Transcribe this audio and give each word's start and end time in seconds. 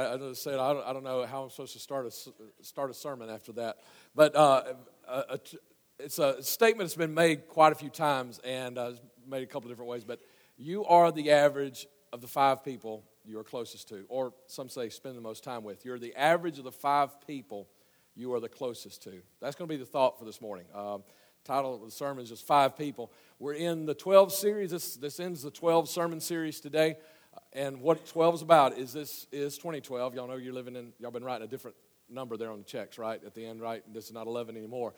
I, 0.00 0.14
I 0.14 0.32
said 0.32 0.58
I 0.58 0.72
don't, 0.72 0.86
I 0.86 0.92
don't 0.92 1.04
know 1.04 1.26
how 1.26 1.44
I'm 1.44 1.50
supposed 1.50 1.74
to 1.74 1.78
start 1.78 2.06
a 2.06 2.64
start 2.64 2.90
a 2.90 2.94
sermon 2.94 3.30
after 3.30 3.52
that, 3.52 3.78
but 4.14 4.34
uh, 4.34 4.74
a, 5.08 5.18
a, 5.30 5.40
it's 5.98 6.18
a 6.18 6.42
statement 6.42 6.88
that's 6.88 6.96
been 6.96 7.14
made 7.14 7.48
quite 7.48 7.72
a 7.72 7.74
few 7.74 7.90
times 7.90 8.40
and 8.44 8.78
uh, 8.78 8.92
made 9.26 9.42
a 9.42 9.46
couple 9.46 9.68
different 9.68 9.90
ways. 9.90 10.04
But 10.04 10.20
you 10.56 10.84
are 10.86 11.12
the 11.12 11.30
average 11.30 11.86
of 12.12 12.20
the 12.20 12.28
five 12.28 12.64
people 12.64 13.04
you 13.24 13.38
are 13.38 13.44
closest 13.44 13.88
to, 13.88 14.04
or 14.08 14.32
some 14.46 14.68
say 14.68 14.88
spend 14.88 15.16
the 15.16 15.20
most 15.20 15.44
time 15.44 15.62
with. 15.62 15.84
You're 15.84 15.98
the 15.98 16.14
average 16.16 16.58
of 16.58 16.64
the 16.64 16.72
five 16.72 17.26
people 17.26 17.68
you 18.16 18.32
are 18.34 18.40
the 18.40 18.48
closest 18.48 19.02
to. 19.04 19.22
That's 19.40 19.56
going 19.56 19.68
to 19.68 19.72
be 19.72 19.78
the 19.78 19.86
thought 19.86 20.18
for 20.18 20.24
this 20.24 20.40
morning. 20.40 20.66
Um, 20.74 21.02
title 21.44 21.74
of 21.74 21.80
the 21.82 21.90
sermon 21.90 22.22
is 22.22 22.28
just 22.28 22.46
Five 22.46 22.76
People. 22.76 23.12
We're 23.38 23.54
in 23.54 23.86
the 23.86 23.94
12 23.94 24.32
series. 24.32 24.70
This, 24.70 24.96
this 24.96 25.20
ends 25.20 25.42
the 25.42 25.50
12 25.50 25.88
sermon 25.88 26.20
series 26.20 26.60
today. 26.60 26.96
And 27.52 27.80
what 27.80 28.06
12 28.06 28.36
is 28.36 28.42
about 28.42 28.78
is 28.78 28.92
this 28.92 29.26
is 29.32 29.56
2012. 29.56 30.14
Y'all 30.14 30.28
know 30.28 30.36
you're 30.36 30.52
living 30.52 30.76
in, 30.76 30.92
y'all 30.98 31.10
been 31.10 31.24
writing 31.24 31.46
a 31.46 31.50
different 31.50 31.76
number 32.08 32.36
there 32.36 32.50
on 32.50 32.58
the 32.58 32.64
checks, 32.64 32.98
right? 32.98 33.22
At 33.24 33.34
the 33.34 33.44
end, 33.44 33.60
right? 33.60 33.82
This 33.92 34.06
is 34.06 34.12
not 34.12 34.26
11 34.26 34.56
anymore. 34.56 34.94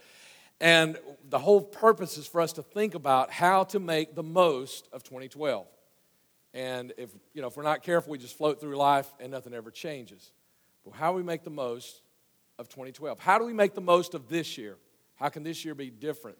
And 0.61 0.99
the 1.29 1.39
whole 1.39 1.61
purpose 1.61 2.19
is 2.19 2.27
for 2.27 2.41
us 2.41 2.53
to 2.55 2.63
think 2.63 2.95
about 2.95 3.31
how 3.31 3.65
to 3.65 3.81
make 3.81 4.15
the 4.15 4.23
most 4.23 4.89
of 4.93 5.03
2012. 5.03 5.67
And 6.55 6.93
if, 6.99 7.11
you 7.35 7.41
know, 7.41 7.49
if 7.49 7.57
we're 7.57 7.63
not 7.63 7.83
careful, 7.83 8.13
we 8.13 8.19
just 8.19 8.37
float 8.37 8.61
through 8.61 8.77
life 8.77 9.11
and 9.19 9.33
nothing 9.33 9.55
ever 9.55 9.71
changes. 9.71 10.33
But 10.85 10.95
how 10.95 11.11
do 11.11 11.17
we 11.17 11.23
make 11.23 11.45
the 11.45 11.51
most 11.51 12.03
of 12.59 12.69
2012? 12.69 13.19
How 13.19 13.39
do 13.39 13.45
we 13.45 13.53
make 13.53 13.75
the 13.75 13.81
most 13.81 14.15
of 14.15 14.29
this 14.29 14.59
year? 14.59 14.77
How 15.17 15.29
can 15.31 15.43
this 15.43 15.65
year 15.65 15.75
be 15.75 15.91
different 15.91 16.37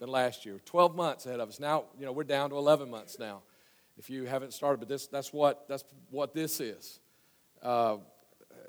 than 0.00 0.08
last 0.08 0.44
year? 0.44 0.60
12 0.64 0.96
months 0.96 1.26
ahead 1.26 1.40
of 1.40 1.48
us. 1.48 1.60
Now, 1.60 1.84
you 1.98 2.04
know, 2.04 2.12
we're 2.12 2.24
down 2.24 2.50
to 2.50 2.56
11 2.56 2.90
months 2.90 3.18
now. 3.18 3.42
If 3.98 4.10
you 4.10 4.24
haven't 4.24 4.52
started, 4.52 4.78
but 4.78 4.88
this, 4.88 5.06
that's, 5.06 5.32
what, 5.32 5.68
that's 5.68 5.84
what 6.10 6.34
this 6.34 6.60
is. 6.60 7.00
Uh, 7.62 7.98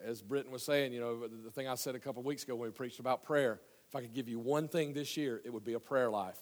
as 0.06 0.22
Britton 0.22 0.52
was 0.52 0.64
saying, 0.64 0.94
you 0.94 1.00
know, 1.00 1.28
the 1.28 1.52
thing 1.52 1.68
I 1.68 1.76
said 1.76 1.96
a 1.96 2.00
couple 2.00 2.22
weeks 2.24 2.44
ago 2.44 2.56
when 2.56 2.70
we 2.70 2.74
preached 2.74 3.00
about 3.00 3.24
prayer, 3.24 3.60
if 3.88 3.96
I 3.96 4.02
could 4.02 4.14
give 4.14 4.28
you 4.28 4.40
one 4.40 4.68
thing 4.68 4.94
this 4.94 5.16
year, 5.18 5.42
it 5.46 5.54
would 5.54 5.64
be 5.64 5.74
a 5.74 5.80
prayer 5.80 6.10
life. 6.10 6.38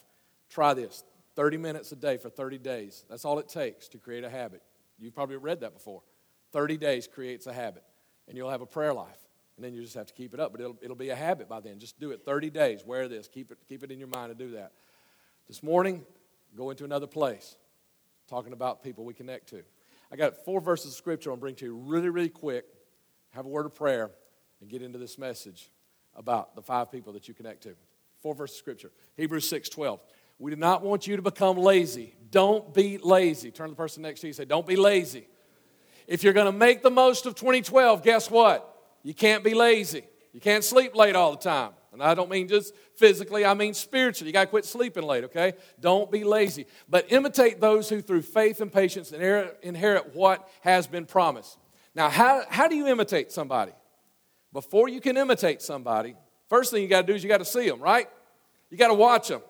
Try 0.50 0.74
this 0.74 1.04
30 1.36 1.58
minutes 1.58 1.92
a 1.92 1.96
day 1.96 2.18
for 2.18 2.30
30 2.30 2.58
days. 2.58 3.06
That's 3.10 3.26
all 3.26 3.40
it 3.40 3.48
takes 3.48 3.88
to 3.90 3.98
create 3.98 4.24
a 4.24 4.30
habit. 4.30 4.62
You've 4.98 5.16
probably 5.16 5.38
read 5.38 5.62
that 5.62 5.74
before. 5.74 6.02
30 6.52 6.78
days 6.78 7.08
creates 7.08 7.48
a 7.48 7.54
habit, 7.54 7.84
and 8.28 8.38
you'll 8.38 8.50
have 8.50 8.62
a 8.62 8.66
prayer 8.66 8.94
life. 8.94 9.18
And 9.56 9.66
then 9.66 9.74
you 9.74 9.82
just 9.82 9.96
have 9.96 10.08
to 10.08 10.14
keep 10.14 10.34
it 10.34 10.40
up, 10.40 10.52
but 10.52 10.62
it'll, 10.62 10.78
it'll 10.82 10.96
be 10.96 11.10
a 11.10 11.16
habit 11.16 11.48
by 11.48 11.60
then. 11.60 11.80
Just 11.80 12.00
do 12.00 12.12
it 12.12 12.26
30 12.26 12.50
days. 12.50 12.84
Wear 12.86 13.08
this. 13.08 13.28
Keep 13.28 13.52
it, 13.52 13.58
keep 13.68 13.84
it 13.84 13.92
in 13.92 14.00
your 14.00 14.08
mind 14.08 14.36
to 14.36 14.46
do 14.46 14.52
that. 14.56 14.72
This 15.48 15.62
morning, 15.62 16.04
go 16.56 16.70
into 16.70 16.84
another 16.84 17.08
place, 17.08 17.58
talking 18.32 18.54
about 18.54 18.82
people 18.82 19.04
we 19.04 19.14
connect 19.14 19.50
to. 19.50 19.62
I 20.10 20.16
got 20.16 20.46
four 20.46 20.62
verses 20.62 20.92
of 20.92 20.94
scripture 20.94 21.32
I'll 21.32 21.38
bring 21.38 21.56
to 21.56 21.66
you 21.66 21.76
really, 21.76 22.08
really 22.08 22.30
quick. 22.30 22.64
Have 23.32 23.46
a 23.46 23.50
word 23.50 23.66
of 23.66 23.76
prayer 23.76 24.10
and 24.62 24.70
get 24.70 24.82
into 24.82 24.98
this 24.98 25.18
message 25.18 25.70
about 26.16 26.56
the 26.56 26.62
five 26.62 26.90
people 26.90 27.12
that 27.12 27.28
you 27.28 27.34
connect 27.34 27.64
to. 27.64 27.76
Four 28.22 28.34
verses 28.34 28.56
of 28.56 28.60
scripture. 28.60 28.92
Hebrews 29.18 29.50
6 29.50 29.68
12. 29.68 30.00
We 30.40 30.50
do 30.50 30.56
not 30.56 30.82
want 30.82 31.08
you 31.08 31.18
to 31.18 31.22
become 31.22 31.58
lazy. 31.58 32.16
Don't 32.32 32.74
be 32.74 32.98
lazy. 32.98 33.52
Turn 33.52 33.68
to 33.68 33.72
the 33.72 33.76
person 33.76 34.02
next 34.02 34.22
to 34.22 34.28
you 34.28 34.30
and 34.30 34.38
say, 34.38 34.46
Don't 34.46 34.66
be 34.66 34.78
lazy. 34.78 35.28
If 36.08 36.24
you're 36.24 36.34
going 36.34 36.52
to 36.52 36.58
make 36.58 36.84
the 36.84 36.90
most 36.90 37.26
of 37.26 37.36
2012, 37.36 38.02
guess 38.02 38.32
what? 38.32 38.68
You 39.04 39.14
can't 39.14 39.44
be 39.44 39.54
lazy. 39.54 40.04
You 40.32 40.40
can't 40.40 40.64
sleep 40.64 40.96
late 40.96 41.18
all 41.18 41.32
the 41.32 41.38
time. 41.38 41.72
And 41.92 42.02
I 42.02 42.14
don't 42.14 42.30
mean 42.30 42.48
just 42.48 42.74
physically, 42.96 43.46
I 43.46 43.54
mean 43.54 43.74
spiritually. 43.74 44.30
You 44.30 44.34
got 44.34 44.46
to 44.46 44.50
quit 44.50 44.66
sleeping 44.66 45.04
late, 45.04 45.26
okay? 45.26 45.54
Don't 45.80 46.10
be 46.10 46.24
lazy. 46.24 46.66
But 46.88 47.12
imitate 47.12 47.60
those 47.60 47.90
who, 47.90 48.02
through 48.02 48.22
faith 48.22 48.62
and 48.62 48.72
patience, 48.72 49.12
inherit, 49.12 50.16
what 50.16 50.48
has 50.62 50.88
been 50.88 51.06
promised. 51.06 51.58
Now, 51.94 52.10
how, 52.10 52.44
how 52.50 52.70
do 52.70 52.76
you 52.76 52.88
imitate 52.88 53.32
somebody? 53.32 53.74
Before 54.54 54.88
you 54.88 55.02
can 55.02 55.18
imitate 55.18 55.62
somebody, 55.62 56.16
first 56.48 56.72
thing 56.72 56.82
you 56.82 56.88
got 56.88 57.02
to 57.02 57.08
do 57.08 57.14
is 57.14 57.24
you 57.24 57.30
got 57.30 57.40
to 57.40 57.46
see 57.46 57.68
them, 57.68 57.82
right? 57.82 58.08
You 58.70 58.78
got 58.78 58.88
to 58.88 58.94
watch 58.94 59.28
them. 59.28 59.42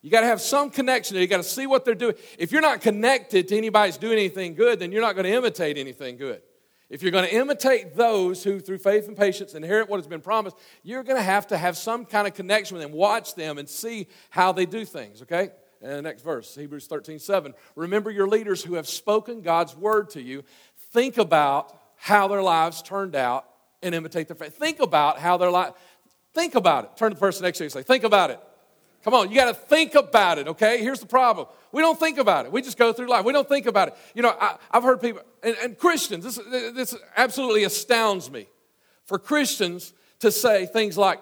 You 0.00 0.10
got 0.10 0.20
to 0.20 0.26
have 0.28 0.40
some 0.40 0.70
connection. 0.70 1.16
You 1.16 1.26
got 1.26 1.38
to 1.38 1.42
see 1.42 1.66
what 1.66 1.84
they're 1.84 1.94
doing. 1.94 2.14
If 2.38 2.52
you're 2.52 2.62
not 2.62 2.80
connected 2.80 3.48
to 3.48 3.56
anybody's 3.56 3.96
doing 3.96 4.18
anything 4.18 4.54
good, 4.54 4.78
then 4.78 4.92
you're 4.92 5.02
not 5.02 5.14
going 5.14 5.26
to 5.26 5.32
imitate 5.32 5.76
anything 5.76 6.16
good. 6.16 6.40
If 6.90 7.02
you're 7.02 7.12
going 7.12 7.28
to 7.28 7.34
imitate 7.34 7.94
those 7.94 8.42
who, 8.42 8.58
through 8.58 8.78
faith 8.78 9.06
and 9.06 9.16
patience, 9.16 9.54
inherit 9.54 9.88
what 9.88 9.98
has 9.98 10.08
been 10.08 10.20
promised, 10.20 10.56
you're 10.82 11.04
going 11.04 11.16
to 11.16 11.22
have 11.22 11.46
to 11.46 11.56
have 11.56 11.76
some 11.76 12.04
kind 12.04 12.26
of 12.26 12.34
connection 12.34 12.76
with 12.76 12.82
them, 12.84 12.92
watch 12.92 13.36
them, 13.36 13.58
and 13.58 13.68
see 13.68 14.08
how 14.28 14.50
they 14.50 14.66
do 14.66 14.84
things, 14.84 15.22
okay? 15.22 15.50
And 15.80 15.92
the 15.92 16.02
next 16.02 16.22
verse, 16.22 16.54
Hebrews 16.54 16.88
13, 16.88 17.20
7. 17.20 17.54
Remember 17.76 18.10
your 18.10 18.26
leaders 18.26 18.62
who 18.62 18.74
have 18.74 18.88
spoken 18.88 19.40
God's 19.40 19.76
word 19.76 20.10
to 20.10 20.20
you. 20.20 20.42
Think 20.92 21.16
about 21.16 21.78
how 21.96 22.26
their 22.26 22.42
lives 22.42 22.82
turned 22.82 23.14
out 23.14 23.46
and 23.82 23.94
imitate 23.94 24.26
their 24.26 24.36
faith. 24.36 24.58
Think 24.58 24.80
about 24.80 25.18
how 25.20 25.36
their 25.36 25.50
life, 25.50 25.74
think 26.34 26.56
about 26.56 26.84
it. 26.84 26.96
Turn 26.96 27.12
to 27.12 27.14
the 27.14 27.20
person 27.20 27.44
next 27.44 27.58
to 27.58 27.64
you 27.64 27.66
and 27.66 27.72
say, 27.72 27.82
think 27.82 28.02
about 28.02 28.30
it. 28.30 28.40
Come 29.02 29.14
on, 29.14 29.30
you 29.30 29.36
got 29.36 29.46
to 29.46 29.54
think 29.54 29.94
about 29.94 30.38
it, 30.38 30.48
okay? 30.48 30.82
Here's 30.82 31.00
the 31.00 31.06
problem. 31.06 31.46
We 31.72 31.80
don't 31.80 31.98
think 31.98 32.18
about 32.18 32.44
it. 32.44 32.52
We 32.52 32.60
just 32.60 32.76
go 32.76 32.92
through 32.92 33.08
life. 33.08 33.24
We 33.24 33.32
don't 33.32 33.48
think 33.48 33.66
about 33.66 33.88
it. 33.88 33.96
You 34.14 34.22
know, 34.22 34.36
I, 34.38 34.56
have 34.72 34.82
heard 34.82 35.00
people, 35.00 35.22
and, 35.42 35.56
and 35.62 35.78
Christians, 35.78 36.24
this, 36.24 36.36
this 36.74 36.94
absolutely 37.16 37.64
astounds 37.64 38.30
me 38.30 38.46
for 39.06 39.18
Christians 39.18 39.94
to 40.18 40.30
say 40.30 40.66
things 40.66 40.98
like, 40.98 41.20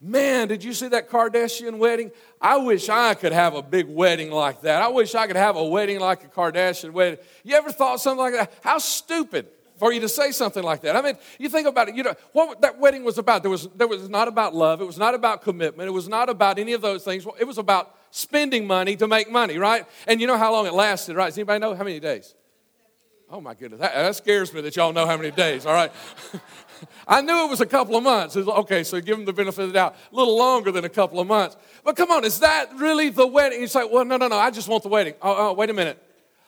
Man, 0.00 0.46
did 0.46 0.62
you 0.62 0.74
see 0.74 0.86
that 0.88 1.10
Kardashian 1.10 1.78
wedding? 1.78 2.12
I 2.40 2.58
wish 2.58 2.88
I 2.88 3.14
could 3.14 3.32
have 3.32 3.56
a 3.56 3.62
big 3.62 3.88
wedding 3.88 4.30
like 4.30 4.60
that. 4.60 4.80
I 4.80 4.86
wish 4.86 5.16
I 5.16 5.26
could 5.26 5.34
have 5.34 5.56
a 5.56 5.64
wedding 5.64 5.98
like 5.98 6.22
a 6.22 6.28
Kardashian 6.28 6.92
wedding. 6.92 7.18
You 7.42 7.56
ever 7.56 7.72
thought 7.72 8.00
something 8.00 8.20
like 8.20 8.34
that? 8.34 8.52
How 8.62 8.78
stupid 8.78 9.48
for 9.78 9.92
you 9.92 10.00
to 10.00 10.08
say 10.08 10.32
something 10.32 10.62
like 10.62 10.82
that. 10.82 10.96
I 10.96 11.02
mean, 11.02 11.16
you 11.38 11.48
think 11.48 11.66
about 11.66 11.88
it, 11.88 11.94
you 11.94 12.02
know, 12.02 12.14
what 12.32 12.60
that 12.60 12.78
wedding 12.78 13.04
was 13.04 13.18
about. 13.18 13.42
There 13.42 13.50
was, 13.50 13.68
there 13.76 13.88
was 13.88 14.08
not 14.08 14.28
about 14.28 14.54
love, 14.54 14.80
it 14.80 14.86
was 14.86 14.98
not 14.98 15.14
about 15.14 15.42
commitment, 15.42 15.88
it 15.88 15.92
was 15.92 16.08
not 16.08 16.28
about 16.28 16.58
any 16.58 16.72
of 16.72 16.80
those 16.80 17.04
things. 17.04 17.26
It 17.38 17.44
was 17.44 17.58
about 17.58 17.94
spending 18.10 18.66
money 18.66 18.96
to 18.96 19.06
make 19.06 19.30
money, 19.30 19.58
right? 19.58 19.86
And 20.06 20.20
you 20.20 20.26
know 20.26 20.38
how 20.38 20.52
long 20.52 20.66
it 20.66 20.74
lasted, 20.74 21.16
right? 21.16 21.26
Does 21.26 21.38
anybody 21.38 21.60
know 21.60 21.74
how 21.74 21.84
many 21.84 22.00
days? 22.00 22.34
Oh 23.30 23.40
my 23.40 23.54
goodness, 23.54 23.80
that, 23.80 23.94
that 23.94 24.16
scares 24.16 24.52
me 24.54 24.62
that 24.62 24.74
y'all 24.74 24.92
know 24.92 25.06
how 25.06 25.16
many 25.16 25.30
days, 25.30 25.66
all 25.66 25.74
right? 25.74 25.92
I 27.06 27.20
knew 27.20 27.44
it 27.44 27.50
was 27.50 27.60
a 27.60 27.66
couple 27.66 27.96
of 27.96 28.02
months. 28.02 28.36
Was, 28.36 28.48
okay, 28.48 28.84
so 28.84 29.00
give 29.00 29.16
them 29.16 29.26
the 29.26 29.32
benefit 29.32 29.62
of 29.62 29.68
the 29.68 29.74
doubt. 29.74 29.96
A 30.12 30.16
little 30.16 30.36
longer 30.36 30.70
than 30.70 30.84
a 30.84 30.88
couple 30.88 31.20
of 31.20 31.26
months. 31.26 31.56
But 31.84 31.96
come 31.96 32.10
on, 32.10 32.24
is 32.24 32.40
that 32.40 32.70
really 32.76 33.10
the 33.10 33.26
wedding? 33.26 33.60
You 33.60 33.66
say, 33.66 33.86
well, 33.90 34.04
no, 34.04 34.16
no, 34.16 34.28
no, 34.28 34.38
I 34.38 34.50
just 34.50 34.68
want 34.68 34.82
the 34.82 34.88
wedding. 34.88 35.14
Oh, 35.20 35.50
oh 35.50 35.52
wait 35.52 35.70
a 35.70 35.74
minute. 35.74 36.02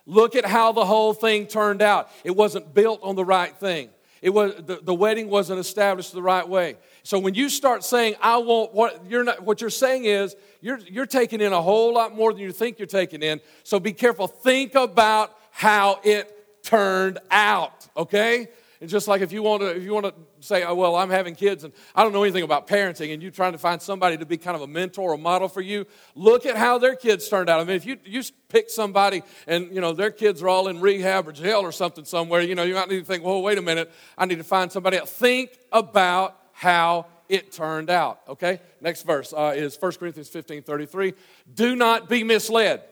Look 0.06 0.34
at 0.34 0.44
how 0.44 0.72
the 0.72 0.84
whole 0.84 1.12
thing 1.12 1.46
turned 1.46 1.82
out. 1.82 2.10
It 2.24 2.34
wasn't 2.36 2.74
built 2.74 3.00
on 3.02 3.16
the 3.16 3.24
right 3.24 3.54
thing. 3.56 3.90
It 4.22 4.30
was 4.30 4.54
the, 4.56 4.80
the 4.82 4.94
wedding 4.94 5.30
wasn't 5.30 5.60
established 5.60 6.12
the 6.12 6.22
right 6.22 6.46
way. 6.46 6.76
So 7.02 7.18
when 7.18 7.34
you 7.34 7.48
start 7.48 7.84
saying, 7.84 8.16
I 8.20 8.36
want 8.38 8.74
what 8.74 9.06
you're 9.08 9.24
not 9.24 9.42
what 9.42 9.60
you're 9.60 9.70
saying 9.70 10.04
is 10.04 10.36
you're 10.60 10.78
you're 10.78 11.06
taking 11.06 11.40
in 11.40 11.52
a 11.52 11.62
whole 11.62 11.94
lot 11.94 12.14
more 12.14 12.32
than 12.32 12.42
you 12.42 12.52
think 12.52 12.78
you're 12.78 12.86
taking 12.86 13.22
in. 13.22 13.40
So 13.62 13.80
be 13.80 13.92
careful. 13.92 14.26
Think 14.26 14.74
about 14.74 15.34
how 15.50 16.00
it 16.04 16.62
turned 16.62 17.18
out. 17.30 17.88
Okay? 17.96 18.48
It's 18.80 18.90
just 18.90 19.08
like 19.08 19.20
if 19.20 19.30
you 19.30 19.42
want 19.42 19.60
to, 19.60 19.76
if 19.76 19.82
you 19.82 19.92
want 19.92 20.06
to 20.06 20.14
say, 20.40 20.64
oh, 20.64 20.74
well, 20.74 20.96
I'm 20.96 21.10
having 21.10 21.34
kids 21.34 21.64
and 21.64 21.72
I 21.94 22.02
don't 22.02 22.14
know 22.14 22.22
anything 22.22 22.44
about 22.44 22.66
parenting, 22.66 23.12
and 23.12 23.22
you're 23.22 23.30
trying 23.30 23.52
to 23.52 23.58
find 23.58 23.80
somebody 23.80 24.16
to 24.16 24.24
be 24.24 24.38
kind 24.38 24.56
of 24.56 24.62
a 24.62 24.66
mentor 24.66 25.12
or 25.12 25.18
model 25.18 25.48
for 25.48 25.60
you, 25.60 25.86
look 26.14 26.46
at 26.46 26.56
how 26.56 26.78
their 26.78 26.96
kids 26.96 27.28
turned 27.28 27.50
out. 27.50 27.60
I 27.60 27.64
mean, 27.64 27.76
if 27.76 27.84
you, 27.84 27.98
you 28.06 28.22
pick 28.48 28.70
somebody 28.70 29.22
and, 29.46 29.74
you 29.74 29.82
know, 29.82 29.92
their 29.92 30.10
kids 30.10 30.42
are 30.42 30.48
all 30.48 30.68
in 30.68 30.80
rehab 30.80 31.28
or 31.28 31.32
jail 31.32 31.60
or 31.60 31.72
something 31.72 32.06
somewhere, 32.06 32.40
you 32.40 32.54
know, 32.54 32.62
you 32.62 32.74
might 32.74 32.88
need 32.88 33.00
to 33.00 33.04
think, 33.04 33.22
well, 33.22 33.42
wait 33.42 33.58
a 33.58 33.62
minute, 33.62 33.92
I 34.16 34.24
need 34.24 34.38
to 34.38 34.44
find 34.44 34.72
somebody 34.72 34.96
else. 34.96 35.12
Think 35.12 35.58
about 35.70 36.38
how 36.52 37.06
it 37.28 37.52
turned 37.52 37.90
out. 37.90 38.20
Okay? 38.28 38.60
Next 38.80 39.02
verse 39.02 39.34
uh, 39.34 39.52
is 39.54 39.76
1 39.78 39.92
Corinthians 39.92 40.30
15 40.30 40.62
33. 40.62 41.12
Do 41.52 41.76
not 41.76 42.08
be 42.08 42.24
misled. 42.24 42.82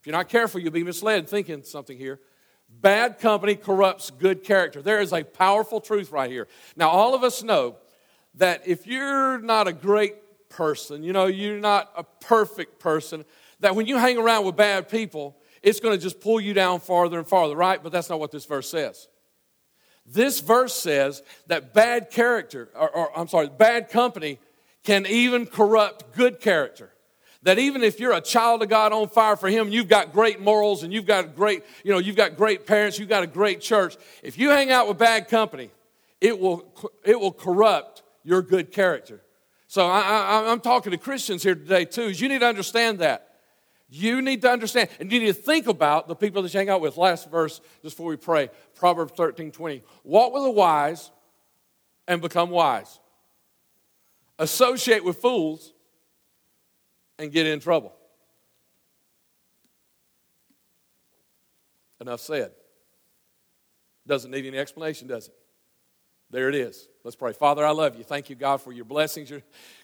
If 0.00 0.06
you're 0.06 0.16
not 0.16 0.30
careful, 0.30 0.62
you'll 0.62 0.72
be 0.72 0.82
misled 0.82 1.28
thinking 1.28 1.62
something 1.62 1.98
here. 1.98 2.20
Bad 2.80 3.18
company 3.18 3.56
corrupts 3.56 4.10
good 4.10 4.42
character. 4.42 4.80
There 4.80 5.00
is 5.00 5.12
a 5.12 5.22
powerful 5.22 5.80
truth 5.80 6.12
right 6.12 6.30
here. 6.30 6.48
Now, 6.76 6.88
all 6.88 7.14
of 7.14 7.22
us 7.22 7.42
know 7.42 7.76
that 8.36 8.66
if 8.66 8.86
you're 8.86 9.38
not 9.38 9.68
a 9.68 9.72
great 9.72 10.48
person, 10.48 11.02
you 11.02 11.12
know, 11.12 11.26
you're 11.26 11.58
not 11.58 11.90
a 11.96 12.04
perfect 12.04 12.78
person, 12.78 13.24
that 13.60 13.74
when 13.74 13.86
you 13.86 13.98
hang 13.98 14.16
around 14.16 14.46
with 14.46 14.56
bad 14.56 14.88
people, 14.88 15.36
it's 15.62 15.80
going 15.80 15.96
to 15.96 16.02
just 16.02 16.20
pull 16.20 16.40
you 16.40 16.54
down 16.54 16.80
farther 16.80 17.18
and 17.18 17.26
farther, 17.26 17.54
right? 17.54 17.82
But 17.82 17.92
that's 17.92 18.08
not 18.08 18.18
what 18.18 18.30
this 18.30 18.46
verse 18.46 18.70
says. 18.70 19.08
This 20.06 20.40
verse 20.40 20.74
says 20.74 21.22
that 21.48 21.74
bad 21.74 22.10
character, 22.10 22.70
or, 22.74 22.88
or 22.90 23.18
I'm 23.18 23.28
sorry, 23.28 23.48
bad 23.48 23.90
company 23.90 24.38
can 24.84 25.06
even 25.06 25.44
corrupt 25.44 26.16
good 26.16 26.40
character 26.40 26.92
that 27.42 27.58
even 27.58 27.82
if 27.82 27.98
you're 27.98 28.12
a 28.12 28.20
child 28.20 28.62
of 28.62 28.68
God 28.68 28.92
on 28.92 29.08
fire 29.08 29.36
for 29.36 29.48
Him, 29.48 29.70
you've 29.70 29.88
got 29.88 30.12
great 30.12 30.40
morals 30.40 30.82
and 30.82 30.92
you've 30.92 31.06
got 31.06 31.34
great, 31.34 31.62
you 31.84 31.92
know, 31.92 31.98
you've 31.98 32.16
got 32.16 32.36
great 32.36 32.66
parents, 32.66 32.98
you've 32.98 33.08
got 33.08 33.22
a 33.22 33.26
great 33.26 33.60
church. 33.60 33.96
If 34.22 34.38
you 34.38 34.50
hang 34.50 34.70
out 34.70 34.88
with 34.88 34.98
bad 34.98 35.28
company, 35.28 35.70
it 36.20 36.38
will, 36.38 36.66
it 37.04 37.18
will 37.18 37.32
corrupt 37.32 38.02
your 38.22 38.42
good 38.42 38.72
character. 38.72 39.22
So 39.68 39.86
I, 39.86 40.50
am 40.50 40.60
talking 40.60 40.92
to 40.92 40.98
Christians 40.98 41.42
here 41.42 41.54
today 41.54 41.84
too. 41.84 42.02
Is 42.02 42.20
you 42.20 42.28
need 42.28 42.40
to 42.40 42.46
understand 42.46 42.98
that 42.98 43.28
You 43.88 44.20
need 44.20 44.42
to 44.42 44.50
understand, 44.50 44.88
and 45.00 45.10
you 45.10 45.20
need 45.20 45.26
to 45.26 45.32
think 45.32 45.66
about 45.66 46.08
the 46.08 46.14
people 46.14 46.42
that 46.42 46.52
you 46.52 46.58
hang 46.58 46.68
out 46.68 46.80
with. 46.80 46.96
Last 46.96 47.30
verse, 47.30 47.60
just 47.82 47.96
before 47.96 48.10
we 48.10 48.16
pray, 48.16 48.50
Proverbs 48.74 49.12
13 49.16 49.50
20. 49.50 49.82
Walk 50.04 50.32
with 50.32 50.42
the 50.42 50.50
wise 50.50 51.10
and 52.06 52.20
become 52.20 52.50
wise. 52.50 53.00
Associate 54.38 55.04
with 55.04 55.18
fools 55.18 55.72
and 57.20 57.30
get 57.30 57.46
in 57.46 57.60
trouble. 57.60 57.92
Enough 62.00 62.20
said. 62.20 62.52
Doesn't 64.06 64.30
need 64.30 64.46
any 64.46 64.58
explanation, 64.58 65.06
does 65.06 65.28
it? 65.28 65.34
There 66.30 66.48
it 66.48 66.54
is. 66.54 66.88
Let's 67.04 67.16
pray. 67.16 67.32
Father, 67.32 67.66
I 67.66 67.72
love 67.72 67.96
you. 67.96 68.04
Thank 68.04 68.30
you, 68.30 68.36
God, 68.36 68.62
for 68.62 68.72
your 68.72 68.84
blessings. 68.84 69.32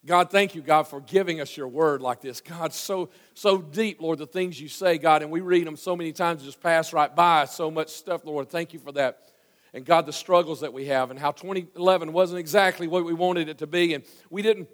God, 0.05 0.31
thank 0.31 0.55
you, 0.55 0.62
God, 0.62 0.85
for 0.85 1.00
giving 1.00 1.41
us 1.41 1.56
your 1.56 1.69
word 1.69 2.00
like 2.00 2.21
this. 2.21 2.41
God, 2.41 2.73
so, 2.73 3.11
so 3.35 3.59
deep, 3.59 4.00
Lord, 4.00 4.19
the 4.19 4.27
things 4.27 4.61
you 4.61 4.69
say, 4.69 4.97
God, 4.97 5.23
and 5.23 5.31
we 5.31 5.41
read 5.41 5.67
them 5.67 5.77
so 5.77 5.94
many 5.94 6.12
times, 6.12 6.44
just 6.44 6.62
pass 6.62 6.93
right 6.93 7.15
by 7.15 7.44
so 7.44 7.71
much 7.71 7.88
stuff, 7.88 8.25
Lord. 8.25 8.49
Thank 8.49 8.73
you 8.73 8.79
for 8.79 8.93
that. 8.93 9.33
And 9.75 9.85
God, 9.85 10.06
the 10.06 10.12
struggles 10.12 10.61
that 10.61 10.73
we 10.73 10.87
have 10.87 11.11
and 11.11 11.19
how 11.19 11.33
2011 11.33 12.12
wasn't 12.12 12.38
exactly 12.38 12.87
what 12.87 13.05
we 13.05 13.12
wanted 13.12 13.49
it 13.49 13.59
to 13.59 13.67
be. 13.67 13.93
And 13.93 14.05
we 14.31 14.41
didn't, 14.41 14.69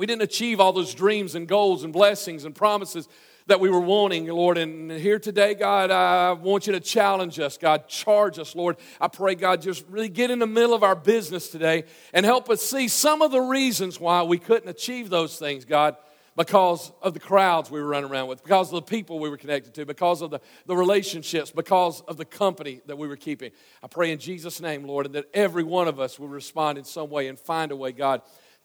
we 0.00 0.06
didn't 0.06 0.22
achieve 0.22 0.60
all 0.60 0.72
those 0.72 0.94
dreams 0.94 1.34
and 1.34 1.46
goals 1.46 1.84
and 1.84 1.92
blessings 1.92 2.46
and 2.46 2.54
promises 2.54 3.06
that 3.48 3.60
we 3.60 3.68
were 3.68 3.80
wanting, 3.80 4.26
Lord. 4.28 4.56
And 4.56 4.90
here 4.90 5.18
today, 5.18 5.52
God, 5.52 5.90
I 5.90 6.32
want 6.32 6.66
you 6.66 6.72
to 6.72 6.80
challenge 6.80 7.38
us, 7.38 7.58
God. 7.58 7.86
Charge 7.86 8.38
us, 8.38 8.56
Lord. 8.56 8.78
I 8.98 9.08
pray, 9.08 9.34
God, 9.34 9.60
just 9.60 9.84
really 9.90 10.08
get 10.08 10.30
in 10.30 10.38
the 10.38 10.46
middle 10.46 10.72
of 10.72 10.82
our 10.82 10.96
business 10.96 11.50
today 11.50 11.84
and 12.14 12.24
help 12.24 12.48
us 12.48 12.62
see 12.62 12.88
some 12.88 13.20
of 13.20 13.30
the 13.30 13.42
reasons 13.42 14.00
why 14.00 14.22
we 14.22 14.38
couldn't 14.38 14.70
achieve 14.70 15.10
those 15.10 15.38
things, 15.38 15.66
God 15.66 15.96
because 16.36 16.92
of 17.02 17.12
the 17.12 17.20
crowds 17.20 17.70
we 17.70 17.78
were 17.80 17.88
running 17.88 18.08
around 18.08 18.28
with, 18.28 18.42
because 18.42 18.68
of 18.68 18.76
the 18.76 18.82
people 18.82 19.18
we 19.18 19.28
were 19.28 19.36
connected 19.36 19.74
to, 19.74 19.84
because 19.84 20.22
of 20.22 20.30
the, 20.30 20.40
the 20.64 20.76
relationships, 20.76 21.50
because 21.50 22.00
of 22.02 22.16
the 22.16 22.24
company 22.24 22.80
that 22.86 22.96
we 22.96 23.06
were 23.08 23.16
keeping. 23.16 23.50
I 23.82 23.88
pray 23.88 24.10
in 24.10 24.18
Jesus' 24.18 24.58
name, 24.60 24.84
Lord, 24.84 25.04
and 25.04 25.14
that 25.16 25.26
every 25.34 25.64
one 25.64 25.88
of 25.88 26.00
us 26.00 26.18
will 26.18 26.28
respond 26.28 26.78
in 26.78 26.84
some 26.84 27.10
way 27.10 27.26
and 27.26 27.38
find 27.38 27.72
a 27.72 27.76
way, 27.76 27.92
God, 27.92 28.22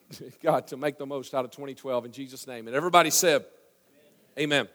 God, 0.44 0.68
to 0.68 0.78
make 0.78 0.98
the 0.98 1.06
most 1.06 1.34
out 1.34 1.46
of 1.46 1.52
2012 1.52 2.06
in 2.06 2.12
Jesus' 2.12 2.48
name. 2.48 2.68
And 2.68 2.76
everybody 2.76 3.10
said, 3.10 3.46
Amen. 4.38 4.68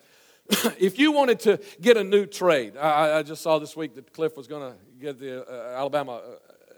if 0.78 0.98
you 0.98 1.12
wanted 1.12 1.40
to 1.40 1.60
get 1.80 1.96
a 1.96 2.04
new 2.04 2.26
trade, 2.26 2.76
I, 2.76 3.18
I 3.18 3.22
just 3.22 3.42
saw 3.42 3.58
this 3.58 3.76
week 3.76 3.94
that 3.94 4.12
Cliff 4.12 4.36
was 4.36 4.46
going 4.46 4.72
to 4.72 4.78
get 4.98 5.18
the 5.18 5.46
uh, 5.46 5.78
Alabama 5.78 6.12
uh, 6.12 6.20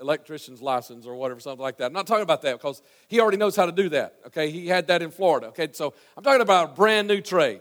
electrician's 0.00 0.60
license 0.60 1.06
or 1.06 1.14
whatever, 1.14 1.40
something 1.40 1.62
like 1.62 1.78
that. 1.78 1.86
I'm 1.86 1.92
not 1.92 2.06
talking 2.06 2.24
about 2.24 2.42
that 2.42 2.58
because 2.58 2.82
he 3.08 3.20
already 3.20 3.36
knows 3.36 3.54
how 3.54 3.66
to 3.66 3.72
do 3.72 3.88
that. 3.90 4.16
Okay, 4.26 4.50
he 4.50 4.66
had 4.66 4.88
that 4.88 5.00
in 5.00 5.10
Florida. 5.10 5.48
Okay, 5.48 5.68
so 5.72 5.94
I'm 6.16 6.24
talking 6.24 6.42
about 6.42 6.70
a 6.70 6.72
brand 6.74 7.08
new 7.08 7.20
trade. 7.20 7.60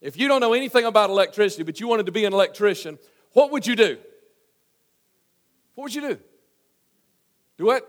If 0.00 0.16
you 0.16 0.28
don't 0.28 0.40
know 0.40 0.52
anything 0.52 0.84
about 0.84 1.10
electricity, 1.10 1.62
but 1.62 1.80
you 1.80 1.88
wanted 1.88 2.06
to 2.06 2.12
be 2.12 2.24
an 2.24 2.32
electrician, 2.32 2.98
what 3.32 3.50
would 3.52 3.66
you 3.66 3.76
do? 3.76 3.98
What 5.74 5.84
would 5.84 5.94
you 5.94 6.00
do? 6.00 6.18
Do 7.58 7.66
what? 7.66 7.86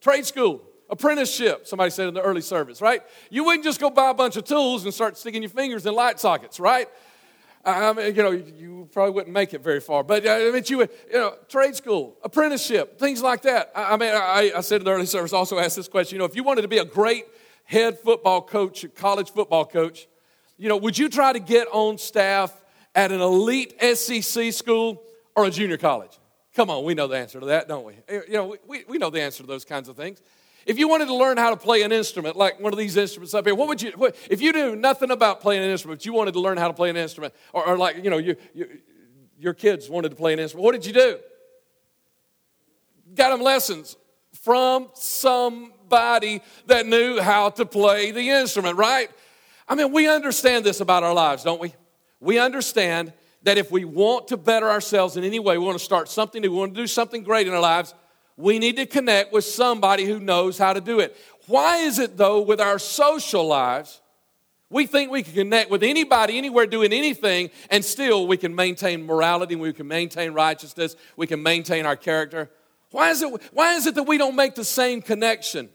Trade 0.00 0.26
school 0.26 0.62
apprenticeship, 0.88 1.66
somebody 1.66 1.90
said 1.90 2.08
in 2.08 2.14
the 2.14 2.22
early 2.22 2.40
service, 2.40 2.80
right? 2.80 3.02
You 3.30 3.44
wouldn't 3.44 3.64
just 3.64 3.80
go 3.80 3.90
buy 3.90 4.10
a 4.10 4.14
bunch 4.14 4.36
of 4.36 4.44
tools 4.44 4.84
and 4.84 4.94
start 4.94 5.18
sticking 5.18 5.42
your 5.42 5.50
fingers 5.50 5.86
in 5.86 5.94
light 5.94 6.20
sockets, 6.20 6.60
right? 6.60 6.88
I 7.64 7.92
mean, 7.92 8.14
you 8.14 8.22
know, 8.22 8.30
you 8.30 8.88
probably 8.92 9.12
wouldn't 9.12 9.34
make 9.34 9.52
it 9.52 9.60
very 9.60 9.80
far, 9.80 10.04
but 10.04 10.24
uh, 10.24 10.30
I 10.30 10.50
mean, 10.52 10.62
you 10.66 10.78
would, 10.78 10.90
you 11.10 11.18
know, 11.18 11.34
trade 11.48 11.74
school, 11.74 12.16
apprenticeship, 12.22 12.98
things 13.00 13.20
like 13.20 13.42
that. 13.42 13.72
I, 13.74 13.96
mean, 13.96 14.12
I, 14.14 14.52
I 14.56 14.60
said 14.60 14.82
in 14.82 14.84
the 14.84 14.92
early 14.92 15.06
service, 15.06 15.32
also 15.32 15.58
asked 15.58 15.74
this 15.74 15.88
question, 15.88 16.14
you 16.14 16.18
know, 16.20 16.26
if 16.26 16.36
you 16.36 16.44
wanted 16.44 16.62
to 16.62 16.68
be 16.68 16.78
a 16.78 16.84
great 16.84 17.24
head 17.64 17.98
football 17.98 18.40
coach, 18.40 18.86
college 18.94 19.30
football 19.30 19.64
coach, 19.64 20.06
you 20.56 20.68
know, 20.68 20.76
would 20.76 20.96
you 20.96 21.08
try 21.08 21.32
to 21.32 21.40
get 21.40 21.66
on 21.72 21.98
staff 21.98 22.54
at 22.94 23.10
an 23.10 23.20
elite 23.20 23.74
SEC 23.96 24.52
school 24.52 25.02
or 25.34 25.46
a 25.46 25.50
junior 25.50 25.76
college? 25.76 26.16
Come 26.54 26.70
on, 26.70 26.84
we 26.84 26.94
know 26.94 27.08
the 27.08 27.18
answer 27.18 27.40
to 27.40 27.46
that, 27.46 27.66
don't 27.66 27.84
we? 27.84 27.94
You 28.08 28.22
know, 28.28 28.56
we, 28.66 28.84
we 28.88 28.96
know 28.96 29.10
the 29.10 29.20
answer 29.20 29.42
to 29.42 29.46
those 29.46 29.64
kinds 29.64 29.88
of 29.88 29.96
things. 29.96 30.22
If 30.66 30.80
you 30.80 30.88
wanted 30.88 31.06
to 31.06 31.14
learn 31.14 31.36
how 31.36 31.50
to 31.50 31.56
play 31.56 31.82
an 31.82 31.92
instrument, 31.92 32.34
like 32.34 32.58
one 32.58 32.72
of 32.72 32.78
these 32.78 32.96
instruments 32.96 33.32
up 33.34 33.46
here, 33.46 33.54
what 33.54 33.68
would 33.68 33.80
you, 33.80 33.92
what, 33.92 34.16
if 34.28 34.42
you 34.42 34.52
knew 34.52 34.74
nothing 34.74 35.12
about 35.12 35.40
playing 35.40 35.62
an 35.62 35.70
instrument, 35.70 36.00
but 36.00 36.06
you 36.06 36.12
wanted 36.12 36.34
to 36.34 36.40
learn 36.40 36.58
how 36.58 36.66
to 36.66 36.74
play 36.74 36.90
an 36.90 36.96
instrument, 36.96 37.32
or, 37.52 37.68
or 37.68 37.78
like, 37.78 38.02
you 38.02 38.10
know, 38.10 38.18
you, 38.18 38.34
you, 38.52 38.80
your 39.38 39.54
kids 39.54 39.88
wanted 39.88 40.08
to 40.08 40.16
play 40.16 40.32
an 40.32 40.40
instrument, 40.40 40.64
what 40.64 40.72
did 40.72 40.84
you 40.84 40.92
do? 40.92 41.18
Got 43.14 43.30
them 43.30 43.42
lessons 43.42 43.96
from 44.42 44.88
somebody 44.94 46.42
that 46.66 46.84
knew 46.84 47.20
how 47.20 47.50
to 47.50 47.64
play 47.64 48.10
the 48.10 48.28
instrument, 48.30 48.76
right? 48.76 49.08
I 49.68 49.76
mean, 49.76 49.92
we 49.92 50.08
understand 50.08 50.64
this 50.64 50.80
about 50.80 51.04
our 51.04 51.14
lives, 51.14 51.44
don't 51.44 51.60
we? 51.60 51.74
We 52.18 52.40
understand 52.40 53.12
that 53.44 53.56
if 53.56 53.70
we 53.70 53.84
want 53.84 54.28
to 54.28 54.36
better 54.36 54.68
ourselves 54.68 55.16
in 55.16 55.22
any 55.22 55.38
way, 55.38 55.58
we 55.58 55.64
want 55.64 55.78
to 55.78 55.84
start 55.84 56.08
something 56.08 56.42
we 56.42 56.48
want 56.48 56.74
to 56.74 56.80
do 56.80 56.88
something 56.88 57.22
great 57.22 57.46
in 57.46 57.52
our 57.52 57.60
lives, 57.60 57.94
we 58.36 58.58
need 58.58 58.76
to 58.76 58.86
connect 58.86 59.32
with 59.32 59.44
somebody 59.44 60.04
who 60.04 60.20
knows 60.20 60.58
how 60.58 60.72
to 60.72 60.80
do 60.80 61.00
it. 61.00 61.16
Why 61.46 61.78
is 61.78 61.98
it, 61.98 62.16
though, 62.16 62.42
with 62.42 62.60
our 62.60 62.78
social 62.78 63.46
lives, 63.46 64.00
we 64.68 64.86
think 64.86 65.10
we 65.10 65.22
can 65.22 65.32
connect 65.32 65.70
with 65.70 65.82
anybody, 65.82 66.36
anywhere, 66.36 66.66
doing 66.66 66.92
anything, 66.92 67.50
and 67.70 67.84
still 67.84 68.26
we 68.26 68.36
can 68.36 68.54
maintain 68.54 69.06
morality, 69.06 69.54
we 69.54 69.72
can 69.72 69.86
maintain 69.86 70.32
righteousness, 70.32 70.96
we 71.16 71.26
can 71.26 71.42
maintain 71.42 71.86
our 71.86 71.96
character? 71.96 72.50
Why 72.90 73.10
is 73.10 73.22
it, 73.22 73.42
why 73.52 73.74
is 73.74 73.86
it 73.86 73.94
that 73.94 74.02
we 74.04 74.18
don't 74.18 74.36
make 74.36 74.54
the 74.54 74.64
same 74.64 75.02
connection 75.02 75.68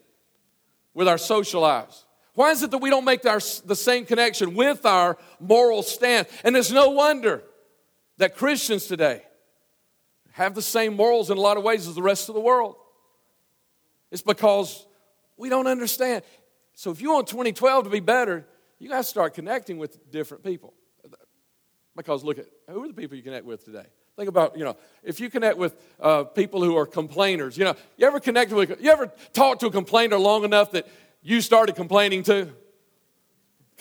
with 0.93 1.07
our 1.07 1.17
social 1.17 1.61
lives? 1.61 2.05
Why 2.33 2.51
is 2.51 2.63
it 2.63 2.71
that 2.71 2.77
we 2.77 2.89
don't 2.89 3.05
make 3.05 3.25
our, 3.25 3.39
the 3.65 3.75
same 3.75 4.05
connection 4.05 4.55
with 4.55 4.85
our 4.85 5.17
moral 5.39 5.83
stance? 5.83 6.29
And 6.43 6.55
it's 6.55 6.71
no 6.71 6.89
wonder 6.89 7.43
that 8.17 8.35
Christians 8.35 8.87
today 8.87 9.23
have 10.33 10.55
the 10.55 10.61
same 10.61 10.95
morals 10.95 11.29
in 11.29 11.37
a 11.37 11.41
lot 11.41 11.57
of 11.57 11.63
ways 11.63 11.87
as 11.87 11.95
the 11.95 12.01
rest 12.01 12.29
of 12.29 12.35
the 12.35 12.41
world. 12.41 12.75
It's 14.11 14.21
because 14.21 14.85
we 15.37 15.49
don't 15.49 15.67
understand. 15.67 16.23
So 16.73 16.91
if 16.91 17.01
you 17.01 17.13
want 17.13 17.27
2012 17.27 17.85
to 17.85 17.89
be 17.89 17.99
better, 17.99 18.45
you 18.79 18.89
got 18.89 18.97
to 18.97 19.03
start 19.03 19.33
connecting 19.33 19.77
with 19.77 20.11
different 20.11 20.43
people. 20.43 20.73
Because 21.95 22.23
look 22.23 22.39
at 22.39 22.45
who 22.69 22.83
are 22.83 22.87
the 22.87 22.93
people 22.93 23.17
you 23.17 23.23
connect 23.23 23.45
with 23.45 23.65
today? 23.65 23.85
Think 24.15 24.29
about, 24.29 24.57
you 24.57 24.63
know, 24.63 24.77
if 25.03 25.19
you 25.19 25.29
connect 25.29 25.57
with 25.57 25.75
uh, 25.99 26.23
people 26.23 26.63
who 26.63 26.77
are 26.77 26.85
complainers, 26.85 27.57
you 27.57 27.65
know, 27.65 27.75
you 27.97 28.05
ever 28.05 28.19
connected 28.19 28.55
with, 28.55 28.81
you 28.81 28.91
ever 28.91 29.11
talked 29.33 29.61
to 29.61 29.67
a 29.67 29.71
complainer 29.71 30.17
long 30.17 30.43
enough 30.43 30.71
that 30.71 30.87
you 31.21 31.41
started 31.41 31.75
complaining 31.75 32.23
too? 32.23 32.51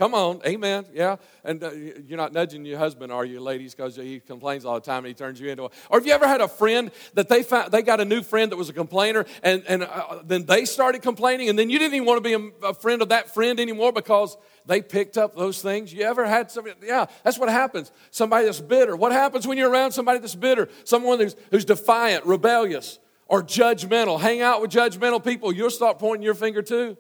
Come 0.01 0.15
on, 0.15 0.41
amen. 0.47 0.87
Yeah. 0.95 1.17
And 1.45 1.63
uh, 1.63 1.73
you're 1.73 2.17
not 2.17 2.33
nudging 2.33 2.65
your 2.65 2.79
husband, 2.79 3.13
are 3.13 3.27
you, 3.27 3.39
ladies? 3.39 3.75
Because 3.75 3.97
he 3.97 4.19
complains 4.19 4.65
all 4.65 4.77
the 4.77 4.81
time 4.81 5.05
and 5.05 5.09
he 5.09 5.13
turns 5.13 5.39
you 5.39 5.51
into 5.51 5.65
a. 5.65 5.71
Or 5.91 5.99
have 5.99 6.07
you 6.07 6.15
ever 6.15 6.27
had 6.27 6.41
a 6.41 6.49
friend 6.49 6.91
that 7.13 7.29
they 7.29 7.43
found, 7.43 7.71
they 7.71 7.83
got 7.83 8.01
a 8.01 8.07
new 8.07 8.23
friend 8.23 8.51
that 8.51 8.57
was 8.57 8.71
a 8.71 8.73
complainer 8.73 9.27
and, 9.43 9.63
and 9.69 9.83
uh, 9.83 10.23
then 10.25 10.47
they 10.47 10.65
started 10.65 11.03
complaining 11.03 11.51
and 11.51 11.59
then 11.59 11.69
you 11.69 11.79
didn't 11.79 11.93
even 11.93 12.07
want 12.07 12.17
to 12.17 12.27
be 12.27 12.33
a, 12.33 12.69
a, 12.69 12.73
friend 12.73 13.03
of 13.03 13.11
that 13.11 13.35
friend 13.35 13.61
anymore 13.61 13.93
because 13.93 14.39
they 14.65 14.81
picked 14.81 15.19
up 15.19 15.37
those 15.37 15.61
things? 15.61 15.93
You 15.93 16.05
ever 16.05 16.27
had 16.27 16.51
somebody? 16.51 16.77
Yeah, 16.83 17.05
that's 17.23 17.39
what 17.39 17.51
happens. 17.51 17.93
Somebody 18.11 18.47
that's 18.47 18.59
bitter. 18.59 18.97
What 18.97 19.13
happens 19.13 19.47
when 19.47 19.59
you're 19.59 19.69
around 19.69 19.93
somebody 19.93 20.19
that's 20.19 20.35
bitter? 20.35 20.71
Someone 20.85 21.21
who's, 21.21 21.37
who's 21.51 21.67
defiant, 21.67 22.25
rebellious, 22.25 22.99
or 23.27 23.43
judgmental. 23.43 24.19
Hang 24.19 24.41
out 24.41 24.63
with 24.63 24.71
judgmental 24.71 25.23
people, 25.23 25.53
you'll 25.53 25.69
start 25.69 25.99
pointing 25.99 26.23
your 26.23 26.33
finger 26.33 26.63
too 26.63 26.97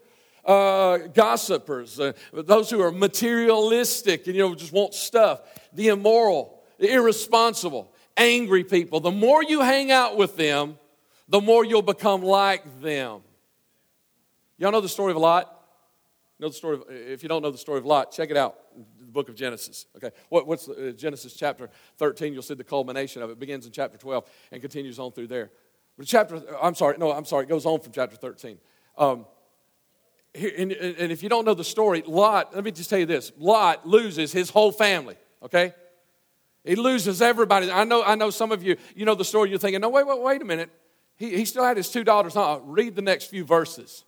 uh, 0.50 0.98
gossipers, 1.14 2.00
uh, 2.00 2.12
those 2.32 2.70
who 2.70 2.80
are 2.82 2.90
materialistic 2.90 4.26
and 4.26 4.34
you 4.34 4.42
know 4.42 4.54
just 4.54 4.72
want 4.72 4.94
stuff, 4.94 5.42
the 5.72 5.88
immoral, 5.88 6.62
the 6.78 6.92
irresponsible, 6.92 7.92
angry 8.16 8.64
people. 8.64 8.98
The 8.98 9.12
more 9.12 9.44
you 9.44 9.60
hang 9.60 9.92
out 9.92 10.16
with 10.16 10.36
them, 10.36 10.76
the 11.28 11.40
more 11.40 11.64
you'll 11.64 11.82
become 11.82 12.22
like 12.22 12.80
them. 12.80 13.20
Y'all 14.58 14.72
know 14.72 14.80
the 14.80 14.88
story 14.88 15.12
of 15.12 15.18
Lot? 15.18 15.56
know 16.40 16.48
the 16.48 16.54
story 16.54 16.76
of, 16.76 16.84
if 16.88 17.22
you 17.22 17.28
don't 17.28 17.42
know 17.42 17.50
the 17.50 17.58
story 17.58 17.78
of 17.78 17.86
Lot, 17.86 18.10
check 18.10 18.30
it 18.30 18.36
out. 18.36 18.56
The 18.98 19.12
book 19.12 19.28
of 19.28 19.34
Genesis. 19.36 19.86
Okay, 19.96 20.10
what, 20.30 20.46
what's 20.46 20.66
the, 20.66 20.88
uh, 20.88 20.92
Genesis 20.92 21.34
chapter 21.34 21.68
13? 21.98 22.32
You'll 22.32 22.42
see 22.42 22.54
the 22.54 22.64
culmination 22.64 23.22
of 23.22 23.30
it. 23.30 23.34
it. 23.34 23.38
Begins 23.38 23.66
in 23.66 23.72
chapter 23.72 23.98
12 23.98 24.24
and 24.50 24.60
continues 24.60 24.98
on 24.98 25.12
through 25.12 25.26
there. 25.28 25.50
But 25.98 26.06
chapter, 26.06 26.42
I'm 26.60 26.74
sorry, 26.74 26.96
no, 26.98 27.12
I'm 27.12 27.26
sorry, 27.26 27.44
it 27.44 27.48
goes 27.48 27.66
on 27.66 27.80
from 27.80 27.92
chapter 27.92 28.16
13. 28.16 28.58
Um, 28.96 29.26
and, 30.34 30.72
and 30.72 31.12
if 31.12 31.22
you 31.22 31.28
don't 31.28 31.44
know 31.44 31.54
the 31.54 31.64
story, 31.64 32.02
Lot, 32.06 32.54
let 32.54 32.64
me 32.64 32.70
just 32.70 32.88
tell 32.88 32.98
you 32.98 33.06
this 33.06 33.32
Lot 33.38 33.86
loses 33.86 34.32
his 34.32 34.50
whole 34.50 34.72
family, 34.72 35.16
okay? 35.42 35.74
He 36.64 36.76
loses 36.76 37.22
everybody. 37.22 37.70
I 37.70 37.84
know, 37.84 38.02
I 38.02 38.14
know 38.14 38.30
some 38.30 38.52
of 38.52 38.62
you, 38.62 38.76
you 38.94 39.04
know 39.04 39.14
the 39.14 39.24
story, 39.24 39.50
you're 39.50 39.58
thinking, 39.58 39.80
no, 39.80 39.88
wait, 39.88 40.06
wait, 40.06 40.20
wait 40.20 40.42
a 40.42 40.44
minute. 40.44 40.70
He, 41.16 41.36
he 41.36 41.44
still 41.44 41.64
had 41.64 41.76
his 41.76 41.90
two 41.90 42.04
daughters. 42.04 42.34
No, 42.34 42.60
read 42.64 42.96
the 42.96 43.02
next 43.02 43.26
few 43.26 43.44
verses. 43.44 44.04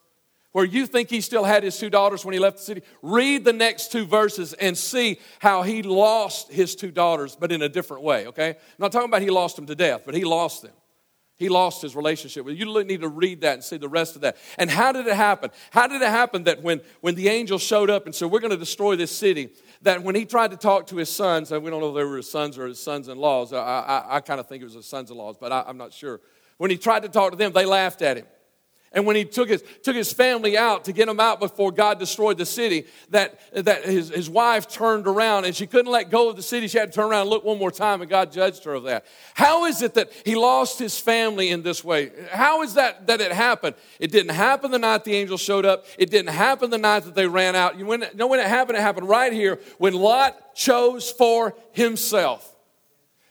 Where 0.52 0.66
you 0.66 0.86
think 0.86 1.08
he 1.08 1.22
still 1.22 1.44
had 1.44 1.62
his 1.62 1.78
two 1.78 1.88
daughters 1.88 2.26
when 2.26 2.34
he 2.34 2.38
left 2.38 2.58
the 2.58 2.62
city, 2.62 2.82
read 3.00 3.44
the 3.44 3.54
next 3.54 3.90
two 3.90 4.04
verses 4.04 4.52
and 4.52 4.76
see 4.76 5.18
how 5.38 5.62
he 5.62 5.82
lost 5.82 6.52
his 6.52 6.76
two 6.76 6.90
daughters, 6.90 7.36
but 7.40 7.50
in 7.50 7.62
a 7.62 7.70
different 7.70 8.02
way, 8.02 8.26
okay? 8.26 8.50
I'm 8.50 8.56
not 8.78 8.92
talking 8.92 9.08
about 9.08 9.22
he 9.22 9.30
lost 9.30 9.56
them 9.56 9.64
to 9.66 9.74
death, 9.74 10.02
but 10.04 10.14
he 10.14 10.24
lost 10.24 10.62
them. 10.62 10.72
He 11.42 11.48
lost 11.48 11.82
his 11.82 11.96
relationship 11.96 12.44
with 12.44 12.56
you. 12.56 12.84
need 12.84 13.00
to 13.00 13.08
read 13.08 13.40
that 13.40 13.54
and 13.54 13.64
see 13.64 13.76
the 13.76 13.88
rest 13.88 14.14
of 14.14 14.20
that. 14.20 14.36
And 14.58 14.70
how 14.70 14.92
did 14.92 15.08
it 15.08 15.16
happen? 15.16 15.50
How 15.72 15.88
did 15.88 16.00
it 16.00 16.08
happen 16.08 16.44
that 16.44 16.62
when, 16.62 16.80
when 17.00 17.16
the 17.16 17.28
angel 17.28 17.58
showed 17.58 17.90
up 17.90 18.06
and 18.06 18.14
said, 18.14 18.30
We're 18.30 18.38
going 18.38 18.52
to 18.52 18.56
destroy 18.56 18.94
this 18.94 19.10
city, 19.10 19.48
that 19.82 20.04
when 20.04 20.14
he 20.14 20.24
tried 20.24 20.52
to 20.52 20.56
talk 20.56 20.86
to 20.86 20.96
his 20.96 21.08
sons, 21.08 21.50
and 21.50 21.64
we 21.64 21.68
don't 21.68 21.80
know 21.80 21.88
if 21.88 21.96
they 21.96 22.04
were 22.04 22.18
his 22.18 22.30
sons 22.30 22.56
or 22.56 22.68
his 22.68 22.78
sons 22.78 23.08
in 23.08 23.18
laws, 23.18 23.52
I, 23.52 23.58
I, 23.58 24.16
I 24.16 24.20
kind 24.20 24.38
of 24.38 24.46
think 24.46 24.60
it 24.60 24.66
was 24.66 24.74
his 24.74 24.86
sons 24.86 25.10
in 25.10 25.16
laws, 25.16 25.36
but 25.36 25.50
I, 25.50 25.64
I'm 25.66 25.76
not 25.76 25.92
sure. 25.92 26.20
When 26.58 26.70
he 26.70 26.76
tried 26.76 27.02
to 27.02 27.08
talk 27.08 27.32
to 27.32 27.36
them, 27.36 27.50
they 27.50 27.64
laughed 27.64 28.02
at 28.02 28.18
him. 28.18 28.26
And 28.94 29.06
when 29.06 29.16
he 29.16 29.24
took 29.24 29.48
his, 29.48 29.64
took 29.82 29.96
his 29.96 30.12
family 30.12 30.56
out 30.56 30.84
to 30.84 30.92
get 30.92 31.06
them 31.06 31.18
out 31.18 31.40
before 31.40 31.72
God 31.72 31.98
destroyed 31.98 32.38
the 32.38 32.46
city, 32.46 32.86
that, 33.10 33.40
that 33.54 33.84
his, 33.84 34.10
his 34.10 34.28
wife 34.28 34.68
turned 34.68 35.06
around 35.06 35.46
and 35.46 35.56
she 35.56 35.66
couldn't 35.66 35.90
let 35.90 36.10
go 36.10 36.28
of 36.28 36.36
the 36.36 36.42
city. 36.42 36.68
She 36.68 36.78
had 36.78 36.92
to 36.92 36.96
turn 36.96 37.10
around 37.10 37.22
and 37.22 37.30
look 37.30 37.44
one 37.44 37.58
more 37.58 37.70
time, 37.70 38.02
and 38.02 38.10
God 38.10 38.32
judged 38.32 38.64
her 38.64 38.74
of 38.74 38.84
that. 38.84 39.06
How 39.34 39.64
is 39.64 39.80
it 39.82 39.94
that 39.94 40.12
he 40.24 40.34
lost 40.34 40.78
his 40.78 40.98
family 40.98 41.48
in 41.50 41.62
this 41.62 41.82
way? 41.82 42.10
How 42.30 42.62
is 42.62 42.74
that 42.74 43.06
that 43.06 43.20
it 43.20 43.32
happened? 43.32 43.76
It 43.98 44.12
didn't 44.12 44.34
happen 44.34 44.70
the 44.70 44.78
night 44.78 45.04
the 45.04 45.14
angel 45.14 45.38
showed 45.38 45.64
up. 45.64 45.86
It 45.98 46.10
didn't 46.10 46.32
happen 46.34 46.70
the 46.70 46.78
night 46.78 47.04
that 47.04 47.14
they 47.14 47.26
ran 47.26 47.56
out. 47.56 47.78
You 47.78 47.86
know 48.14 48.26
when 48.26 48.40
it 48.40 48.46
happened? 48.46 48.78
It 48.78 48.82
happened 48.82 49.08
right 49.08 49.32
here 49.32 49.58
when 49.78 49.94
Lot 49.94 50.54
chose 50.54 51.10
for 51.10 51.54
himself. 51.72 52.48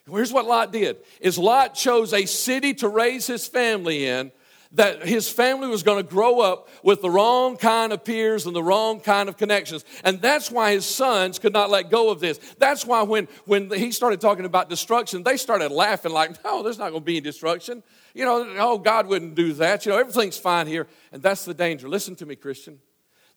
Here's 0.09 0.33
what 0.33 0.45
Lot 0.45 0.71
did 0.71 0.97
is 1.19 1.37
Lot 1.37 1.75
chose 1.75 2.13
a 2.13 2.25
city 2.25 2.73
to 2.75 2.87
raise 2.87 3.27
his 3.27 3.47
family 3.47 4.07
in 4.07 4.31
that 4.73 5.05
his 5.05 5.29
family 5.29 5.67
was 5.67 5.83
going 5.83 5.97
to 5.97 6.09
grow 6.09 6.39
up 6.39 6.69
with 6.83 7.01
the 7.01 7.09
wrong 7.09 7.57
kind 7.57 7.91
of 7.91 8.03
peers 8.03 8.45
and 8.45 8.55
the 8.55 8.63
wrong 8.63 8.99
kind 8.99 9.27
of 9.27 9.37
connections. 9.37 9.83
And 10.03 10.21
that's 10.21 10.49
why 10.49 10.71
his 10.71 10.85
sons 10.85 11.39
could 11.39 11.53
not 11.53 11.69
let 11.69 11.89
go 11.89 12.09
of 12.09 12.19
this. 12.19 12.39
That's 12.57 12.85
why 12.85 13.03
when, 13.03 13.27
when 13.45 13.69
he 13.71 13.91
started 13.91 14.21
talking 14.21 14.45
about 14.45 14.69
destruction, 14.69 15.23
they 15.23 15.37
started 15.37 15.71
laughing 15.71 16.13
like, 16.13 16.43
no, 16.43 16.63
there's 16.63 16.77
not 16.77 16.91
going 16.91 17.01
to 17.01 17.05
be 17.05 17.17
any 17.17 17.21
destruction. 17.21 17.83
You 18.13 18.25
know, 18.25 18.55
oh, 18.57 18.77
God 18.77 19.07
wouldn't 19.07 19.35
do 19.35 19.53
that. 19.53 19.85
You 19.85 19.91
know, 19.91 19.97
everything's 19.97 20.37
fine 20.37 20.67
here. 20.67 20.87
And 21.11 21.21
that's 21.21 21.45
the 21.45 21.53
danger. 21.53 21.89
Listen 21.89 22.15
to 22.17 22.25
me, 22.25 22.35
Christian. 22.35 22.79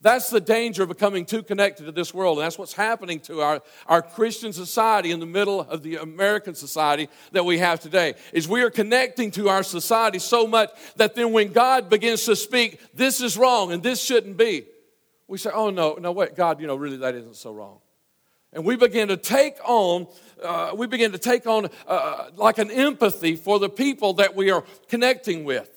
That's 0.04 0.28
the 0.28 0.38
danger 0.38 0.82
of 0.82 0.90
becoming 0.90 1.24
too 1.24 1.42
connected 1.42 1.86
to 1.86 1.92
this 1.92 2.12
world. 2.12 2.36
And 2.36 2.44
that's 2.44 2.58
what's 2.58 2.74
happening 2.74 3.20
to 3.20 3.40
our, 3.40 3.62
our 3.86 4.02
Christian 4.02 4.52
society 4.52 5.12
in 5.12 5.18
the 5.18 5.24
middle 5.24 5.62
of 5.62 5.82
the 5.82 5.96
American 5.96 6.54
society 6.54 7.08
that 7.32 7.46
we 7.46 7.56
have 7.56 7.80
today. 7.80 8.12
Is 8.34 8.46
we 8.46 8.60
are 8.60 8.68
connecting 8.68 9.30
to 9.30 9.48
our 9.48 9.62
society 9.62 10.18
so 10.18 10.46
much 10.46 10.70
that 10.96 11.14
then 11.14 11.32
when 11.32 11.54
God 11.54 11.88
begins 11.88 12.26
to 12.26 12.36
speak, 12.36 12.80
this 12.92 13.22
is 13.22 13.38
wrong 13.38 13.72
and 13.72 13.82
this 13.82 13.98
shouldn't 13.98 14.36
be, 14.36 14.66
we 15.26 15.38
say, 15.38 15.50
oh 15.54 15.70
no, 15.70 15.94
no, 15.94 16.12
wait, 16.12 16.36
God, 16.36 16.60
you 16.60 16.66
know, 16.66 16.76
really 16.76 16.98
that 16.98 17.14
isn't 17.14 17.36
so 17.36 17.54
wrong. 17.54 17.78
And 18.52 18.62
we 18.62 18.76
begin 18.76 19.08
to 19.08 19.16
take 19.16 19.56
on, 19.64 20.06
uh, 20.42 20.72
we 20.76 20.86
begin 20.86 21.12
to 21.12 21.18
take 21.18 21.46
on 21.46 21.70
uh, 21.88 22.26
like 22.36 22.58
an 22.58 22.70
empathy 22.70 23.36
for 23.36 23.58
the 23.58 23.70
people 23.70 24.12
that 24.14 24.36
we 24.36 24.50
are 24.50 24.64
connecting 24.86 25.44
with. 25.44 25.73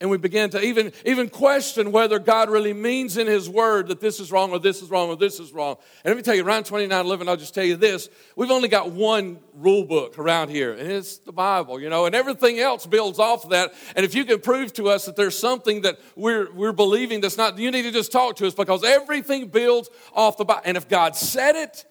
And 0.00 0.08
we 0.08 0.16
begin 0.16 0.48
to 0.50 0.62
even, 0.62 0.92
even 1.04 1.28
question 1.28 1.92
whether 1.92 2.18
God 2.18 2.48
really 2.48 2.72
means 2.72 3.18
in 3.18 3.26
His 3.26 3.50
Word 3.50 3.88
that 3.88 4.00
this 4.00 4.18
is 4.18 4.32
wrong 4.32 4.50
or 4.50 4.58
this 4.58 4.80
is 4.80 4.88
wrong 4.88 5.10
or 5.10 5.16
this 5.16 5.38
is 5.38 5.52
wrong. 5.52 5.76
And 6.02 6.10
let 6.10 6.16
me 6.16 6.22
tell 6.22 6.34
you, 6.34 6.42
around 6.42 6.64
2911, 6.64 7.28
I'll 7.28 7.36
just 7.36 7.54
tell 7.54 7.64
you 7.64 7.76
this 7.76 8.08
we've 8.34 8.50
only 8.50 8.68
got 8.68 8.92
one 8.92 9.40
rule 9.52 9.84
book 9.84 10.18
around 10.18 10.48
here, 10.48 10.72
and 10.72 10.90
it's 10.90 11.18
the 11.18 11.32
Bible, 11.32 11.78
you 11.78 11.90
know, 11.90 12.06
and 12.06 12.14
everything 12.14 12.58
else 12.58 12.86
builds 12.86 13.18
off 13.18 13.44
of 13.44 13.50
that. 13.50 13.74
And 13.94 14.06
if 14.06 14.14
you 14.14 14.24
can 14.24 14.40
prove 14.40 14.72
to 14.74 14.88
us 14.88 15.04
that 15.04 15.16
there's 15.16 15.38
something 15.38 15.82
that 15.82 15.98
we're, 16.16 16.50
we're 16.54 16.72
believing 16.72 17.20
that's 17.20 17.36
not, 17.36 17.58
you 17.58 17.70
need 17.70 17.82
to 17.82 17.92
just 17.92 18.10
talk 18.10 18.36
to 18.36 18.46
us 18.46 18.54
because 18.54 18.82
everything 18.82 19.48
builds 19.48 19.90
off 20.14 20.38
the 20.38 20.46
Bible. 20.46 20.62
And 20.64 20.78
if 20.78 20.88
God 20.88 21.14
said 21.14 21.56
it, 21.56 21.84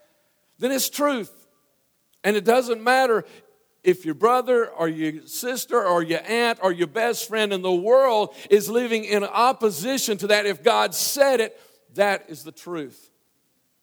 then 0.57 0.71
it's 0.71 0.89
truth. 0.89 1.31
And 2.23 2.35
it 2.35 2.43
doesn't 2.43 2.83
matter 2.83 3.23
if 3.83 4.05
your 4.05 4.15
brother 4.15 4.69
or 4.69 4.87
your 4.87 5.25
sister 5.25 5.81
or 5.81 6.03
your 6.03 6.21
aunt 6.27 6.59
or 6.61 6.71
your 6.71 6.87
best 6.87 7.27
friend 7.27 7.53
in 7.53 7.61
the 7.61 7.73
world 7.73 8.35
is 8.49 8.69
living 8.69 9.05
in 9.05 9.23
opposition 9.23 10.17
to 10.17 10.27
that, 10.27 10.45
if 10.45 10.63
God 10.63 10.93
said 10.93 11.39
it, 11.39 11.59
that 11.95 12.25
is 12.29 12.43
the 12.43 12.51
truth. 12.51 13.09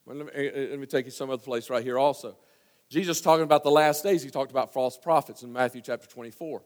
Well, 0.05 0.17
let, 0.17 0.25
me, 0.27 0.31
eh, 0.33 0.51
eh, 0.53 0.67
let, 0.71 0.79
me, 0.79 0.85
take 0.85 1.05
you 1.05 1.11
some 1.11 1.29
other 1.29 1.43
place 1.43 1.69
right 1.69 1.83
here 1.83 1.97
also. 1.97 2.37
Jesus 2.89 3.19
talking 3.19 3.43
about 3.43 3.63
the 3.63 3.71
last 3.71 4.03
days, 4.03 4.23
he 4.23 4.29
talked 4.29 4.51
about 4.51 4.71
false 4.71 4.97
prophets 4.97 5.43
in 5.43 5.51
Matthew 5.51 5.81
chapter 5.81 6.07
24. 6.07 6.63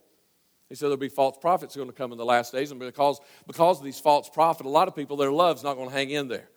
He 0.69 0.75
said 0.75 0.85
there'll 0.85 0.97
be 0.97 1.09
false 1.09 1.37
prophets 1.37 1.75
going 1.75 1.89
to 1.89 1.93
come 1.93 2.11
in 2.11 2.17
the 2.17 2.25
last 2.25 2.53
days, 2.53 2.71
and 2.71 2.79
because, 2.79 3.19
because 3.47 3.79
of 3.79 3.83
these 3.83 3.99
false 3.99 4.29
prophets, 4.29 4.65
a 4.67 4.69
lot 4.69 4.87
of 4.87 4.95
people, 4.95 5.17
their 5.17 5.31
love's 5.31 5.63
not 5.63 5.75
going 5.75 5.89
to 5.89 5.93
hang 5.95 6.11
in 6.11 6.27
there. 6.27 6.47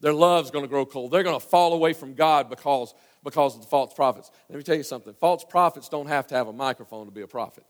Their 0.00 0.14
love's 0.14 0.50
going 0.50 0.64
to 0.64 0.68
grow 0.68 0.84
cold. 0.84 1.12
They're 1.12 1.22
going 1.22 1.38
to 1.38 1.46
fall 1.46 1.72
away 1.72 1.92
from 1.92 2.14
God 2.14 2.50
because 2.50 2.92
because 3.24 3.54
of 3.54 3.62
the 3.62 3.68
false 3.68 3.94
prophets. 3.94 4.30
Let 4.48 4.56
me 4.56 4.62
tell 4.62 4.76
you 4.76 4.82
something 4.82 5.14
false 5.14 5.44
prophets 5.44 5.88
don't 5.88 6.08
have 6.08 6.26
to 6.28 6.34
have 6.34 6.48
a 6.48 6.52
microphone 6.52 7.06
to 7.06 7.12
be 7.12 7.22
a 7.22 7.26
prophet, 7.26 7.64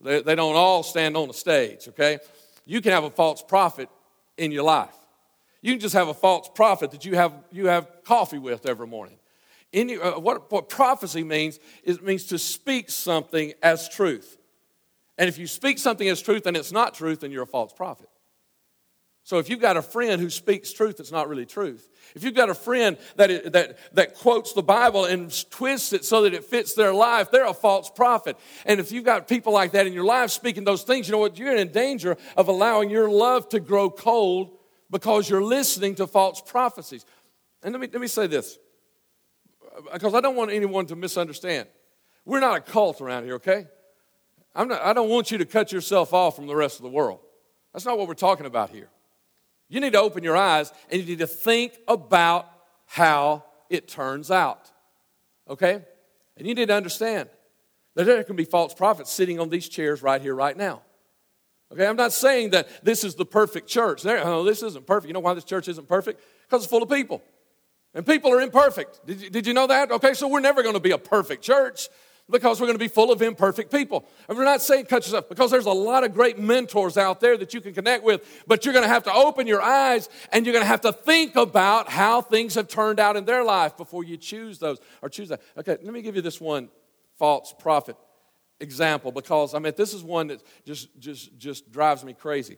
they, 0.00 0.22
they 0.22 0.34
don't 0.34 0.56
all 0.56 0.82
stand 0.82 1.16
on 1.16 1.30
a 1.30 1.34
stage, 1.34 1.88
okay? 1.88 2.18
You 2.66 2.80
can 2.80 2.92
have 2.92 3.04
a 3.04 3.10
false 3.10 3.42
prophet 3.42 3.88
in 4.36 4.52
your 4.52 4.64
life. 4.64 4.94
You 5.60 5.72
can 5.72 5.80
just 5.80 5.94
have 5.94 6.08
a 6.08 6.14
false 6.14 6.48
prophet 6.54 6.90
that 6.90 7.04
you 7.04 7.14
have, 7.14 7.32
you 7.50 7.66
have 7.66 7.88
coffee 8.04 8.38
with 8.38 8.66
every 8.66 8.86
morning. 8.86 9.16
In, 9.72 9.98
uh, 10.00 10.12
what, 10.12 10.52
what 10.52 10.68
prophecy 10.68 11.24
means 11.24 11.58
is 11.82 11.96
it 11.96 12.04
means 12.04 12.26
to 12.26 12.38
speak 12.38 12.90
something 12.90 13.54
as 13.62 13.88
truth. 13.88 14.36
And 15.16 15.28
if 15.28 15.38
you 15.38 15.46
speak 15.46 15.78
something 15.78 16.08
as 16.08 16.20
truth 16.20 16.46
and 16.46 16.56
it's 16.56 16.72
not 16.72 16.94
truth, 16.94 17.20
then 17.20 17.32
you're 17.32 17.44
a 17.44 17.46
false 17.46 17.72
prophet. 17.72 18.08
So 19.24 19.38
if 19.38 19.48
you've 19.48 19.60
got 19.60 19.78
a 19.78 19.82
friend 19.82 20.20
who 20.20 20.28
speaks 20.28 20.70
truth 20.70 20.98
that's 20.98 21.10
not 21.10 21.30
really 21.30 21.46
truth, 21.46 21.88
if 22.14 22.22
you've 22.22 22.34
got 22.34 22.50
a 22.50 22.54
friend 22.54 22.98
that, 23.16 23.54
that, 23.54 23.78
that 23.94 24.14
quotes 24.16 24.52
the 24.52 24.62
Bible 24.62 25.06
and 25.06 25.32
twists 25.50 25.94
it 25.94 26.04
so 26.04 26.22
that 26.22 26.34
it 26.34 26.44
fits 26.44 26.74
their 26.74 26.92
life, 26.92 27.30
they're 27.30 27.46
a 27.46 27.54
false 27.54 27.88
prophet. 27.88 28.36
And 28.66 28.80
if 28.80 28.92
you've 28.92 29.04
got 29.04 29.26
people 29.26 29.54
like 29.54 29.72
that 29.72 29.86
in 29.86 29.94
your 29.94 30.04
life 30.04 30.30
speaking 30.30 30.64
those 30.64 30.82
things, 30.82 31.08
you 31.08 31.12
know 31.12 31.18
what? 31.18 31.38
You're 31.38 31.56
in 31.56 31.72
danger 31.72 32.18
of 32.36 32.48
allowing 32.48 32.90
your 32.90 33.08
love 33.08 33.48
to 33.48 33.60
grow 33.60 33.88
cold 33.88 34.58
because 34.90 35.28
you're 35.30 35.42
listening 35.42 35.94
to 35.94 36.06
false 36.06 36.42
prophecies. 36.42 37.06
And 37.62 37.72
let 37.72 37.80
me, 37.80 37.88
let 37.90 38.02
me 38.02 38.08
say 38.08 38.26
this, 38.26 38.58
because 39.90 40.14
I 40.14 40.20
don't 40.20 40.36
want 40.36 40.50
anyone 40.50 40.84
to 40.86 40.96
misunderstand. 40.96 41.66
We're 42.26 42.40
not 42.40 42.58
a 42.58 42.60
cult 42.60 43.00
around 43.00 43.24
here, 43.24 43.36
okay? 43.36 43.68
I'm 44.54 44.68
not, 44.68 44.82
I 44.82 44.92
don't 44.92 45.08
want 45.08 45.30
you 45.30 45.38
to 45.38 45.46
cut 45.46 45.72
yourself 45.72 46.12
off 46.12 46.36
from 46.36 46.46
the 46.46 46.54
rest 46.54 46.76
of 46.76 46.82
the 46.82 46.90
world. 46.90 47.20
That's 47.72 47.86
not 47.86 47.96
what 47.96 48.06
we're 48.06 48.14
talking 48.14 48.44
about 48.44 48.68
here. 48.68 48.90
You 49.74 49.80
need 49.80 49.94
to 49.94 50.00
open 50.00 50.22
your 50.22 50.36
eyes 50.36 50.72
and 50.88 51.00
you 51.00 51.06
need 51.08 51.18
to 51.18 51.26
think 51.26 51.72
about 51.88 52.48
how 52.86 53.42
it 53.68 53.88
turns 53.88 54.30
out. 54.30 54.70
Okay? 55.50 55.82
And 56.36 56.46
you 56.46 56.54
need 56.54 56.68
to 56.68 56.74
understand 56.74 57.28
that 57.96 58.04
there 58.04 58.22
can 58.22 58.36
be 58.36 58.44
false 58.44 58.72
prophets 58.72 59.10
sitting 59.10 59.40
on 59.40 59.48
these 59.48 59.68
chairs 59.68 60.00
right 60.00 60.22
here, 60.22 60.32
right 60.32 60.56
now. 60.56 60.82
Okay, 61.72 61.88
I'm 61.88 61.96
not 61.96 62.12
saying 62.12 62.50
that 62.50 62.68
this 62.84 63.02
is 63.02 63.16
the 63.16 63.24
perfect 63.24 63.66
church. 63.66 64.04
There, 64.04 64.24
oh, 64.24 64.44
this 64.44 64.62
isn't 64.62 64.86
perfect. 64.86 65.08
You 65.08 65.14
know 65.14 65.18
why 65.18 65.34
this 65.34 65.42
church 65.42 65.66
isn't 65.66 65.88
perfect? 65.88 66.22
Because 66.42 66.62
it's 66.62 66.70
full 66.70 66.84
of 66.84 66.88
people. 66.88 67.20
And 67.94 68.06
people 68.06 68.32
are 68.32 68.40
imperfect. 68.40 69.04
Did 69.04 69.22
you, 69.22 69.30
did 69.30 69.44
you 69.44 69.54
know 69.54 69.66
that? 69.66 69.90
Okay, 69.90 70.14
so 70.14 70.28
we're 70.28 70.38
never 70.38 70.62
going 70.62 70.74
to 70.74 70.80
be 70.80 70.92
a 70.92 70.98
perfect 70.98 71.42
church 71.42 71.88
because 72.30 72.58
we're 72.60 72.66
going 72.66 72.78
to 72.78 72.84
be 72.84 72.88
full 72.88 73.12
of 73.12 73.20
imperfect 73.20 73.70
people. 73.70 74.06
And 74.28 74.38
we're 74.38 74.44
not 74.44 74.62
saying 74.62 74.86
cut 74.86 75.04
yourself 75.04 75.28
because 75.28 75.50
there's 75.50 75.66
a 75.66 75.72
lot 75.72 76.04
of 76.04 76.14
great 76.14 76.38
mentors 76.38 76.96
out 76.96 77.20
there 77.20 77.36
that 77.36 77.52
you 77.52 77.60
can 77.60 77.74
connect 77.74 78.02
with, 78.02 78.42
but 78.46 78.64
you're 78.64 78.72
going 78.72 78.84
to 78.84 78.92
have 78.92 79.04
to 79.04 79.12
open 79.12 79.46
your 79.46 79.60
eyes 79.60 80.08
and 80.32 80.46
you're 80.46 80.54
going 80.54 80.64
to 80.64 80.68
have 80.68 80.80
to 80.82 80.92
think 80.92 81.36
about 81.36 81.90
how 81.90 82.22
things 82.22 82.54
have 82.54 82.68
turned 82.68 82.98
out 82.98 83.16
in 83.16 83.24
their 83.24 83.44
life 83.44 83.76
before 83.76 84.04
you 84.04 84.16
choose 84.16 84.58
those 84.58 84.78
or 85.02 85.08
choose 85.08 85.28
that. 85.28 85.42
Okay, 85.58 85.76
let 85.82 85.92
me 85.92 86.00
give 86.00 86.16
you 86.16 86.22
this 86.22 86.40
one 86.40 86.70
false 87.18 87.54
prophet 87.58 87.96
example 88.60 89.12
because 89.12 89.54
I 89.54 89.58
mean 89.58 89.72
this 89.76 89.92
is 89.92 90.02
one 90.02 90.28
that 90.28 90.42
just 90.64 90.88
just 90.98 91.36
just 91.38 91.70
drives 91.70 92.04
me 92.04 92.14
crazy. 92.14 92.56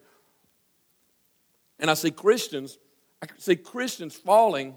And 1.78 1.90
I 1.90 1.94
see 1.94 2.10
Christians, 2.10 2.78
I 3.22 3.26
see 3.38 3.56
Christians 3.56 4.14
falling 4.14 4.76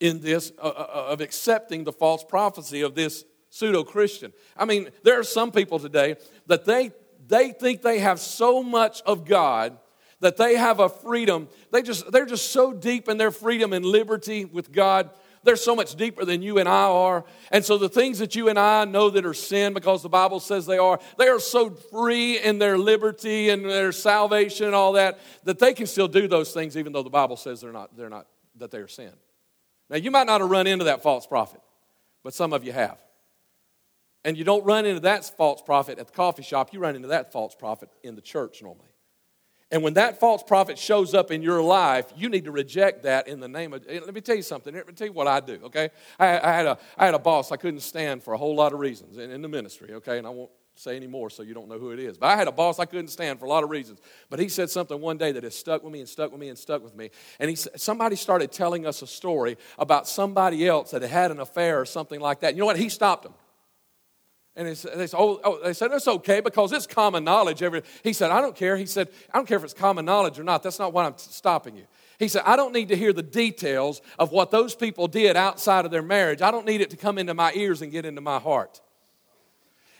in 0.00 0.20
this 0.20 0.52
uh, 0.58 0.66
uh, 0.66 0.70
uh 0.70 1.12
of 1.12 1.20
accepting 1.20 1.84
the 1.84 1.92
false 1.92 2.24
prophecy 2.24 2.80
of 2.80 2.94
this 2.94 3.24
pseudo 3.50 3.84
Christian. 3.84 4.32
I 4.56 4.64
mean, 4.64 4.90
there 5.02 5.18
are 5.18 5.24
some 5.24 5.52
people 5.52 5.78
today 5.78 6.16
that 6.46 6.64
they, 6.64 6.92
they 7.28 7.50
think 7.50 7.82
they 7.82 7.98
have 7.98 8.18
so 8.18 8.62
much 8.62 9.02
of 9.02 9.26
God 9.26 9.76
that 10.20 10.36
they 10.36 10.54
have 10.54 10.80
a 10.80 10.88
freedom. 10.88 11.48
They 11.72 11.82
just, 11.82 12.10
they're 12.12 12.26
just 12.26 12.50
so 12.50 12.72
deep 12.72 13.08
in 13.08 13.18
their 13.18 13.30
freedom 13.30 13.72
and 13.72 13.84
liberty 13.84 14.44
with 14.44 14.70
God. 14.70 15.10
They're 15.42 15.56
so 15.56 15.74
much 15.74 15.94
deeper 15.94 16.26
than 16.26 16.42
you 16.42 16.58
and 16.58 16.68
I 16.68 16.82
are. 16.82 17.24
And 17.50 17.64
so 17.64 17.78
the 17.78 17.88
things 17.88 18.18
that 18.18 18.36
you 18.36 18.50
and 18.50 18.58
I 18.58 18.84
know 18.84 19.08
that 19.08 19.24
are 19.24 19.34
sin 19.34 19.72
because 19.72 20.02
the 20.02 20.10
Bible 20.10 20.38
says 20.38 20.66
they 20.66 20.76
are, 20.76 21.00
they 21.18 21.28
are 21.28 21.40
so 21.40 21.70
free 21.70 22.38
in 22.38 22.58
their 22.58 22.76
liberty 22.76 23.48
and 23.48 23.64
their 23.64 23.92
salvation 23.92 24.66
and 24.66 24.74
all 24.74 24.92
that 24.92 25.18
that 25.44 25.58
they 25.58 25.72
can 25.72 25.86
still 25.86 26.08
do 26.08 26.28
those 26.28 26.52
things 26.52 26.76
even 26.76 26.92
though 26.92 27.02
the 27.02 27.10
Bible 27.10 27.36
says 27.36 27.62
they're 27.62 27.72
not, 27.72 27.96
they're 27.96 28.10
not 28.10 28.26
that 28.58 28.70
they're 28.70 28.88
sin. 28.88 29.12
Now 29.88 29.96
you 29.96 30.10
might 30.10 30.26
not 30.26 30.42
have 30.42 30.50
run 30.50 30.66
into 30.66 30.84
that 30.84 31.02
false 31.02 31.26
prophet, 31.26 31.62
but 32.22 32.34
some 32.34 32.52
of 32.52 32.62
you 32.62 32.72
have. 32.72 32.98
And 34.24 34.36
you 34.36 34.44
don't 34.44 34.64
run 34.64 34.84
into 34.84 35.00
that 35.00 35.24
false 35.36 35.62
prophet 35.62 35.98
at 35.98 36.06
the 36.06 36.12
coffee 36.12 36.42
shop, 36.42 36.72
you 36.72 36.80
run 36.80 36.96
into 36.96 37.08
that 37.08 37.32
false 37.32 37.54
prophet 37.54 37.88
in 38.02 38.14
the 38.14 38.20
church 38.20 38.62
normally. 38.62 38.90
And 39.72 39.84
when 39.84 39.94
that 39.94 40.18
false 40.18 40.42
prophet 40.42 40.78
shows 40.78 41.14
up 41.14 41.30
in 41.30 41.42
your 41.42 41.62
life, 41.62 42.12
you 42.16 42.28
need 42.28 42.44
to 42.46 42.50
reject 42.50 43.04
that 43.04 43.28
in 43.28 43.38
the 43.38 43.46
name 43.46 43.72
of. 43.72 43.86
Let 43.86 44.12
me 44.12 44.20
tell 44.20 44.34
you 44.34 44.42
something. 44.42 44.74
Let 44.74 44.88
me 44.88 44.94
tell 44.94 45.06
you 45.06 45.12
what 45.12 45.28
I 45.28 45.38
do, 45.38 45.60
okay? 45.64 45.90
I, 46.18 46.40
I 46.40 46.52
had, 46.52 46.66
a, 46.66 46.78
I 46.98 47.04
had 47.04 47.14
a 47.14 47.20
boss 47.20 47.52
I 47.52 47.56
couldn't 47.56 47.80
stand 47.80 48.24
for 48.24 48.34
a 48.34 48.36
whole 48.36 48.56
lot 48.56 48.72
of 48.72 48.80
reasons 48.80 49.16
in, 49.16 49.30
in 49.30 49.42
the 49.42 49.48
ministry, 49.48 49.94
okay? 49.94 50.18
And 50.18 50.26
I 50.26 50.30
won't 50.30 50.50
say 50.74 50.96
anymore 50.96 51.30
so 51.30 51.44
you 51.44 51.54
don't 51.54 51.68
know 51.68 51.78
who 51.78 51.92
it 51.92 52.00
is. 52.00 52.18
But 52.18 52.26
I 52.26 52.36
had 52.36 52.48
a 52.48 52.52
boss 52.52 52.80
I 52.80 52.84
couldn't 52.84 53.08
stand 53.08 53.38
for 53.38 53.44
a 53.44 53.48
lot 53.48 53.62
of 53.62 53.70
reasons. 53.70 54.00
But 54.28 54.40
he 54.40 54.48
said 54.48 54.70
something 54.70 55.00
one 55.00 55.18
day 55.18 55.30
that 55.32 55.44
has 55.44 55.54
stuck 55.54 55.84
with 55.84 55.92
me 55.92 56.00
and 56.00 56.08
stuck 56.08 56.32
with 56.32 56.40
me 56.40 56.48
and 56.48 56.58
stuck 56.58 56.82
with 56.82 56.96
me. 56.96 57.10
And 57.38 57.48
he 57.48 57.54
somebody 57.56 58.16
started 58.16 58.50
telling 58.50 58.86
us 58.86 59.02
a 59.02 59.06
story 59.06 59.56
about 59.78 60.08
somebody 60.08 60.66
else 60.66 60.90
that 60.90 61.02
had 61.02 61.10
had 61.10 61.30
an 61.30 61.38
affair 61.38 61.80
or 61.80 61.84
something 61.84 62.18
like 62.18 62.40
that. 62.40 62.54
You 62.54 62.60
know 62.60 62.66
what? 62.66 62.78
He 62.78 62.88
stopped 62.88 63.26
him. 63.26 63.34
And 64.56 64.66
they 64.66 64.74
said, 64.74 65.14
oh, 65.14 65.40
oh, 65.44 65.60
they 65.62 65.72
said, 65.72 65.92
it's 65.92 66.08
okay 66.08 66.40
because 66.40 66.72
it's 66.72 66.86
common 66.86 67.22
knowledge. 67.22 67.62
Every, 67.62 67.82
he 68.02 68.12
said, 68.12 68.30
I 68.30 68.40
don't 68.40 68.56
care. 68.56 68.76
He 68.76 68.84
said, 68.84 69.08
I 69.32 69.38
don't 69.38 69.46
care 69.46 69.56
if 69.56 69.64
it's 69.64 69.72
common 69.72 70.04
knowledge 70.04 70.38
or 70.38 70.42
not. 70.42 70.62
That's 70.62 70.78
not 70.78 70.92
why 70.92 71.06
I'm 71.06 71.16
stopping 71.16 71.76
you. 71.76 71.84
He 72.18 72.28
said, 72.28 72.42
I 72.44 72.56
don't 72.56 72.72
need 72.72 72.88
to 72.88 72.96
hear 72.96 73.12
the 73.12 73.22
details 73.22 74.02
of 74.18 74.32
what 74.32 74.50
those 74.50 74.74
people 74.74 75.06
did 75.06 75.36
outside 75.36 75.84
of 75.84 75.90
their 75.90 76.02
marriage. 76.02 76.42
I 76.42 76.50
don't 76.50 76.66
need 76.66 76.80
it 76.80 76.90
to 76.90 76.96
come 76.96 77.16
into 77.16 77.32
my 77.32 77.52
ears 77.54 77.80
and 77.80 77.92
get 77.92 78.04
into 78.04 78.20
my 78.20 78.38
heart. 78.38 78.80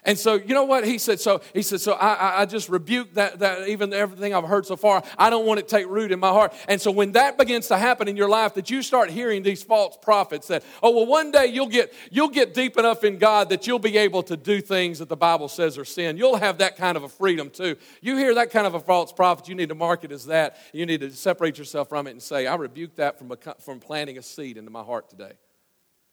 And 0.04 0.18
so, 0.18 0.34
you 0.34 0.54
know 0.54 0.64
what 0.64 0.86
he 0.86 0.98
said? 0.98 1.20
So 1.20 1.42
he 1.52 1.62
said, 1.62 1.80
so 1.80 1.92
I, 1.92 2.42
I 2.42 2.46
just 2.46 2.68
rebuke 2.68 3.14
that, 3.14 3.38
that, 3.40 3.68
even 3.68 3.92
everything 3.92 4.34
I've 4.34 4.44
heard 4.44 4.64
so 4.64 4.76
far. 4.76 5.02
I 5.18 5.28
don't 5.28 5.44
want 5.44 5.60
it 5.60 5.68
to 5.68 5.76
take 5.76 5.88
root 5.88 6.10
in 6.10 6.18
my 6.18 6.30
heart. 6.30 6.54
And 6.68 6.80
so 6.80 6.90
when 6.90 7.12
that 7.12 7.36
begins 7.36 7.68
to 7.68 7.76
happen 7.76 8.08
in 8.08 8.16
your 8.16 8.28
life, 8.28 8.54
that 8.54 8.70
you 8.70 8.82
start 8.82 9.10
hearing 9.10 9.42
these 9.42 9.62
false 9.62 9.98
prophets 10.00 10.48
that, 10.48 10.62
oh, 10.82 10.90
well, 10.90 11.06
one 11.06 11.30
day 11.30 11.46
you'll 11.46 11.68
get, 11.68 11.92
you'll 12.10 12.28
get 12.28 12.54
deep 12.54 12.78
enough 12.78 13.04
in 13.04 13.18
God 13.18 13.50
that 13.50 13.66
you'll 13.66 13.78
be 13.78 13.98
able 13.98 14.22
to 14.24 14.36
do 14.36 14.60
things 14.60 15.00
that 15.00 15.08
the 15.08 15.16
Bible 15.16 15.48
says 15.48 15.76
are 15.76 15.84
sin. 15.84 16.16
You'll 16.16 16.36
have 16.36 16.58
that 16.58 16.76
kind 16.76 16.96
of 16.96 17.02
a 17.02 17.08
freedom 17.08 17.50
too. 17.50 17.76
You 18.00 18.16
hear 18.16 18.34
that 18.36 18.50
kind 18.50 18.66
of 18.66 18.74
a 18.74 18.80
false 18.80 19.12
prophet, 19.12 19.48
you 19.48 19.54
need 19.54 19.68
to 19.68 19.74
mark 19.74 20.04
it 20.04 20.12
as 20.12 20.26
that. 20.26 20.56
You 20.72 20.86
need 20.86 21.00
to 21.02 21.10
separate 21.10 21.58
yourself 21.58 21.90
from 21.90 22.06
it 22.06 22.12
and 22.12 22.22
say, 22.22 22.46
I 22.46 22.54
rebuke 22.54 22.96
that 22.96 23.18
from, 23.18 23.32
a, 23.32 23.36
from 23.60 23.80
planting 23.80 24.16
a 24.16 24.22
seed 24.22 24.56
into 24.56 24.70
my 24.70 24.82
heart 24.82 25.10
today. 25.10 25.32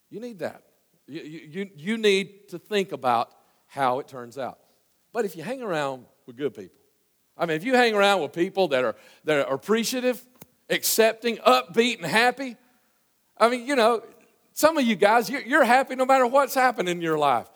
You 0.09 0.19
need 0.19 0.39
that. 0.39 0.63
You, 1.07 1.21
you, 1.21 1.69
you 1.77 1.97
need 1.97 2.49
to 2.49 2.59
think 2.59 2.91
about 2.91 3.31
how 3.67 3.99
it 3.99 4.07
turns 4.07 4.37
out. 4.37 4.59
But 5.13 5.25
if 5.25 5.35
you 5.35 5.43
hang 5.43 5.61
around 5.61 6.05
with 6.25 6.35
good 6.35 6.53
people, 6.53 6.79
I 7.37 7.45
mean, 7.45 7.57
if 7.57 7.63
you 7.63 7.75
hang 7.75 7.93
around 7.93 8.21
with 8.21 8.33
people 8.33 8.69
that 8.69 8.83
are, 8.83 8.95
that 9.25 9.47
are 9.47 9.53
appreciative, 9.53 10.23
accepting, 10.69 11.37
upbeat, 11.37 11.97
and 11.97 12.05
happy, 12.05 12.55
I 13.37 13.49
mean, 13.49 13.67
you 13.67 13.75
know, 13.75 14.01
some 14.53 14.77
of 14.77 14.83
you 14.85 14.95
guys, 14.95 15.29
you're, 15.29 15.41
you're 15.41 15.63
happy 15.63 15.95
no 15.95 16.05
matter 16.05 16.25
what's 16.25 16.55
happened 16.55 16.89
in 16.89 17.01
your 17.01 17.17
life. 17.17 17.47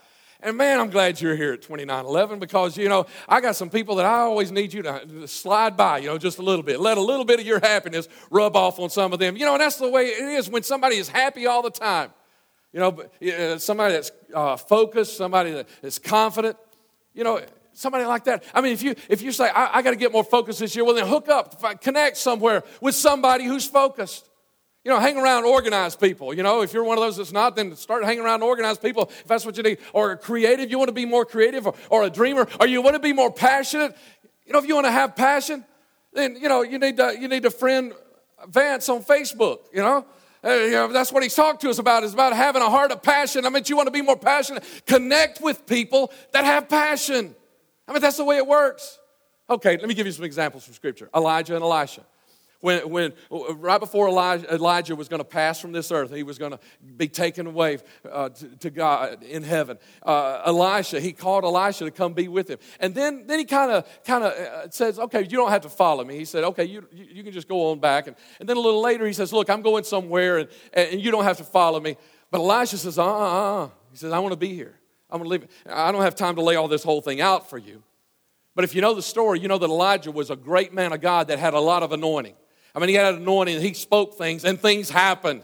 And 0.44 0.58
man, 0.58 0.80
I'm 0.80 0.89
glad 0.89 1.22
you're 1.22 1.36
here 1.36 1.53
at 1.53 1.62
2911 1.62 2.39
because, 2.39 2.75
you 2.75 2.89
know, 2.89 3.06
I 3.27 3.41
got 3.41 3.56
some 3.56 3.70
people 3.70 3.96
that 3.96 4.06
I 4.06 4.20
always 4.22 4.51
need 4.51 4.74
you 4.74 4.82
to 4.82 5.27
slide 5.27 5.77
by, 5.77 6.00
you 6.00 6.08
know, 6.08 6.18
just 6.18 6.39
a 6.39 6.41
little 6.41 6.63
bit. 6.63 6.80
Let 6.80 6.98
a 6.98 7.01
little 7.01 7.25
bit 7.25 7.39
of 7.39 7.46
your 7.46 7.60
happiness 7.60 8.08
rub 8.32 8.56
off 8.56 8.80
on 8.80 8.89
some 8.89 9.13
of 9.13 9.20
them. 9.20 9.38
You 9.38 9.46
know, 9.46 9.53
and 9.53 9.62
that's 9.62 9.77
the 9.77 9.89
way 9.89 10.08
it 10.08 10.24
is 10.24 10.50
when 10.50 10.63
somebody 10.63 10.98
is 10.98 11.10
happy 11.10 11.46
all 11.46 11.62
the 11.62 11.70
time. 11.70 12.10
You 12.73 12.79
know, 12.79 13.57
somebody 13.57 13.95
that's 13.95 14.11
uh, 14.33 14.55
focused, 14.55 15.17
somebody 15.17 15.51
that 15.51 15.67
is 15.81 15.99
confident. 15.99 16.57
You 17.13 17.25
know, 17.25 17.41
somebody 17.73 18.05
like 18.05 18.23
that. 18.25 18.43
I 18.53 18.61
mean, 18.61 18.71
if 18.73 18.81
you 18.81 18.95
if 19.09 19.21
you 19.21 19.31
say 19.31 19.49
I, 19.49 19.77
I 19.77 19.81
got 19.81 19.91
to 19.91 19.97
get 19.97 20.11
more 20.11 20.23
focused 20.23 20.59
this 20.59 20.75
year, 20.75 20.85
well 20.85 20.95
then 20.95 21.07
hook 21.07 21.27
up, 21.27 21.61
connect 21.81 22.17
somewhere 22.17 22.63
with 22.79 22.95
somebody 22.95 23.45
who's 23.45 23.67
focused. 23.67 24.29
You 24.83 24.89
know, 24.89 24.99
hang 24.99 25.17
around 25.17 25.45
organized 25.45 25.99
people. 25.99 26.33
You 26.33 26.41
know, 26.41 26.61
if 26.61 26.73
you're 26.73 26.83
one 26.83 26.97
of 26.97 27.03
those 27.03 27.17
that's 27.17 27.31
not, 27.31 27.55
then 27.55 27.75
start 27.75 28.03
hanging 28.03 28.23
around 28.23 28.41
organized 28.41 28.81
people 28.81 29.11
if 29.11 29.27
that's 29.27 29.45
what 29.45 29.55
you 29.55 29.63
need. 29.63 29.77
Or 29.93 30.15
creative, 30.15 30.71
you 30.71 30.79
want 30.79 30.87
to 30.87 30.93
be 30.93 31.05
more 31.05 31.23
creative, 31.23 31.67
or, 31.67 31.75
or 31.89 32.03
a 32.03 32.09
dreamer, 32.09 32.47
or 32.59 32.65
you 32.65 32.81
want 32.81 32.95
to 32.95 33.01
be 33.01 33.13
more 33.13 33.31
passionate. 33.31 33.95
You 34.45 34.53
know, 34.53 34.59
if 34.59 34.65
you 34.65 34.73
want 34.73 34.87
to 34.87 34.91
have 34.91 35.15
passion, 35.15 35.65
then 36.13 36.35
you 36.35 36.49
know 36.49 36.61
you 36.63 36.79
need 36.79 36.97
to 36.97 37.15
you 37.19 37.27
need 37.27 37.43
to 37.43 37.51
friend 37.51 37.93
Vance 38.47 38.89
on 38.89 39.03
Facebook. 39.03 39.59
You 39.71 39.81
know, 39.81 39.97
uh, 39.97 40.03
you 40.43 40.71
know, 40.71 40.91
that's 40.91 41.12
what 41.12 41.24
he's 41.24 41.36
talked 41.36 41.62
to 41.62 41.69
us 41.69 41.77
about 41.77 42.03
is 42.03 42.13
about 42.13 42.33
having 42.33 42.62
a 42.62 42.69
heart 42.69 42.91
of 42.91 43.01
passion. 43.01 43.45
I 43.45 43.50
mean, 43.50 43.63
you 43.67 43.75
want 43.75 43.88
to 43.88 43.91
be 43.91 44.01
more 44.01 44.17
passionate. 44.17 44.63
Connect 44.88 45.41
with 45.41 45.65
people 45.65 46.12
that 46.33 46.45
have 46.45 46.67
passion. 46.67 47.36
I 47.88 47.93
mean, 47.93 48.01
that's 48.01 48.17
the 48.17 48.25
way 48.25 48.38
it 48.38 48.48
works. 48.48 49.00
Okay, 49.50 49.77
let 49.77 49.88
me 49.88 49.93
give 49.93 50.05
you 50.05 50.12
some 50.12 50.25
examples 50.25 50.63
from 50.63 50.74
Scripture 50.74 51.10
Elijah 51.13 51.55
and 51.55 51.63
Elisha 51.63 52.05
when, 52.62 52.89
when 52.89 53.13
right 53.30 53.80
before 53.80 54.08
Elijah, 54.08 54.53
Elijah 54.53 54.96
was 54.96 55.10
going 55.10 55.20
to 55.20 55.25
pass 55.25 55.60
from 55.60 55.71
this 55.71 55.91
earth, 55.91 56.13
he 56.13 56.24
was 56.24 56.38
going 56.38 56.52
to 56.52 56.60
be 56.95 57.08
taken 57.08 57.47
away 57.47 57.80
uh, 58.10 58.30
to, 58.30 58.47
to, 58.58 58.69
God 58.69 59.24
in 59.24 59.43
heaven. 59.43 59.78
Uh, 60.02 60.43
Elisha, 60.45 61.00
he 61.00 61.12
called 61.12 61.43
Elisha 61.43 61.86
to 61.86 61.91
come 61.91 62.13
be 62.13 62.28
with 62.28 62.50
him, 62.50 62.60
and 62.80 62.95
then 62.95 63.26
then 63.28 63.39
he 63.39 63.45
kind 63.45 63.71
of 63.71 64.04
kind 64.06 64.24
of 64.24 64.32
uh, 64.32 64.69
says, 64.69 64.97
"Okay, 64.97 65.24
you 65.24 65.38
don't 65.38 65.50
have 65.50 65.62
to 65.62 65.69
follow 65.69 66.04
me." 66.06 66.15
He 66.17 66.26
said, 66.26 66.43
"Okay, 66.45 66.65
you 66.65 66.88
you 66.91 67.24
can 67.24 67.34
just 67.34 67.47
go 67.47 67.71
on 67.71 67.80
back." 67.80 68.08
And, 68.08 68.15
and 68.39 68.47
then 68.47 68.58
a 68.58 68.62
little 68.62 68.82
later, 68.82 69.06
he 69.06 69.13
says, 69.13 69.34
"Look, 69.34 69.50
I'm 69.50 69.62
going 69.62 69.84
somewhere, 69.84 70.38
and, 70.39 70.50
and 70.74 71.02
you 71.02 71.12
don't 71.12 71.26
have 71.26 71.38
to 71.38 71.43
follow 71.43 71.80
me." 71.80 71.97
But 72.30 72.39
Elisha 72.39 72.78
says, 72.78 72.97
"Uh 72.97 73.06
uh 73.06 73.63
uh." 73.63 73.69
He 73.91 73.97
says, 73.97 74.13
"I 74.13 74.19
want 74.19 74.32
to 74.32 74.38
be 74.38 74.54
here. 74.54 74.76
I'm 75.10 75.21
going 75.21 75.30
to 75.30 75.30
leave. 75.30 75.47
I 75.67 75.91
don't 75.91 76.04
have 76.04 76.15
time 76.15 76.36
to 76.36 76.41
lay 76.41 76.56
all 76.56 76.67
this 76.67 76.84
whole 76.84 77.02
thing 77.02 77.19
out 77.19 77.50
for 77.50 77.58
you." 77.58 77.84
But 78.54 78.65
if 78.65 78.76
you 78.76 78.82
know 78.82 78.93
the 78.93 79.02
story, 79.02 79.39
you 79.39 79.47
know 79.47 79.58
that 79.58 79.69
Elijah 79.69 80.12
was 80.12 80.30
a 80.30 80.36
great 80.36 80.74
man 80.74 80.91
of 80.91 81.02
God 81.02 81.28
that 81.28 81.39
had 81.39 81.54
a 81.54 81.60
lot 81.60 81.84
of 81.84 81.91
anointing. 81.91 82.36
I 82.73 82.79
mean, 82.79 82.89
he 82.89 82.95
had 82.95 83.13
an 83.13 83.21
anointing, 83.21 83.62
he 83.62 83.73
spoke 83.73 84.17
things, 84.17 84.45
and 84.45 84.60
things 84.60 84.89
happened. 84.89 85.43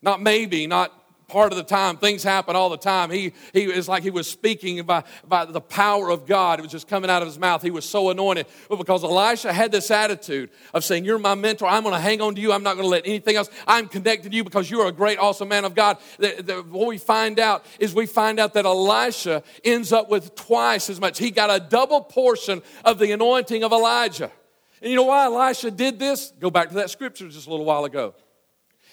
Not 0.00 0.22
maybe, 0.22 0.66
not 0.66 0.92
part 1.28 1.52
of 1.52 1.58
the 1.58 1.64
time. 1.64 1.98
Things 1.98 2.22
happen 2.22 2.56
all 2.56 2.70
the 2.70 2.78
time. 2.78 3.10
He, 3.10 3.32
he 3.52 3.64
is 3.64 3.86
like 3.86 4.02
he 4.02 4.10
was 4.10 4.26
speaking 4.26 4.82
by, 4.84 5.04
by 5.26 5.44
the 5.44 5.60
power 5.60 6.10
of 6.10 6.26
God. 6.26 6.58
It 6.58 6.62
was 6.62 6.72
just 6.72 6.88
coming 6.88 7.10
out 7.10 7.20
of 7.20 7.28
his 7.28 7.38
mouth. 7.38 7.62
He 7.62 7.70
was 7.70 7.84
so 7.84 8.08
anointed. 8.08 8.46
But 8.68 8.76
because 8.76 9.04
Elisha 9.04 9.52
had 9.52 9.70
this 9.70 9.90
attitude 9.90 10.50
of 10.72 10.84
saying, 10.84 11.04
You're 11.04 11.18
my 11.18 11.34
mentor, 11.34 11.66
I'm 11.66 11.82
going 11.82 11.94
to 11.94 12.00
hang 12.00 12.20
on 12.20 12.34
to 12.34 12.40
you. 12.40 12.52
I'm 12.52 12.62
not 12.62 12.74
going 12.74 12.84
to 12.84 12.90
let 12.90 13.06
anything 13.06 13.36
else. 13.36 13.50
I'm 13.66 13.88
connected 13.88 14.30
to 14.30 14.36
you 14.36 14.42
because 14.42 14.70
you're 14.70 14.88
a 14.88 14.92
great, 14.92 15.18
awesome 15.18 15.48
man 15.48 15.64
of 15.64 15.74
God. 15.74 15.98
The, 16.18 16.42
the, 16.42 16.54
what 16.62 16.88
we 16.88 16.98
find 16.98 17.38
out 17.38 17.64
is 17.78 17.94
we 17.94 18.06
find 18.06 18.40
out 18.40 18.54
that 18.54 18.64
Elisha 18.64 19.42
ends 19.64 19.92
up 19.92 20.08
with 20.08 20.34
twice 20.34 20.88
as 20.88 20.98
much. 20.98 21.18
He 21.18 21.30
got 21.30 21.50
a 21.50 21.62
double 21.62 22.00
portion 22.00 22.62
of 22.84 22.98
the 22.98 23.12
anointing 23.12 23.62
of 23.64 23.72
Elijah. 23.72 24.32
And 24.80 24.90
you 24.90 24.96
know 24.96 25.04
why 25.04 25.24
Elisha 25.24 25.70
did 25.70 25.98
this? 25.98 26.32
Go 26.38 26.50
back 26.50 26.68
to 26.68 26.74
that 26.76 26.90
scripture 26.90 27.28
just 27.28 27.46
a 27.46 27.50
little 27.50 27.64
while 27.64 27.84
ago. 27.84 28.14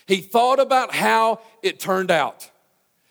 He 0.08 0.18
thought 0.18 0.60
about 0.60 0.94
how 0.94 1.42
it 1.64 1.80
turned 1.80 2.12
out. 2.12 2.50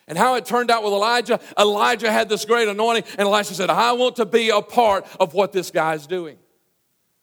And 0.06 0.18
how 0.18 0.34
it 0.34 0.44
turned 0.44 0.70
out 0.70 0.84
with 0.84 0.92
Elijah, 0.92 1.40
Elijah 1.58 2.12
had 2.12 2.28
this 2.28 2.44
great 2.44 2.68
anointing, 2.68 3.04
and 3.18 3.26
Elisha 3.26 3.54
said, 3.54 3.70
I 3.70 3.92
want 3.92 4.16
to 4.16 4.26
be 4.26 4.50
a 4.50 4.60
part 4.60 5.06
of 5.18 5.32
what 5.32 5.52
this 5.52 5.70
guy's 5.70 6.06
doing. 6.06 6.36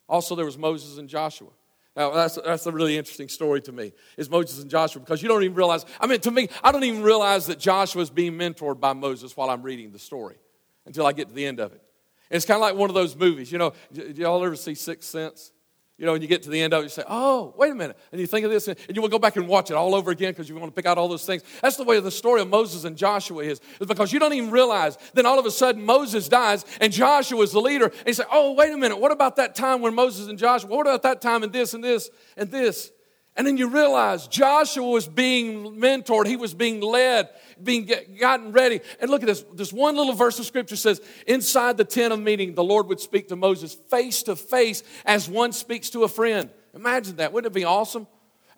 Also, 0.10 0.36
there 0.36 0.46
was 0.46 0.58
Moses 0.58 0.98
and 0.98 1.08
Joshua. 1.08 1.50
Now, 1.96 2.10
that's, 2.10 2.40
that's 2.44 2.66
a 2.66 2.72
really 2.72 2.98
interesting 2.98 3.30
story 3.30 3.62
to 3.62 3.72
me, 3.72 3.94
is 4.18 4.32
Moses 4.32 4.62
and 4.62 4.72
Joshua, 4.72 5.00
because 5.00 5.22
you 5.22 5.28
don't 5.28 5.44
even 5.44 5.56
realize, 5.56 5.86
I 6.00 6.08
mean, 6.08 6.22
to 6.22 6.32
me, 6.32 6.50
I 6.64 6.72
don't 6.72 6.84
even 6.84 7.04
realize 7.04 7.46
that 7.48 7.60
Joshua 7.60 8.02
is 8.02 8.10
being 8.10 8.34
mentored 8.34 8.80
by 8.80 8.94
Moses 8.94 9.38
while 9.38 9.50
I'm 9.50 9.62
reading 9.62 9.92
the 9.92 10.00
story 10.00 10.38
until 10.88 11.06
I 11.06 11.12
get 11.12 11.28
to 11.28 11.34
the 11.36 11.46
end 11.46 11.60
of 11.60 11.74
it. 11.74 11.84
It's 12.32 12.46
kind 12.46 12.56
of 12.56 12.62
like 12.62 12.76
one 12.76 12.90
of 12.90 12.96
those 12.96 13.16
movies. 13.16 13.52
You 13.52 13.58
know, 13.58 13.74
y'all 13.92 14.44
ever 14.44 14.56
see 14.56 14.74
Sixth 14.76 15.10
Sense? 15.10 15.52
You 15.98 16.08
know, 16.08 16.16
and 16.16 16.24
you 16.24 16.28
get 16.28 16.42
to 16.44 16.50
the 16.50 16.60
end 16.60 16.74
of 16.74 16.80
it, 16.80 16.86
you 16.86 16.90
say, 16.90 17.04
oh, 17.08 17.54
wait 17.56 17.72
a 17.72 17.76
minute. 17.76 17.96
And 18.12 18.20
you 18.20 18.26
think 18.26 18.44
of 18.44 18.50
this, 18.50 18.68
and 18.68 18.78
you 18.92 19.04
will 19.04 19.10
go 19.10 19.20
back 19.20 19.36
and 19.36 19.48
watch 19.48 19.70
it 19.70 19.76
all 19.76 19.94
over 19.94 20.10
again 20.10 20.32
because 20.32 20.50
you 20.50 20.56
want 20.56 20.74
to 20.74 20.76
pick 20.76 20.88
out 20.88 20.98
all 20.98 21.08
those 21.08 21.28
things. 21.28 21.44
That's 21.62 21.78
the 21.78 21.84
way 21.84 22.00
the 22.00 22.10
story 22.10 22.42
of 22.42 22.50
Moses 22.50 22.86
and 22.86 22.98
Joshua 22.98 23.44
is, 23.44 23.62
is 23.80 23.86
because 23.86 24.12
you 24.12 24.18
don't 24.18 24.34
even 24.34 24.50
realize. 24.50 24.98
Then 25.14 25.28
all 25.28 25.38
of 25.38 25.46
a 25.46 25.52
sudden, 25.52 25.86
Moses 25.86 26.28
dies, 26.28 26.66
and 26.80 26.92
Joshua 26.92 27.40
is 27.42 27.52
the 27.52 27.62
leader. 27.62 27.86
And 27.86 28.08
you 28.08 28.14
say, 28.14 28.24
oh, 28.32 28.54
wait 28.54 28.74
a 28.74 28.78
minute. 28.78 29.00
What 29.00 29.12
about 29.12 29.36
that 29.36 29.54
time 29.54 29.82
when 29.82 29.94
Moses 29.94 30.28
and 30.28 30.40
Joshua, 30.40 30.72
what 30.72 30.88
about 30.88 31.04
that 31.04 31.22
time 31.22 31.44
and 31.44 31.54
this 31.54 31.76
and 31.76 31.84
this 31.84 32.10
and 32.36 32.50
this? 32.50 32.92
And 33.38 33.48
then 33.48 33.58
you 33.58 33.70
realize 33.70 34.28
Joshua 34.28 34.86
was 34.86 35.08
being 35.08 35.80
mentored, 35.80 36.28
he 36.28 36.36
was 36.36 36.54
being 36.54 36.82
led, 36.82 37.30
being 37.64 37.86
get, 37.86 38.20
gotten 38.20 38.52
ready. 38.52 38.82
And 39.00 39.10
look 39.10 39.24
at 39.24 39.28
this. 39.28 39.46
This 39.54 39.72
one 39.72 39.96
little 39.96 40.14
verse 40.14 40.38
of 40.38 40.46
scripture 40.46 40.76
says, 40.76 41.02
Inside 41.26 41.78
the 41.78 41.86
tent 41.86 42.12
of 42.12 42.20
meeting, 42.20 42.56
the 42.56 42.64
Lord 42.64 42.88
would 42.88 43.00
speak 43.00 43.30
to 43.30 43.36
Moses 43.36 43.74
face 43.74 44.24
to 44.24 44.36
face 44.36 44.84
as 45.06 45.30
one 45.30 45.54
speaks 45.54 45.90
to 45.92 46.04
a 46.04 46.10
friend. 46.10 46.50
Imagine 46.74 47.18
that. 47.18 47.32
Wouldn't 47.32 47.52
it 47.52 47.56
be 47.56 47.64
awesome? 47.64 48.08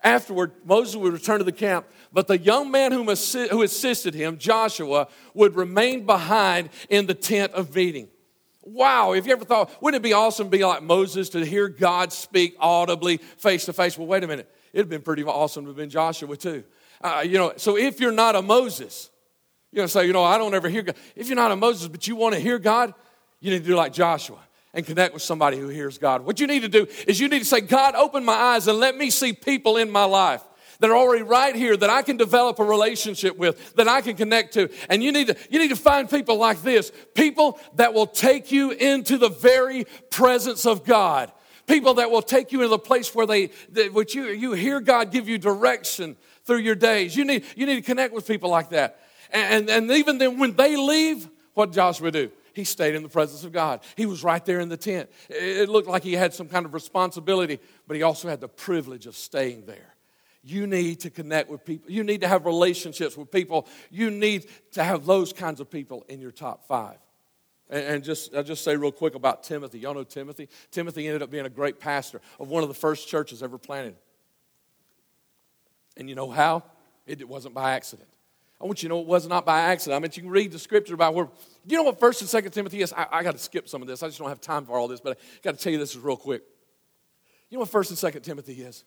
Afterward, 0.03 0.51
Moses 0.65 0.97
would 0.97 1.13
return 1.13 1.38
to 1.38 1.45
the 1.45 1.53
camp, 1.53 1.86
but 2.12 2.27
the 2.27 2.38
young 2.38 2.71
man 2.71 2.91
who 2.91 3.09
assisted 3.09 4.13
him, 4.13 4.38
Joshua, 4.38 5.07
would 5.33 5.55
remain 5.55 6.05
behind 6.05 6.69
in 6.89 7.05
the 7.05 7.13
tent 7.13 7.53
of 7.53 7.73
meeting. 7.73 8.09
Wow, 8.63 9.13
if 9.13 9.25
you 9.25 9.31
ever 9.31 9.45
thought, 9.45 9.81
wouldn't 9.81 10.01
it 10.01 10.03
be 10.03 10.12
awesome 10.12 10.47
to 10.47 10.57
be 10.57 10.63
like 10.63 10.83
Moses 10.83 11.29
to 11.29 11.45
hear 11.45 11.69
God 11.69 12.12
speak 12.12 12.55
audibly, 12.59 13.17
face 13.17 13.65
to 13.65 13.73
face? 13.73 13.97
Well, 13.97 14.07
wait 14.07 14.23
a 14.23 14.27
minute. 14.27 14.49
It'd 14.73 14.86
have 14.86 14.89
been 14.89 15.01
pretty 15.01 15.23
awesome 15.23 15.65
to 15.65 15.69
have 15.69 15.77
been 15.77 15.89
Joshua 15.89 16.36
too. 16.36 16.63
Uh, 16.99 17.23
you 17.25 17.38
know, 17.38 17.53
so 17.57 17.77
if 17.77 17.99
you're 17.99 18.12
not 18.12 18.36
a 18.36 18.41
Moses, 18.41 19.12
you 19.71 19.79
know, 19.79 19.88
say, 19.88 20.05
you 20.05 20.13
know, 20.13 20.23
I 20.23 20.38
don't 20.38 20.53
ever 20.53 20.67
hear 20.67 20.81
God. 20.81 20.95
If 21.15 21.27
you're 21.27 21.36
not 21.36 21.51
a 21.51 21.55
Moses, 21.55 21.88
but 21.88 22.07
you 22.07 22.15
want 22.15 22.33
to 22.33 22.39
hear 22.39 22.59
God, 22.59 22.93
you 23.39 23.51
need 23.51 23.59
to 23.59 23.67
do 23.67 23.75
like 23.75 23.93
Joshua 23.93 24.39
and 24.73 24.86
connect 24.86 25.13
with 25.13 25.21
somebody 25.21 25.57
who 25.57 25.67
hears 25.67 25.97
God. 25.97 26.25
What 26.25 26.39
you 26.39 26.47
need 26.47 26.62
to 26.62 26.69
do 26.69 26.88
is 27.07 27.19
you 27.19 27.27
need 27.27 27.39
to 27.39 27.45
say, 27.45 27.62
God, 27.62 27.93
open 27.95 28.25
my 28.25 28.33
eyes 28.33 28.67
and 28.67 28.79
let 28.79 28.97
me 28.97 29.09
see 29.09 29.33
people 29.33 29.77
in 29.77 29.91
my 29.91 30.05
life 30.05 30.41
that 30.79 30.89
are 30.89 30.97
already 30.97 31.23
right 31.23 31.55
here 31.55 31.77
that 31.77 31.89
I 31.89 32.01
can 32.01 32.17
develop 32.17 32.59
a 32.59 32.63
relationship 32.63 33.38
with, 33.38 33.75
that 33.75 33.88
I 33.88 34.01
can 34.01 34.15
connect 34.15 34.53
to. 34.55 34.69
And 34.89 35.03
you 35.03 35.12
need 35.12 35.27
to, 35.27 35.38
you 35.49 35.59
need 35.59 35.69
to 35.69 35.75
find 35.75 36.09
people 36.09 36.38
like 36.38 36.62
this 36.62 36.91
people 37.13 37.59
that 37.75 37.93
will 37.93 38.07
take 38.07 38.51
you 38.51 38.71
into 38.71 39.17
the 39.17 39.29
very 39.29 39.86
presence 40.09 40.65
of 40.65 40.83
God 40.83 41.31
people 41.67 41.95
that 41.95 42.12
will 42.12 42.21
take 42.21 42.52
you 42.52 42.60
into 42.60 42.69
the 42.69 42.80
place 42.80 43.13
where 43.13 43.26
they, 43.26 43.49
which 43.91 44.15
you, 44.15 44.26
you 44.26 44.54
hear 44.54 44.80
God 44.80 45.12
give 45.12 45.28
you 45.28 45.38
direction 45.38 46.15
through 46.45 46.58
your 46.58 46.76
days. 46.76 47.15
You 47.15 47.26
need, 47.26 47.45
you 47.56 47.65
need 47.65 47.76
to 47.76 47.82
connect 47.82 48.13
with 48.13 48.28
people 48.28 48.49
like 48.49 48.69
that. 48.69 48.99
And, 49.32 49.69
and 49.69 49.89
even 49.91 50.17
then, 50.17 50.38
when 50.39 50.56
they 50.56 50.76
leave, 50.76 51.28
what 51.54 51.71
Joshua 51.71 52.12
do? 52.12 52.32
he 52.54 52.63
stayed 52.63 52.95
in 52.95 53.04
the 53.04 53.10
presence 53.10 53.43
of 53.43 53.52
God. 53.52 53.82
He 53.97 54.06
was 54.06 54.23
right 54.23 54.43
there 54.45 54.60
in 54.60 54.69
the 54.69 54.78
tent. 54.78 55.10
It 55.28 55.69
looked 55.69 55.88
like 55.88 56.04
he 56.04 56.13
had 56.13 56.34
some 56.34 56.47
kind 56.47 56.65
of 56.65 56.73
responsibility, 56.73 57.60
but 57.88 57.97
he 57.97 58.04
also 58.04 58.30
had 58.30 58.39
the 58.39 58.47
privilege 58.47 59.08
of 59.08 59.15
staying 59.17 59.65
there. 59.65 59.95
You 60.43 60.67
need 60.67 60.99
to 61.02 61.10
connect 61.10 61.49
with 61.49 61.65
people. 61.65 61.89
You 61.89 62.04
need 62.04 62.21
to 62.21 62.28
have 62.28 62.45
relationships 62.45 63.17
with 63.17 63.32
people. 63.32 63.67
You 63.89 64.12
need 64.12 64.47
to 64.73 64.84
have 64.84 65.06
those 65.06 65.34
kinds 65.34 65.60
of 65.60 65.69
people 65.69 66.06
in 66.10 66.21
your 66.21 66.32
top 66.32 66.67
five. 66.67 66.97
And, 67.69 68.04
just, 68.04 68.36
I'll 68.36 68.43
just 68.43 68.63
say 68.63 68.76
real 68.76 68.91
quick 68.91 69.15
about 69.15 69.43
Timothy. 69.43 69.80
Y'all 69.80 69.93
know 69.93 70.04
Timothy? 70.04 70.49
Timothy 70.69 71.08
ended 71.08 71.21
up 71.23 71.32
being 71.32 71.45
a 71.45 71.49
great 71.49 71.80
pastor 71.80 72.21
of 72.39 72.49
one 72.49 72.62
of 72.62 72.69
the 72.69 72.76
first 72.76 73.08
churches 73.08 73.41
ever 73.41 73.58
planted. 73.58 73.95
And 75.97 76.10
you 76.10 76.15
know 76.15 76.30
how? 76.30 76.63
It 77.08 77.28
wasn't 77.28 77.56
by 77.56 77.71
accident. 77.71 78.10
I 78.62 78.65
want 78.65 78.82
you 78.82 78.89
to 78.89 78.95
know 78.95 79.02
it 79.02 79.08
was 79.08 79.28
not 79.28 79.45
by 79.45 79.60
accident. 79.60 79.97
I 79.97 79.99
mean, 79.99 80.12
you 80.13 80.21
can 80.21 80.32
read 80.32 80.52
the 80.52 80.60
scripture 80.60 80.93
about 80.93 81.13
where, 81.13 81.28
you 81.65 81.76
know 81.76 81.84
what 81.84 81.99
First 81.99 82.21
and 82.21 82.30
Second 82.30 82.52
Timothy 82.52 82.82
is? 82.82 82.93
I, 82.93 83.08
I 83.12 83.23
got 83.23 83.34
to 83.34 83.39
skip 83.39 83.67
some 83.67 83.82
of 83.82 83.88
this. 83.88 84.04
I 84.04 84.08
just 84.08 84.19
don't 84.19 84.30
have 84.30 84.39
time 84.39 84.65
for 84.65 84.78
all 84.78 84.88
this, 84.88 85.02
but 85.02 85.17
I 85.17 85.21
got 85.43 85.58
to 85.58 85.62
tell 85.62 85.73
you 85.73 85.80
this 85.80 85.95
real 85.95 86.15
quick. 86.15 86.43
You 87.49 87.58
know 87.58 87.62
what 87.62 87.69
First 87.69 87.89
and 87.89 87.99
Second 87.99 88.21
Timothy 88.21 88.62
is? 88.62 88.86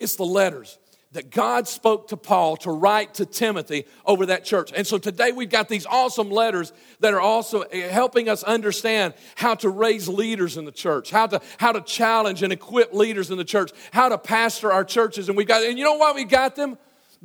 It's 0.00 0.16
the 0.16 0.24
letters 0.24 0.78
that 1.16 1.30
God 1.30 1.66
spoke 1.66 2.08
to 2.08 2.16
Paul 2.16 2.58
to 2.58 2.70
write 2.70 3.14
to 3.14 3.24
Timothy 3.24 3.86
over 4.04 4.26
that 4.26 4.44
church. 4.44 4.70
And 4.76 4.86
so 4.86 4.98
today 4.98 5.32
we've 5.32 5.48
got 5.48 5.66
these 5.66 5.86
awesome 5.86 6.30
letters 6.30 6.74
that 7.00 7.14
are 7.14 7.20
also 7.20 7.62
eh, 7.62 7.88
helping 7.88 8.28
us 8.28 8.42
understand 8.42 9.14
how 9.34 9.54
to 9.56 9.70
raise 9.70 10.08
leaders 10.08 10.58
in 10.58 10.66
the 10.66 10.72
church, 10.72 11.10
how 11.10 11.26
to, 11.26 11.40
how 11.56 11.72
to 11.72 11.80
challenge 11.80 12.42
and 12.42 12.52
equip 12.52 12.92
leaders 12.92 13.30
in 13.30 13.38
the 13.38 13.44
church, 13.44 13.70
how 13.92 14.10
to 14.10 14.18
pastor 14.18 14.70
our 14.70 14.84
churches. 14.84 15.28
And 15.28 15.38
we 15.38 15.46
got, 15.46 15.62
and 15.62 15.78
you 15.78 15.84
know 15.84 15.96
why 15.96 16.12
we 16.12 16.24
got 16.24 16.54
them? 16.54 16.76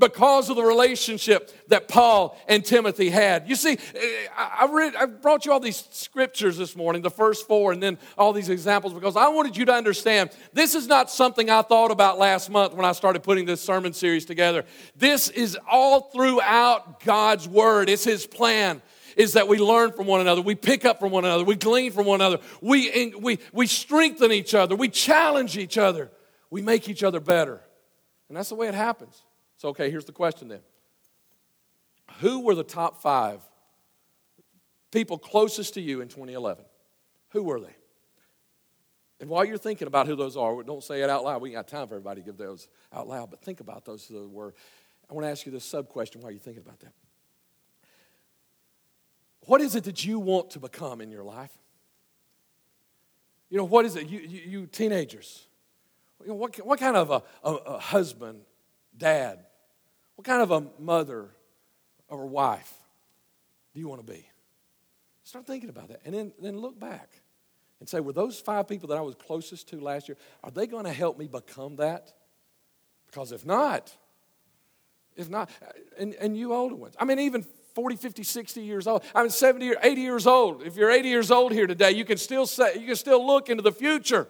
Because 0.01 0.49
of 0.49 0.57
the 0.57 0.63
relationship 0.63 1.69
that 1.69 1.87
Paul 1.87 2.37
and 2.47 2.65
Timothy 2.65 3.09
had. 3.09 3.47
You 3.47 3.55
see, 3.55 3.73
eh, 3.73 4.27
I, 4.35 4.67
read, 4.69 4.95
I 4.95 5.05
brought 5.05 5.45
you 5.45 5.53
all 5.53 5.59
these 5.59 5.87
scriptures 5.91 6.57
this 6.57 6.75
morning, 6.75 7.03
the 7.03 7.11
first 7.11 7.47
four, 7.47 7.71
and 7.71 7.81
then 7.81 7.97
all 8.17 8.33
these 8.33 8.49
examples, 8.49 8.93
because 8.93 9.15
I 9.15 9.29
wanted 9.29 9.55
you 9.55 9.63
to 9.65 9.73
understand 9.73 10.31
this 10.51 10.75
is 10.75 10.87
not 10.87 11.09
something 11.11 11.49
I 11.49 11.61
thought 11.61 11.91
about 11.91 12.17
last 12.17 12.49
month 12.49 12.73
when 12.73 12.83
I 12.83 12.91
started 12.91 13.21
putting 13.21 13.45
this 13.45 13.61
sermon 13.61 13.93
series 13.93 14.25
together. 14.25 14.65
This 14.97 15.29
is 15.29 15.57
all 15.69 16.01
throughout 16.01 17.01
God's 17.05 17.47
Word, 17.47 17.87
it's 17.87 18.03
His 18.03 18.25
plan 18.25 18.81
is 19.17 19.33
that 19.33 19.49
we 19.49 19.57
learn 19.57 19.91
from 19.91 20.07
one 20.07 20.21
another, 20.21 20.41
we 20.41 20.55
pick 20.55 20.85
up 20.85 20.97
from 20.97 21.11
one 21.11 21.25
another, 21.25 21.43
we 21.43 21.53
glean 21.53 21.91
from 21.91 22.05
one 22.05 22.21
another, 22.21 22.39
we, 22.61 23.13
we, 23.19 23.39
we 23.51 23.67
strengthen 23.67 24.31
each 24.31 24.55
other, 24.55 24.73
we 24.73 24.87
challenge 24.87 25.57
each 25.57 25.77
other, 25.77 26.09
we 26.49 26.61
make 26.61 26.87
each 26.87 27.03
other 27.03 27.19
better. 27.19 27.61
And 28.29 28.37
that's 28.37 28.47
the 28.47 28.55
way 28.55 28.69
it 28.69 28.73
happens. 28.73 29.21
So, 29.61 29.69
okay, 29.69 29.91
here's 29.91 30.05
the 30.05 30.11
question 30.11 30.47
then 30.47 30.61
Who 32.19 32.39
were 32.39 32.55
the 32.55 32.63
top 32.63 32.99
five 32.99 33.41
people 34.91 35.19
closest 35.19 35.75
to 35.75 35.81
you 35.81 36.01
in 36.01 36.07
2011? 36.07 36.65
Who 37.29 37.43
were 37.43 37.59
they? 37.59 37.75
And 39.19 39.29
while 39.29 39.45
you're 39.45 39.59
thinking 39.59 39.87
about 39.87 40.07
who 40.07 40.15
those 40.15 40.35
are, 40.35 40.63
don't 40.63 40.83
say 40.83 41.03
it 41.03 41.11
out 41.11 41.23
loud. 41.23 41.43
We 41.43 41.49
ain't 41.49 41.57
got 41.57 41.67
time 41.67 41.87
for 41.87 41.93
everybody 41.93 42.21
to 42.21 42.25
give 42.25 42.37
those 42.37 42.69
out 42.91 43.07
loud, 43.07 43.29
but 43.29 43.43
think 43.43 43.59
about 43.59 43.85
those 43.85 44.07
who 44.07 44.27
were. 44.27 44.55
I 45.07 45.13
want 45.13 45.27
to 45.27 45.29
ask 45.29 45.45
you 45.45 45.51
this 45.51 45.63
sub 45.63 45.89
question 45.89 46.21
while 46.21 46.31
you're 46.31 46.39
thinking 46.39 46.63
about 46.65 46.79
that. 46.79 46.93
What 49.41 49.61
is 49.61 49.75
it 49.75 49.83
that 49.83 50.03
you 50.03 50.17
want 50.17 50.49
to 50.51 50.59
become 50.59 51.01
in 51.01 51.11
your 51.11 51.23
life? 51.23 51.55
You 53.51 53.59
know, 53.59 53.65
what 53.65 53.85
is 53.85 53.95
it? 53.95 54.07
You, 54.07 54.21
you, 54.21 54.41
you 54.43 54.65
teenagers, 54.65 55.45
you 56.23 56.29
know, 56.29 56.33
what, 56.33 56.57
what 56.65 56.79
kind 56.79 56.97
of 56.97 57.11
a, 57.11 57.21
a, 57.43 57.53
a 57.53 57.77
husband, 57.77 58.41
dad, 58.97 59.45
what 60.15 60.25
kind 60.25 60.41
of 60.41 60.51
a 60.51 60.67
mother 60.79 61.29
or 62.07 62.25
wife 62.25 62.73
do 63.73 63.79
you 63.79 63.87
want 63.87 64.05
to 64.05 64.11
be? 64.11 64.25
Start 65.23 65.47
thinking 65.47 65.69
about 65.69 65.87
that. 65.89 66.01
And 66.05 66.13
then, 66.13 66.33
then 66.41 66.59
look 66.59 66.79
back 66.79 67.09
and 67.79 67.87
say, 67.87 67.99
were 67.99 68.13
those 68.13 68.39
five 68.39 68.67
people 68.67 68.89
that 68.89 68.97
I 68.97 69.01
was 69.01 69.15
closest 69.15 69.69
to 69.69 69.79
last 69.79 70.07
year, 70.07 70.17
are 70.43 70.51
they 70.51 70.67
going 70.67 70.85
to 70.85 70.93
help 70.93 71.17
me 71.17 71.27
become 71.27 71.77
that? 71.77 72.13
Because 73.07 73.31
if 73.31 73.45
not, 73.45 73.95
if 75.15 75.29
not, 75.29 75.49
uh, 75.61 75.71
and, 75.97 76.13
and 76.15 76.37
you 76.37 76.53
older 76.53 76.75
ones, 76.75 76.95
I 76.99 77.05
mean, 77.05 77.19
even 77.19 77.45
40, 77.73 77.95
50, 77.95 78.23
60 78.23 78.61
years 78.61 78.87
old. 78.87 79.03
I 79.15 79.21
mean, 79.21 79.29
70 79.29 79.71
or 79.71 79.77
80 79.81 80.01
years 80.01 80.27
old. 80.27 80.63
If 80.63 80.75
you're 80.75 80.91
80 80.91 81.09
years 81.09 81.31
old 81.31 81.51
here 81.51 81.67
today, 81.67 81.91
you 81.91 82.05
can 82.05 82.17
still 82.17 82.45
say, 82.45 82.77
you 82.77 82.85
can 82.85 82.95
still 82.95 83.25
look 83.25 83.49
into 83.49 83.63
the 83.63 83.71
future. 83.71 84.27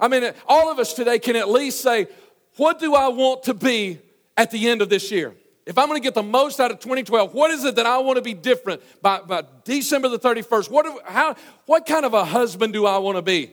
I 0.00 0.08
mean, 0.08 0.24
uh, 0.24 0.32
all 0.46 0.70
of 0.70 0.78
us 0.78 0.92
today 0.92 1.18
can 1.18 1.36
at 1.36 1.48
least 1.48 1.80
say, 1.80 2.08
what 2.56 2.78
do 2.78 2.94
I 2.94 3.08
want 3.08 3.44
to 3.44 3.54
be 3.54 3.98
at 4.36 4.50
the 4.50 4.68
end 4.68 4.82
of 4.82 4.88
this 4.88 5.10
year. 5.10 5.34
If 5.66 5.78
I'm 5.78 5.88
going 5.88 6.00
to 6.00 6.04
get 6.04 6.14
the 6.14 6.22
most 6.22 6.60
out 6.60 6.70
of 6.70 6.78
2012, 6.78 7.34
what 7.34 7.50
is 7.50 7.64
it 7.64 7.74
that 7.74 7.86
I 7.86 7.98
want 7.98 8.16
to 8.16 8.22
be 8.22 8.34
different 8.34 8.82
by, 9.02 9.20
by 9.20 9.42
December 9.64 10.08
the 10.08 10.18
31st? 10.18 10.70
What, 10.70 11.02
how, 11.04 11.34
what 11.66 11.86
kind 11.86 12.04
of 12.04 12.14
a 12.14 12.24
husband 12.24 12.72
do 12.72 12.86
I 12.86 12.98
want 12.98 13.16
to 13.16 13.22
be? 13.22 13.50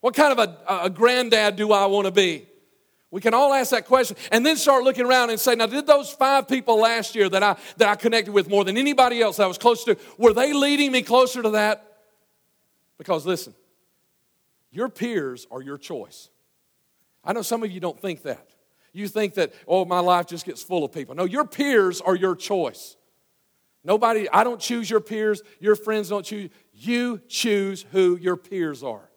What 0.00 0.14
kind 0.14 0.38
of 0.38 0.38
a, 0.38 0.84
a 0.84 0.90
granddad 0.90 1.56
do 1.56 1.72
I 1.72 1.86
want 1.86 2.04
to 2.04 2.10
be? 2.10 2.46
We 3.10 3.22
can 3.22 3.32
all 3.32 3.54
ask 3.54 3.70
that 3.70 3.86
question 3.86 4.16
and 4.30 4.44
then 4.44 4.56
start 4.56 4.84
looking 4.84 5.06
around 5.06 5.30
and 5.30 5.40
say, 5.40 5.54
now, 5.54 5.64
did 5.64 5.86
those 5.86 6.10
five 6.10 6.46
people 6.46 6.78
last 6.78 7.14
year 7.14 7.30
that 7.30 7.42
I, 7.42 7.56
that 7.78 7.88
I 7.88 7.94
connected 7.94 8.32
with 8.32 8.50
more 8.50 8.64
than 8.64 8.76
anybody 8.76 9.22
else 9.22 9.38
that 9.38 9.44
I 9.44 9.46
was 9.46 9.56
close 9.56 9.84
to, 9.84 9.96
were 10.18 10.34
they 10.34 10.52
leading 10.52 10.92
me 10.92 11.00
closer 11.00 11.42
to 11.42 11.50
that? 11.50 12.00
Because 12.98 13.24
listen, 13.24 13.54
your 14.70 14.90
peers 14.90 15.46
are 15.50 15.62
your 15.62 15.78
choice. 15.78 16.28
I 17.24 17.32
know 17.32 17.42
some 17.42 17.62
of 17.62 17.70
you 17.70 17.80
don't 17.80 17.98
think 17.98 18.22
that. 18.24 18.46
You 18.96 19.08
think 19.08 19.34
that, 19.34 19.52
oh, 19.68 19.84
my 19.84 20.00
life 20.00 20.26
just 20.26 20.46
gets 20.46 20.62
full 20.62 20.82
of 20.82 20.90
people. 20.90 21.14
No, 21.14 21.24
your 21.24 21.44
peers 21.44 22.00
are 22.00 22.16
your 22.16 22.34
choice. 22.34 22.96
Nobody, 23.84 24.26
I 24.30 24.42
don't 24.42 24.58
choose 24.58 24.88
your 24.88 25.00
peers. 25.00 25.42
Your 25.60 25.76
friends 25.76 26.08
don't 26.08 26.24
choose. 26.24 26.48
You 26.72 27.20
choose 27.28 27.84
who 27.92 28.16
your 28.16 28.38
peers 28.38 28.82
are. 28.82 29.10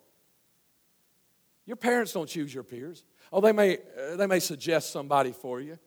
Your 1.65 1.77
parents 1.77 2.11
don't 2.11 2.27
choose 2.27 2.53
your 2.53 2.65
peers. 2.65 3.05
Oh, 3.31 3.39
they 3.39 3.53
may, 3.53 3.77
uh, 3.77 4.17
they 4.17 4.27
may 4.27 4.41
suggest 4.41 4.91
somebody 4.91 5.31
for 5.31 5.61
you. 5.61 5.79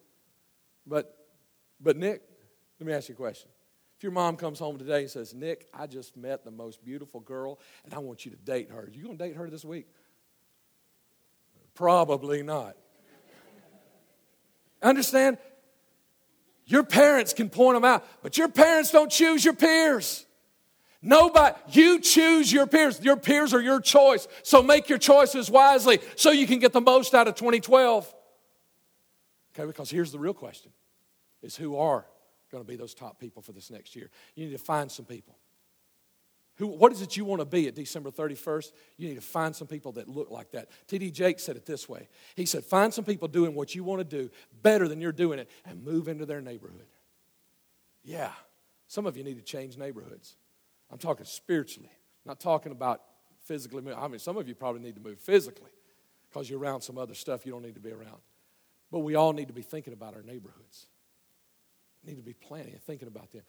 But, 0.86 1.14
but 1.78 1.98
Nick, 1.98 2.22
let 2.80 2.86
me 2.86 2.94
ask 2.94 3.10
you 3.10 3.14
a 3.14 3.16
question. 3.16 3.50
If 3.98 4.02
your 4.02 4.12
mom 4.12 4.38
comes 4.38 4.58
home 4.58 4.78
today 4.78 5.02
and 5.02 5.10
says, 5.10 5.34
Nick, 5.34 5.68
I 5.74 5.86
just 5.86 6.16
met 6.16 6.44
the 6.44 6.50
most 6.50 6.82
beautiful 6.82 7.20
girl 7.20 7.60
and 7.84 7.92
I 7.92 7.98
want 7.98 8.24
you 8.24 8.30
to 8.30 8.38
date 8.38 8.70
her, 8.70 8.88
you 8.90 9.04
going 9.04 9.18
to 9.18 9.22
date 9.22 9.36
her 9.36 9.50
this 9.50 9.66
week? 9.66 9.86
Probably 11.74 12.42
not. 12.42 12.76
Understand? 14.82 15.38
Your 16.66 16.82
parents 16.82 17.32
can 17.32 17.50
point 17.50 17.76
them 17.76 17.84
out, 17.84 18.04
but 18.22 18.38
your 18.38 18.48
parents 18.48 18.90
don't 18.90 19.10
choose 19.10 19.44
your 19.44 19.54
peers. 19.54 20.26
Nobody, 21.02 21.56
you 21.68 22.00
choose 22.00 22.52
your 22.52 22.66
peers. 22.66 23.00
Your 23.02 23.16
peers 23.16 23.52
are 23.52 23.60
your 23.60 23.80
choice. 23.80 24.28
So 24.44 24.62
make 24.62 24.88
your 24.88 24.98
choices 24.98 25.50
wisely 25.50 25.98
so 26.14 26.30
you 26.30 26.46
can 26.46 26.60
get 26.60 26.72
the 26.72 26.80
most 26.80 27.12
out 27.14 27.26
of 27.26 27.34
2012. 27.34 28.14
Okay, 29.54 29.66
because 29.66 29.90
here's 29.90 30.12
the 30.12 30.18
real 30.18 30.34
question 30.34 30.70
is 31.42 31.56
who 31.56 31.76
are 31.76 32.06
going 32.52 32.62
to 32.62 32.68
be 32.68 32.76
those 32.76 32.94
top 32.94 33.18
people 33.18 33.42
for 33.42 33.52
this 33.52 33.70
next 33.70 33.96
year? 33.96 34.10
You 34.36 34.46
need 34.46 34.52
to 34.52 34.58
find 34.58 34.90
some 34.90 35.04
people. 35.04 35.36
Who, 36.56 36.66
what 36.66 36.92
is 36.92 37.00
it 37.00 37.16
you 37.16 37.24
want 37.24 37.40
to 37.40 37.46
be 37.46 37.66
at 37.66 37.74
December 37.74 38.10
31st? 38.10 38.72
You 38.98 39.08
need 39.08 39.14
to 39.14 39.22
find 39.22 39.56
some 39.56 39.66
people 39.66 39.92
that 39.92 40.08
look 40.08 40.30
like 40.30 40.50
that. 40.52 40.68
T.D. 40.86 41.10
Jakes 41.10 41.42
said 41.42 41.56
it 41.56 41.64
this 41.64 41.88
way 41.88 42.08
He 42.34 42.46
said, 42.46 42.64
Find 42.64 42.92
some 42.92 43.04
people 43.04 43.28
doing 43.28 43.54
what 43.54 43.74
you 43.74 43.84
want 43.84 44.00
to 44.00 44.04
do 44.04 44.30
better 44.62 44.86
than 44.88 45.00
you're 45.00 45.12
doing 45.12 45.38
it 45.38 45.50
and 45.64 45.82
move 45.82 46.08
into 46.08 46.26
their 46.26 46.40
neighborhood. 46.40 46.86
Yeah, 48.04 48.32
some 48.86 49.06
of 49.06 49.16
you 49.16 49.24
need 49.24 49.36
to 49.36 49.44
change 49.44 49.78
neighborhoods. 49.78 50.36
I'm 50.90 50.98
talking 50.98 51.24
spiritually, 51.24 51.90
not 52.26 52.40
talking 52.40 52.72
about 52.72 53.00
physically. 53.44 53.82
I 53.92 54.08
mean, 54.08 54.18
some 54.18 54.36
of 54.36 54.46
you 54.46 54.54
probably 54.54 54.82
need 54.82 54.96
to 54.96 55.00
move 55.00 55.18
physically 55.18 55.70
because 56.28 56.50
you're 56.50 56.58
around 56.58 56.82
some 56.82 56.98
other 56.98 57.14
stuff 57.14 57.46
you 57.46 57.52
don't 57.52 57.62
need 57.62 57.74
to 57.74 57.80
be 57.80 57.92
around. 57.92 58.20
But 58.90 59.00
we 59.00 59.14
all 59.14 59.32
need 59.32 59.48
to 59.48 59.54
be 59.54 59.62
thinking 59.62 59.94
about 59.94 60.14
our 60.14 60.22
neighborhoods. 60.22 60.86
Need 62.04 62.16
to 62.16 62.22
be 62.22 62.34
planning 62.34 62.72
and 62.72 62.82
thinking 62.82 63.08
about 63.08 63.32
them. 63.32 63.42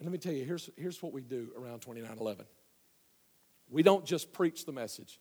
And 0.00 0.06
let 0.06 0.12
me 0.12 0.18
tell 0.18 0.32
you, 0.32 0.46
here's, 0.46 0.70
here's 0.78 1.02
what 1.02 1.12
we 1.12 1.20
do 1.20 1.50
around 1.58 1.80
2911. 1.80 2.46
We 3.68 3.82
don't 3.82 4.02
just 4.02 4.32
preach 4.32 4.64
the 4.64 4.72
message 4.72 5.20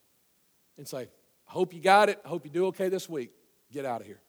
and 0.78 0.88
say, 0.88 1.02
I 1.02 1.52
hope 1.52 1.74
you 1.74 1.82
got 1.82 2.08
it. 2.08 2.22
I 2.24 2.30
hope 2.30 2.46
you 2.46 2.50
do 2.50 2.68
okay 2.68 2.88
this 2.88 3.10
week. 3.10 3.32
Get 3.74 3.84
out 3.84 4.00
of 4.00 4.08
here. 4.08 4.22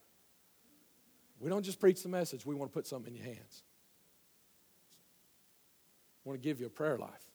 We 1.39 1.51
don't 1.51 1.63
just 1.63 1.79
preach 1.79 2.03
the 2.03 2.09
message, 2.09 2.45
we 2.45 2.57
want 2.57 2.73
to 2.73 2.75
put 2.75 2.89
something 2.89 3.15
in 3.15 3.23
your 3.23 3.33
hands. 3.33 3.63
I 6.27 6.29
want 6.29 6.43
to 6.43 6.45
give 6.47 6.59
you 6.59 6.67
a 6.67 6.71
prayer 6.71 6.99
life. 6.99 7.31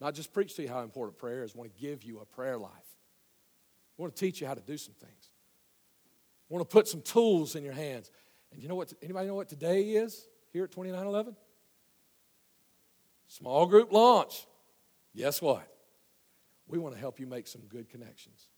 Not 0.00 0.14
just 0.14 0.32
preach 0.32 0.56
to 0.56 0.62
you 0.62 0.68
how 0.68 0.80
important 0.80 1.18
prayer 1.18 1.44
is, 1.44 1.52
I 1.54 1.58
want 1.58 1.76
to 1.76 1.78
give 1.78 2.02
you 2.02 2.20
a 2.20 2.24
prayer 2.24 2.56
life. 2.56 2.70
I 2.72 4.02
want 4.02 4.16
to 4.16 4.18
teach 4.18 4.40
you 4.40 4.46
how 4.46 4.54
to 4.54 4.62
do 4.62 4.78
some 4.78 4.94
things. 4.94 5.30
I 6.50 6.54
want 6.54 6.68
to 6.68 6.72
put 6.72 6.88
some 6.88 7.02
tools 7.02 7.56
in 7.56 7.62
your 7.62 7.74
hands. 7.74 8.10
And 8.52 8.62
you 8.62 8.70
know 8.70 8.74
what? 8.74 8.90
Anybody 9.02 9.28
know 9.28 9.34
what 9.34 9.50
today 9.50 9.82
is 9.82 10.26
here 10.50 10.64
at 10.64 10.72
2911? 10.72 11.36
Small 13.28 13.66
group 13.66 13.92
launch. 13.92 14.46
Guess 15.16 15.42
what? 15.42 15.66
We 16.66 16.78
want 16.78 16.94
to 16.94 17.00
help 17.00 17.20
you 17.20 17.26
make 17.26 17.46
some 17.46 17.62
good 17.68 17.88
connections. 17.88 18.48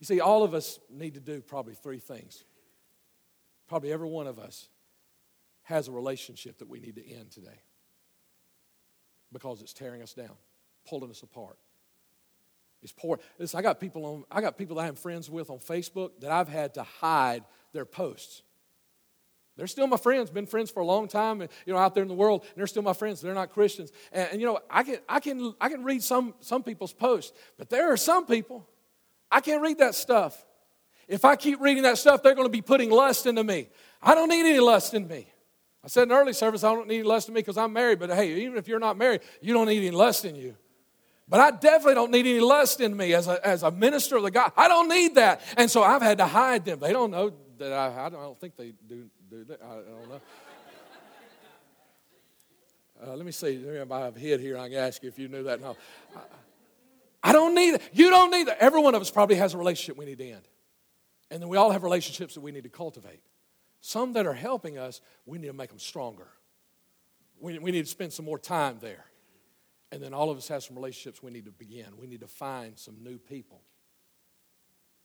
You 0.00 0.06
see, 0.06 0.20
all 0.20 0.42
of 0.42 0.54
us 0.54 0.78
need 0.90 1.14
to 1.14 1.20
do 1.20 1.40
probably 1.40 1.74
three 1.74 1.98
things. 1.98 2.44
Probably 3.68 3.92
every 3.92 4.08
one 4.08 4.26
of 4.26 4.38
us 4.38 4.68
has 5.62 5.88
a 5.88 5.92
relationship 5.92 6.58
that 6.58 6.68
we 6.68 6.80
need 6.80 6.96
to 6.96 7.12
end 7.12 7.30
today 7.30 7.60
because 9.32 9.60
it's 9.60 9.72
tearing 9.72 10.02
us 10.02 10.14
down. 10.14 10.36
pulling 10.88 11.10
us 11.10 11.22
apart. 11.22 11.58
It's 12.82 12.92
poor. 12.92 13.18
Listen, 13.38 13.58
I 13.58 13.62
got 13.62 13.80
people 13.80 14.06
on. 14.06 14.24
I 14.30 14.40
got 14.40 14.56
people 14.56 14.76
that 14.76 14.86
I'm 14.86 14.94
friends 14.94 15.28
with 15.28 15.50
on 15.50 15.58
Facebook 15.58 16.20
that 16.20 16.30
I've 16.30 16.48
had 16.48 16.74
to 16.74 16.82
hide 16.82 17.44
their 17.72 17.84
posts. 17.84 18.42
They're 19.58 19.66
still 19.66 19.86
my 19.86 19.98
friends. 19.98 20.30
Been 20.30 20.46
friends 20.46 20.70
for 20.70 20.80
a 20.80 20.86
long 20.86 21.08
time, 21.08 21.42
and, 21.42 21.50
you 21.66 21.74
know, 21.74 21.78
out 21.78 21.92
there 21.92 22.02
in 22.02 22.08
the 22.08 22.14
world. 22.14 22.44
And 22.44 22.52
they're 22.56 22.66
still 22.66 22.82
my 22.82 22.94
friends. 22.94 23.20
They're 23.20 23.34
not 23.34 23.50
Christians. 23.52 23.92
And, 24.12 24.30
and 24.32 24.40
you 24.40 24.46
know, 24.46 24.60
I 24.70 24.84
can, 24.84 24.98
I 25.06 25.20
can, 25.20 25.54
I 25.60 25.68
can 25.68 25.84
read 25.84 26.02
some 26.02 26.32
some 26.40 26.62
people's 26.62 26.94
posts, 26.94 27.36
but 27.58 27.68
there 27.68 27.92
are 27.92 27.98
some 27.98 28.24
people 28.24 28.66
I 29.30 29.40
can't 29.40 29.62
read 29.62 29.78
that 29.78 29.94
stuff. 29.94 30.44
If 31.06 31.24
I 31.24 31.36
keep 31.36 31.60
reading 31.60 31.82
that 31.84 31.98
stuff, 31.98 32.22
they're 32.22 32.34
going 32.34 32.46
to 32.46 32.52
be 32.52 32.62
putting 32.62 32.90
lust 32.90 33.26
into 33.26 33.44
me. 33.44 33.68
I 34.02 34.14
don't 34.14 34.28
need 34.28 34.40
any 34.40 34.60
lust 34.60 34.94
in 34.94 35.08
me. 35.08 35.28
I 35.82 35.88
said 35.88 36.04
in 36.04 36.12
early 36.12 36.32
service, 36.32 36.64
I 36.64 36.74
don't 36.74 36.88
need 36.88 37.00
any 37.00 37.04
lust 37.04 37.28
in 37.28 37.34
me 37.34 37.40
because 37.40 37.56
I'm 37.56 37.72
married. 37.72 37.98
But 37.98 38.10
hey, 38.10 38.42
even 38.42 38.58
if 38.58 38.68
you're 38.68 38.78
not 38.78 38.96
married, 38.96 39.22
you 39.40 39.54
don't 39.54 39.68
need 39.68 39.78
any 39.78 39.90
lust 39.90 40.24
in 40.24 40.34
you. 40.34 40.56
But 41.28 41.40
I 41.40 41.50
definitely 41.50 41.94
don't 41.94 42.10
need 42.10 42.26
any 42.26 42.40
lust 42.40 42.80
in 42.80 42.96
me 42.96 43.14
as 43.14 43.28
a, 43.28 43.46
as 43.46 43.62
a 43.62 43.70
minister 43.70 44.16
of 44.16 44.22
the 44.22 44.30
God. 44.30 44.52
I 44.56 44.66
don't 44.68 44.88
need 44.88 45.14
that. 45.16 45.42
And 45.56 45.70
so 45.70 45.82
I've 45.82 46.02
had 46.02 46.18
to 46.18 46.26
hide 46.26 46.64
them. 46.64 46.80
They 46.80 46.92
don't 46.92 47.10
know 47.10 47.32
that 47.58 47.72
I, 47.72 48.06
I, 48.06 48.08
don't, 48.08 48.20
I 48.20 48.22
don't 48.22 48.38
think 48.38 48.56
they 48.56 48.72
do, 48.86 49.08
do 49.30 49.44
that. 49.44 49.60
I, 49.62 49.72
I 49.72 49.76
don't 49.76 50.08
know. 50.08 50.20
Uh, 53.06 53.14
let 53.14 53.24
me 53.24 53.32
see. 53.32 53.54
If 53.54 53.92
I 53.92 54.00
have 54.00 54.16
a 54.16 54.20
head 54.20 54.40
here, 54.40 54.58
I 54.58 54.68
can 54.68 54.78
ask 54.78 55.02
you 55.02 55.08
if 55.08 55.18
you 55.18 55.28
knew 55.28 55.44
that. 55.44 55.60
No. 55.60 55.76
I, 56.16 56.20
I 57.22 57.32
don't 57.32 57.54
need 57.54 57.74
it. 57.74 57.82
You 57.92 58.10
don't 58.10 58.30
need 58.30 58.48
it. 58.48 58.56
Every 58.58 58.80
one 58.80 58.94
of 58.94 59.00
us 59.00 59.10
probably 59.10 59.36
has 59.36 59.54
a 59.54 59.58
relationship 59.58 59.96
we 59.96 60.04
need 60.04 60.18
to 60.18 60.30
end. 60.30 60.48
And 61.30 61.42
then 61.42 61.48
we 61.48 61.56
all 61.56 61.70
have 61.70 61.82
relationships 61.82 62.34
that 62.34 62.40
we 62.40 62.52
need 62.52 62.64
to 62.64 62.70
cultivate. 62.70 63.20
Some 63.80 64.14
that 64.14 64.26
are 64.26 64.34
helping 64.34 64.78
us, 64.78 65.00
we 65.26 65.38
need 65.38 65.48
to 65.48 65.52
make 65.52 65.68
them 65.68 65.78
stronger. 65.78 66.26
We, 67.40 67.58
we 67.58 67.70
need 67.70 67.84
to 67.84 67.90
spend 67.90 68.12
some 68.12 68.24
more 68.24 68.38
time 68.38 68.78
there. 68.80 69.04
And 69.92 70.02
then 70.02 70.12
all 70.12 70.30
of 70.30 70.36
us 70.36 70.48
have 70.48 70.62
some 70.62 70.76
relationships 70.76 71.22
we 71.22 71.30
need 71.30 71.44
to 71.44 71.52
begin. 71.52 71.86
We 72.00 72.06
need 72.06 72.20
to 72.20 72.26
find 72.26 72.78
some 72.78 72.96
new 73.02 73.18
people. 73.18 73.62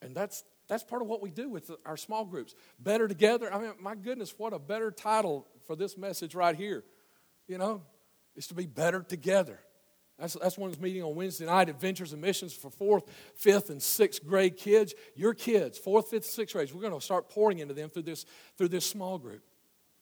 And 0.02 0.16
that's, 0.16 0.44
that's 0.68 0.84
part 0.84 1.02
of 1.02 1.08
what 1.08 1.22
we 1.22 1.30
do 1.30 1.50
with 1.50 1.70
our 1.86 1.98
small 1.98 2.26
groups. 2.26 2.56
Better 2.80 3.08
together. 3.08 3.54
I 3.54 3.60
mean, 3.60 3.72
my 3.80 3.96
goodness, 3.96 4.34
what 4.38 4.54
a 4.54 4.60
better 4.60 4.92
title 4.92 5.48
for 5.68 5.76
this 5.76 5.98
message 5.98 6.36
right 6.36 6.56
here. 6.56 6.84
You 7.48 7.58
know, 7.58 7.82
is 8.36 8.48
to 8.48 8.54
be 8.54 8.66
better 8.66 9.02
together. 9.02 9.60
That's, 10.18 10.36
that's 10.36 10.58
one 10.58 10.70
that's 10.70 10.82
meeting 10.82 11.04
on 11.04 11.16
Wednesday 11.16 11.46
night, 11.46 11.70
Adventures 11.70 12.14
and 12.14 12.22
Missions 12.22 12.54
for 12.54 12.70
fourth, 12.70 13.04
fifth, 13.36 13.70
and 13.70 13.82
sixth 13.82 14.26
grade 14.26 14.58
kids. 14.58 14.94
Your 15.16 15.34
kids, 15.34 15.78
fourth, 15.78 16.10
fifth, 16.10 16.26
sixth 16.26 16.56
grades, 16.56 16.74
we're 16.74 16.82
going 16.82 16.94
to 16.94 17.02
start 17.02 17.30
pouring 17.30 17.60
into 17.60 17.74
them 17.74 17.90
through 17.90 18.04
this, 18.04 18.26
through 18.58 18.70
this 18.70 18.86
small 18.86 19.18
group. 19.18 19.44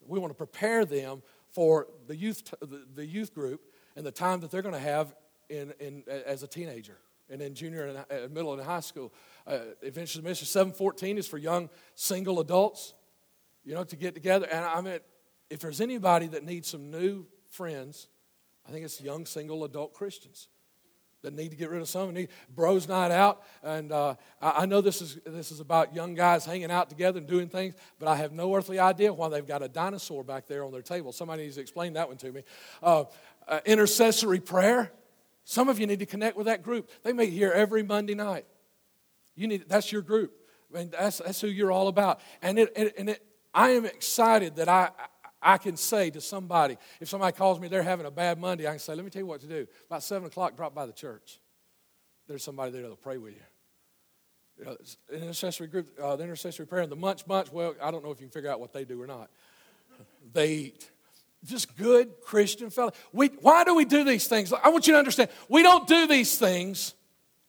We 0.06 0.20
want 0.20 0.32
to 0.32 0.38
prepare 0.38 0.86
them 0.86 1.24
for 1.54 1.88
the 2.08 2.16
youth, 2.16 2.54
the, 2.60 2.86
the 2.94 3.06
youth 3.06 3.34
group 3.34 3.62
and 3.96 4.06
the 4.06 4.12
time 4.12 4.42
that 4.42 4.52
they're 4.52 4.62
going 4.62 4.76
to 4.76 4.80
have 4.80 5.16
in, 5.50 5.74
in, 5.80 6.04
as 6.08 6.44
a 6.44 6.48
teenager 6.48 6.98
and 7.32 7.42
in 7.42 7.56
junior 7.56 7.86
and 7.86 7.98
uh, 7.98 8.28
middle 8.30 8.54
and 8.54 8.62
high 8.62 8.82
school. 8.82 9.14
Uh, 9.48 9.60
Adventures 9.82 10.22
Mission 10.22 10.46
714 10.46 11.18
is 11.18 11.28
for 11.28 11.38
young 11.38 11.70
single 11.96 12.40
adults, 12.40 12.94
you 13.64 13.74
know, 13.74 13.84
to 13.84 13.96
get 13.96 14.14
together. 14.14 14.48
And 14.52 14.64
I 14.64 14.82
mean, 14.82 15.00
if 15.50 15.60
there's 15.60 15.82
anybody 15.82 16.28
that 16.28 16.44
needs 16.44 16.68
some 16.68 16.92
new 16.92 17.26
friends, 17.50 18.08
I 18.68 18.72
think 18.72 18.86
it's 18.86 19.02
young 19.02 19.26
single 19.26 19.64
adult 19.64 19.94
Christians 19.94 20.48
that 21.22 21.34
need 21.34 21.50
to 21.50 21.56
get 21.56 21.70
rid 21.70 21.82
of 21.82 21.88
some. 21.90 22.14
Need 22.14 22.30
bros 22.54 22.88
night 22.88 23.12
out, 23.12 23.44
and 23.64 23.92
uh, 23.92 24.16
I, 24.42 24.64
I 24.64 24.66
know 24.66 24.82
this 24.82 25.02
is 25.02 25.20
this 25.26 25.52
is 25.52 25.60
about 25.60 25.96
young 25.96 26.16
guys 26.16 26.46
hanging 26.46 26.72
out 26.72 26.90
together 26.90 27.20
and 27.20 27.28
doing 27.28 27.48
things, 27.48 27.76
but 28.00 28.08
I 28.08 28.16
have 28.18 28.32
no 28.32 28.56
earthly 28.56 28.80
idea 28.80 29.14
why 29.14 29.30
they've 29.30 29.46
got 29.46 29.62
a 29.62 29.68
dinosaur 29.68 30.24
back 30.24 30.48
there 30.48 30.64
on 30.64 30.72
their 30.72 30.82
table. 30.82 31.12
Somebody 31.12 31.44
needs 31.44 31.56
to 31.56 31.62
explain 31.62 31.94
that 31.94 32.08
one 32.08 32.18
to 32.18 32.32
me. 32.32 32.44
Uh, 32.82 33.06
uh, 33.48 33.60
intercessory 33.66 34.40
prayer. 34.40 34.92
Some 35.52 35.68
of 35.68 35.82
you 35.82 35.86
need 35.86 36.00
to 36.00 36.06
connect 36.06 36.38
with 36.38 36.46
that 36.46 36.64
group. 36.64 36.90
They 37.04 37.12
meet 37.12 37.34
here 37.34 37.52
every 37.52 37.84
Monday 37.84 38.16
night. 38.16 38.46
You 39.36 39.48
need 39.48 39.66
that's 39.68 39.92
your 39.92 40.02
group. 40.02 40.32
I 40.74 40.78
mean, 40.78 40.92
that's, 40.92 41.18
that's 41.18 41.42
who 41.42 41.48
you're 41.48 41.74
all 41.74 41.90
about. 41.90 42.22
And 42.42 42.58
it, 42.58 42.72
it 42.74 42.94
and 42.98 43.10
it, 43.10 43.22
I 43.54 43.72
am 43.72 43.84
excited 43.84 44.56
that 44.56 44.70
I 44.70 44.92
I 45.42 45.58
can 45.58 45.76
say 45.76 46.10
to 46.12 46.22
somebody, 46.22 46.78
if 47.02 47.10
somebody 47.10 47.36
calls 47.36 47.60
me, 47.60 47.68
they're 47.68 47.84
having 47.84 48.06
a 48.06 48.12
bad 48.12 48.40
Monday, 48.40 48.66
I 48.66 48.70
can 48.70 48.80
say, 48.80 48.96
let 48.96 49.04
me 49.04 49.12
tell 49.12 49.24
you 49.24 49.26
what 49.26 49.42
to 49.42 49.48
do. 49.48 49.68
About 49.88 50.04
7 50.04 50.26
o'clock, 50.26 50.56
drop 50.56 50.74
by 50.74 50.86
the 50.86 50.94
church. 50.94 51.42
There's 52.30 52.44
somebody 52.44 52.72
there 52.72 52.84
that'll 52.84 52.96
pray 52.96 53.18
with 53.18 53.34
you. 53.34 53.42
you 54.58 54.66
know, 54.66 54.78
an 55.10 55.22
intercessory 55.24 55.68
group, 55.68 55.90
uh, 56.02 56.16
the 56.16 56.24
intercessory 56.24 56.66
prayer, 56.66 56.84
and 56.84 56.92
the 56.92 56.96
munch 56.96 57.28
munch, 57.28 57.52
well, 57.52 57.76
I 57.84 57.92
don't 57.92 58.06
know 58.06 58.12
if 58.12 58.22
you 58.22 58.28
can 58.28 58.32
figure 58.32 58.50
out 58.50 58.62
what 58.62 58.72
they 58.72 58.86
do 58.86 59.02
or 59.02 59.08
not. 59.08 59.30
They 60.34 60.54
eat. 60.54 60.92
Just 61.44 61.76
good 61.76 62.22
Christian 62.22 62.70
fellow. 62.70 62.92
We, 63.12 63.28
why 63.28 63.64
do 63.64 63.76
we 63.76 63.86
do 63.86 64.04
these 64.04 64.28
things? 64.28 64.54
I 64.54 64.70
want 64.70 64.86
you 64.86 64.94
to 64.94 65.00
understand, 65.00 65.30
we 65.50 65.64
don't 65.64 65.88
do 65.88 66.06
these 66.08 66.38
things 66.38 66.94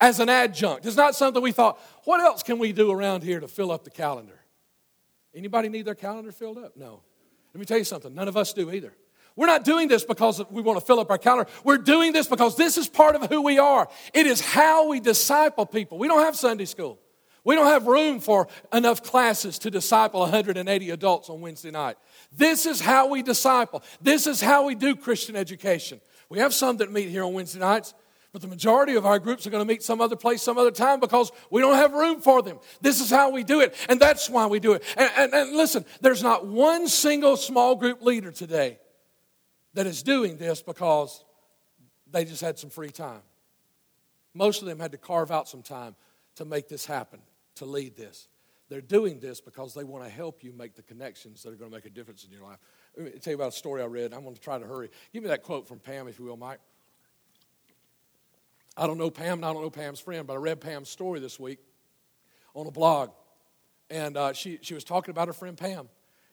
as 0.01 0.19
an 0.19 0.29
adjunct. 0.29 0.87
It's 0.87 0.97
not 0.97 1.15
something 1.15 1.43
we 1.43 1.53
thought, 1.53 1.79
what 2.05 2.21
else 2.21 2.43
can 2.43 2.59
we 2.59 2.73
do 2.73 2.91
around 2.91 3.23
here 3.23 3.39
to 3.39 3.49
fill 3.49 3.71
up 3.71 3.85
the 3.85 3.91
calendar? 3.91 4.41
Anybody 5.35 5.69
need 5.69 5.85
their 5.85 5.95
calendar 5.95 6.33
filled 6.33 6.59
up? 6.59 6.77
No. 6.77 7.03
Let 7.53 7.59
me 7.59 7.67
tell 7.67 7.79
you 7.79 7.85
something, 7.85 8.15
none 8.15 8.29
of 8.29 8.37
us 8.37 8.53
do 8.53 8.71
either. 8.71 8.95
We're 9.37 9.47
not 9.47 9.65
doing 9.65 9.89
this 9.89 10.05
because 10.05 10.43
we 10.51 10.61
want 10.61 10.79
to 10.79 10.85
fill 10.85 11.01
up 11.01 11.11
our 11.11 11.19
calendar. 11.19 11.51
We're 11.65 11.79
doing 11.79 12.13
this 12.13 12.27
because 12.27 12.57
this 12.57 12.77
is 12.77 12.89
part 12.89 13.17
of 13.17 13.31
who 13.31 13.43
we 13.43 13.59
are. 13.59 13.89
It 14.13 14.27
is 14.27 14.41
how 14.41 14.89
we 14.89 15.01
disciple 15.01 15.65
people. 15.65 15.99
We 15.99 16.09
don't 16.09 16.23
have 16.23 16.37
Sunday 16.37 16.67
school. 16.67 16.99
We 17.45 17.55
don't 17.55 17.67
have 17.67 17.87
room 17.87 18.21
for 18.21 18.49
enough 18.73 19.03
classes 19.03 19.59
to 19.61 19.71
disciple 19.71 20.21
180 20.21 20.91
adults 20.91 21.29
on 21.29 21.41
Wednesday 21.41 21.71
night. 21.71 21.97
This 22.37 22.67
is 22.67 22.81
how 22.81 23.09
we 23.09 23.23
disciple. 23.23 23.83
This 24.01 24.27
is 24.27 24.41
how 24.41 24.67
we 24.67 24.75
do 24.75 24.95
Christian 24.95 25.35
education. 25.35 26.01
We 26.29 26.39
have 26.39 26.55
some 26.55 26.77
that 26.79 26.93
meet 26.93 27.09
here 27.09 27.25
on 27.25 27.35
Wednesday 27.35 27.59
nights, 27.59 27.95
but 28.33 28.41
the 28.41 28.49
majority 28.49 28.95
of 28.95 29.05
our 29.05 29.19
groups 29.19 29.47
are 29.47 29.51
going 29.51 29.67
to 29.67 29.71
meet 29.71 29.83
some 29.83 30.01
other 30.01 30.17
place 30.17 30.43
some 30.43 30.57
other 30.57 30.71
time 30.71 31.01
because 31.01 31.31
we 31.51 31.61
don't 31.61 31.75
have 31.75 31.93
room 31.93 32.21
for 32.21 32.43
them. 32.43 32.59
This 32.81 33.01
is 33.01 33.11
how 33.11 33.31
we 33.31 33.45
do 33.45 33.61
it, 33.61 33.75
and 33.89 34.01
that's 34.01 34.31
why 34.31 34.47
we 34.47 34.59
do 34.59 34.73
it. 34.73 34.83
And, 34.97 35.11
and, 35.17 35.35
and 35.35 35.57
listen, 35.57 35.85
there's 36.01 36.23
not 36.23 36.47
one 36.47 36.89
single 36.89 37.37
small 37.37 37.75
group 37.75 38.03
leader 38.03 38.31
today 38.31 38.79
that 39.75 39.87
is 39.87 40.03
doing 40.03 40.37
this 40.37 40.63
because 40.63 41.25
they 42.11 42.25
just 42.25 42.41
had 42.41 42.59
some 42.59 42.71
free 42.71 42.91
time. 42.91 43.23
Most 44.35 44.63
of 44.63 44.69
them 44.69 44.79
had 44.79 44.93
to 44.93 44.99
carve 44.99 45.31
out 45.31 45.49
some 45.49 45.63
time 45.63 45.95
to 46.37 46.45
make 46.45 46.69
this 46.69 46.87
happen, 46.87 47.21
to 47.57 47.65
lead 47.65 47.97
this. 47.97 48.29
They're 48.69 48.81
doing 48.81 49.21
this 49.21 49.41
because 49.41 49.75
they 49.75 49.85
want 49.85 50.05
to 50.05 50.11
help 50.11 50.43
you 50.43 50.53
make 50.53 50.75
the 50.75 50.83
connections 50.83 51.43
that 51.43 51.51
are 51.53 51.57
going 51.57 51.71
to 51.71 51.77
make 51.77 51.85
a 51.85 51.91
difference 51.91 52.25
in 52.25 52.31
your 52.31 52.43
life. 52.43 52.59
Let 52.97 53.05
me 53.05 53.21
tell 53.21 53.33
you 53.33 53.37
about 53.37 53.49
a 53.49 53.57
story 53.57 53.83
I 53.83 53.87
read. 53.87 54.15
I'm 54.15 54.23
going 54.23 54.35
to 54.35 54.41
try 54.41 54.59
to 54.59 54.67
hurry. 54.67 54.89
Give 55.13 55.23
me 55.23 55.29
that 55.29 55.43
quote 55.43 55.69
from 55.69 55.79
Pam, 55.79 56.09
if 56.09 56.19
you 56.19 56.25
will, 56.25 56.37
Mike. 56.37 56.61
I 58.77 58.87
don't 58.87 58.97
know 58.97 59.11
Pam, 59.11 59.35
and 59.35 59.45
I 59.45 59.53
don't 59.53 59.63
know 59.63 59.71
Pam's 59.71 60.01
friend, 60.01 60.27
but 60.27 60.35
I 60.35 60.37
read 60.37 60.61
Pam's 60.61 60.89
story 60.89 61.21
this 61.21 61.39
week 61.39 61.59
on 62.55 62.67
a 62.67 62.71
blog. 62.71 63.11
And 63.91 64.17
uh, 64.17 64.33
she, 64.33 64.59
she 64.63 64.73
was 64.73 64.85
talking 64.85 65.11
about 65.11 65.29
her 65.29 65.35
friend 65.35 65.57
Pam. 65.57 65.89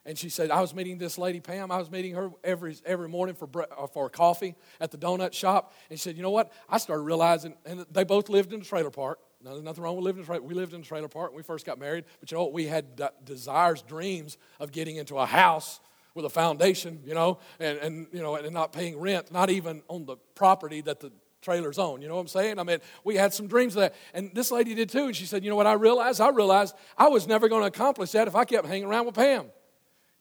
And 0.06 0.18
she 0.18 0.30
said, 0.30 0.50
I 0.50 0.62
was 0.62 0.74
meeting 0.74 0.98
this 0.98 1.18
lady, 1.18 1.42
Pam. 1.42 1.72
I 1.72 1.78
was 1.78 1.92
meeting 1.92 2.16
her 2.16 2.32
every, 2.44 2.78
every 2.86 3.10
morning 3.10 3.36
for, 3.36 3.48
bre- 3.48 3.64
uh, 3.78 3.88
for 3.88 4.10
coffee 4.10 4.56
at 4.80 4.92
the 4.92 4.98
donut 4.98 5.34
shop. 5.34 5.74
And 5.90 6.00
she 6.00 6.04
said, 6.04 6.16
You 6.16 6.24
know 6.24 6.32
what? 6.32 6.54
I 6.70 6.78
started 6.78 7.04
realizing, 7.04 7.56
and 7.66 7.86
they 7.92 8.06
both 8.06 8.30
lived 8.30 8.54
in 8.54 8.62
a 8.62 8.64
trailer 8.64 8.92
park. 8.92 9.20
Now, 9.42 9.52
there's 9.52 9.64
nothing 9.64 9.84
wrong 9.84 9.96
with 9.96 10.04
living 10.04 10.20
in 10.20 10.24
a 10.24 10.26
trailer. 10.26 10.44
We 10.44 10.54
lived 10.54 10.74
in 10.74 10.82
a 10.82 10.84
trailer 10.84 11.08
park 11.08 11.32
when 11.32 11.38
we 11.38 11.44
first 11.44 11.66
got 11.66 11.80
married. 11.80 12.04
But 12.20 12.30
you 12.30 12.38
know 12.38 12.44
what? 12.44 12.54
We 12.54 12.66
had 12.66 13.02
desires, 13.24 13.82
dreams 13.82 14.38
of 14.60 14.72
getting 14.72 14.98
into 14.98 15.18
a 15.18 15.26
house 15.26 15.80
with 16.14 16.26
a 16.26 16.30
foundation, 16.30 17.02
you 17.06 17.14
know, 17.14 17.40
and, 17.60 17.78
and, 17.78 18.08
you 18.12 18.22
know, 18.22 18.36
and 18.36 18.52
not 18.54 18.74
paying 18.74 19.00
rent, 19.00 19.32
not 19.32 19.50
even 19.50 19.82
on 19.88 20.06
the 20.06 20.18
property 20.36 20.82
that 20.82 21.00
the 21.00 21.12
trailer's 21.42 21.78
on. 21.78 22.02
You 22.02 22.10
know 22.10 22.16
what 22.16 22.22
I'm 22.22 22.28
saying? 22.28 22.60
I 22.60 22.64
mean, 22.64 22.80
we 23.04 23.16
had 23.16 23.34
some 23.34 23.48
dreams 23.48 23.76
of 23.76 23.82
that. 23.82 23.96
And 24.14 24.32
this 24.34 24.52
lady 24.52 24.76
did 24.76 24.90
too. 24.90 25.06
And 25.06 25.16
she 25.16 25.26
said, 25.26 25.44
You 25.44 25.50
know 25.50 25.56
what 25.56 25.68
I 25.68 25.74
realized? 25.74 26.20
I 26.20 26.30
realized 26.30 26.76
I 26.98 27.08
was 27.08 27.28
never 27.28 27.48
going 27.48 27.62
to 27.62 27.68
accomplish 27.68 28.12
that 28.12 28.28
if 28.28 28.36
I 28.36 28.44
kept 28.44 28.68
hanging 28.68 28.88
around 28.88 29.06
with 29.06 29.16
Pam. 29.16 29.46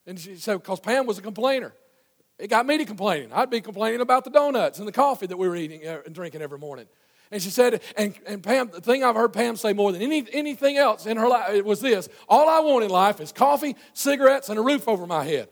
And 0.06 0.18
she 0.18 0.36
said, 0.36 0.54
Because 0.58 0.80
Pam 0.80 1.06
was 1.06 1.18
a 1.18 1.22
complainer. 1.22 1.74
It 2.38 2.48
got 2.48 2.66
me 2.66 2.78
to 2.78 2.84
complaining. 2.84 3.32
I'd 3.32 3.50
be 3.50 3.60
complaining 3.60 4.00
about 4.00 4.22
the 4.22 4.30
donuts 4.30 4.78
and 4.78 4.86
the 4.86 4.92
coffee 4.92 5.26
that 5.26 5.36
we 5.36 5.48
were 5.48 5.56
eating 5.56 5.84
uh, 5.84 6.02
and 6.06 6.14
drinking 6.14 6.40
every 6.40 6.58
morning. 6.58 6.86
And 7.30 7.42
she 7.42 7.50
said, 7.50 7.82
and, 7.96 8.14
and 8.26 8.42
Pam, 8.42 8.70
the 8.72 8.80
thing 8.80 9.04
I've 9.04 9.14
heard 9.14 9.32
Pam 9.32 9.56
say 9.56 9.72
more 9.74 9.92
than 9.92 10.00
any, 10.00 10.26
anything 10.32 10.78
else 10.78 11.04
in 11.04 11.16
her 11.18 11.28
life 11.28 11.62
was 11.64 11.80
this 11.80 12.08
all 12.28 12.48
I 12.48 12.60
want 12.60 12.84
in 12.84 12.90
life 12.90 13.20
is 13.20 13.32
coffee, 13.32 13.76
cigarettes, 13.92 14.48
and 14.48 14.58
a 14.58 14.62
roof 14.62 14.88
over 14.88 15.06
my 15.06 15.24
head. 15.24 15.48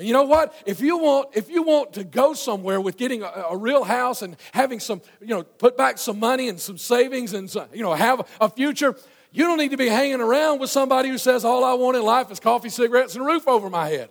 And 0.00 0.06
you 0.06 0.14
know 0.14 0.22
what? 0.22 0.54
If 0.64 0.80
you 0.80 0.96
want, 0.96 1.36
if 1.36 1.50
you 1.50 1.62
want 1.62 1.92
to 1.94 2.04
go 2.04 2.32
somewhere 2.32 2.80
with 2.80 2.96
getting 2.96 3.22
a, 3.22 3.26
a, 3.50 3.56
real 3.56 3.84
house 3.84 4.22
and 4.22 4.34
having 4.52 4.80
some, 4.80 5.02
you 5.20 5.26
know, 5.26 5.42
put 5.42 5.76
back 5.76 5.98
some 5.98 6.18
money 6.18 6.48
and 6.48 6.58
some 6.58 6.78
savings 6.78 7.34
and, 7.34 7.50
some, 7.50 7.68
you 7.70 7.82
know, 7.82 7.92
have 7.92 8.26
a 8.40 8.48
future, 8.48 8.96
you 9.30 9.44
don't 9.44 9.58
need 9.58 9.72
to 9.72 9.76
be 9.76 9.88
hanging 9.88 10.22
around 10.22 10.58
with 10.58 10.70
somebody 10.70 11.10
who 11.10 11.18
says, 11.18 11.44
all 11.44 11.64
I 11.64 11.74
want 11.74 11.98
in 11.98 12.02
life 12.02 12.30
is 12.30 12.40
coffee, 12.40 12.70
cigarettes, 12.70 13.14
and 13.14 13.22
a 13.22 13.26
roof 13.26 13.46
over 13.46 13.68
my 13.68 13.88
head. 13.88 14.08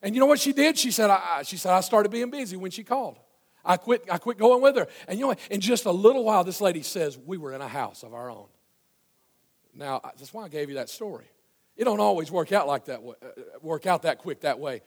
And 0.00 0.14
you 0.14 0.20
know 0.20 0.26
what 0.26 0.38
she 0.38 0.52
did? 0.52 0.78
She 0.78 0.92
said, 0.92 1.10
I, 1.10 1.42
she 1.42 1.56
said, 1.56 1.72
I 1.72 1.80
started 1.80 2.10
being 2.10 2.30
busy 2.30 2.56
when 2.56 2.70
she 2.70 2.84
called. 2.84 3.18
I 3.64 3.76
quit, 3.76 4.04
I 4.10 4.18
quit 4.18 4.38
going 4.38 4.62
with 4.62 4.76
her. 4.76 4.86
And 5.08 5.18
you 5.18 5.26
know? 5.26 5.34
In 5.50 5.60
just 5.60 5.84
a 5.84 5.92
little 5.92 6.24
while, 6.24 6.44
this 6.44 6.60
lady 6.60 6.82
says, 6.82 7.18
we 7.18 7.36
were 7.36 7.52
in 7.52 7.60
a 7.60 7.68
house 7.68 8.02
of 8.02 8.14
our 8.14 8.30
own. 8.30 8.46
Now, 9.74 10.00
that's 10.02 10.32
why 10.32 10.44
I 10.44 10.48
gave 10.48 10.68
you 10.68 10.76
that 10.76 10.88
story. 10.88 11.26
It 11.76 11.84
don't 11.84 12.00
always 12.00 12.30
work 12.30 12.52
out 12.52 12.66
like 12.66 12.86
that, 12.86 13.00
uh, 13.00 13.58
work 13.62 13.86
out 13.86 14.02
that 14.02 14.18
quick 14.18 14.40
that 14.40 14.58
way. 14.58 14.82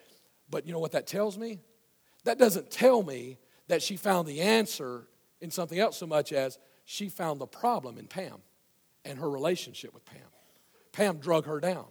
But 0.49 0.67
you 0.67 0.73
know 0.73 0.79
what 0.79 0.91
that 0.91 1.07
tells 1.07 1.37
me? 1.37 1.59
That 2.25 2.37
doesn't 2.37 2.69
tell 2.69 3.03
me 3.03 3.37
that 3.67 3.81
she 3.81 3.97
found 3.97 4.27
the 4.27 4.41
answer 4.41 5.07
in 5.41 5.51
something 5.51 5.79
else 5.79 5.97
so 5.97 6.05
much 6.05 6.31
as 6.31 6.59
she 6.85 7.09
found 7.09 7.39
the 7.39 7.47
problem 7.47 7.97
in 7.97 8.07
Pam 8.07 8.37
and 9.05 9.17
her 9.17 9.29
relationship 9.29 9.93
with 9.93 10.05
Pam. 10.05 10.19
Pam 10.91 11.17
drug 11.17 11.45
her 11.45 11.59
down. 11.59 11.85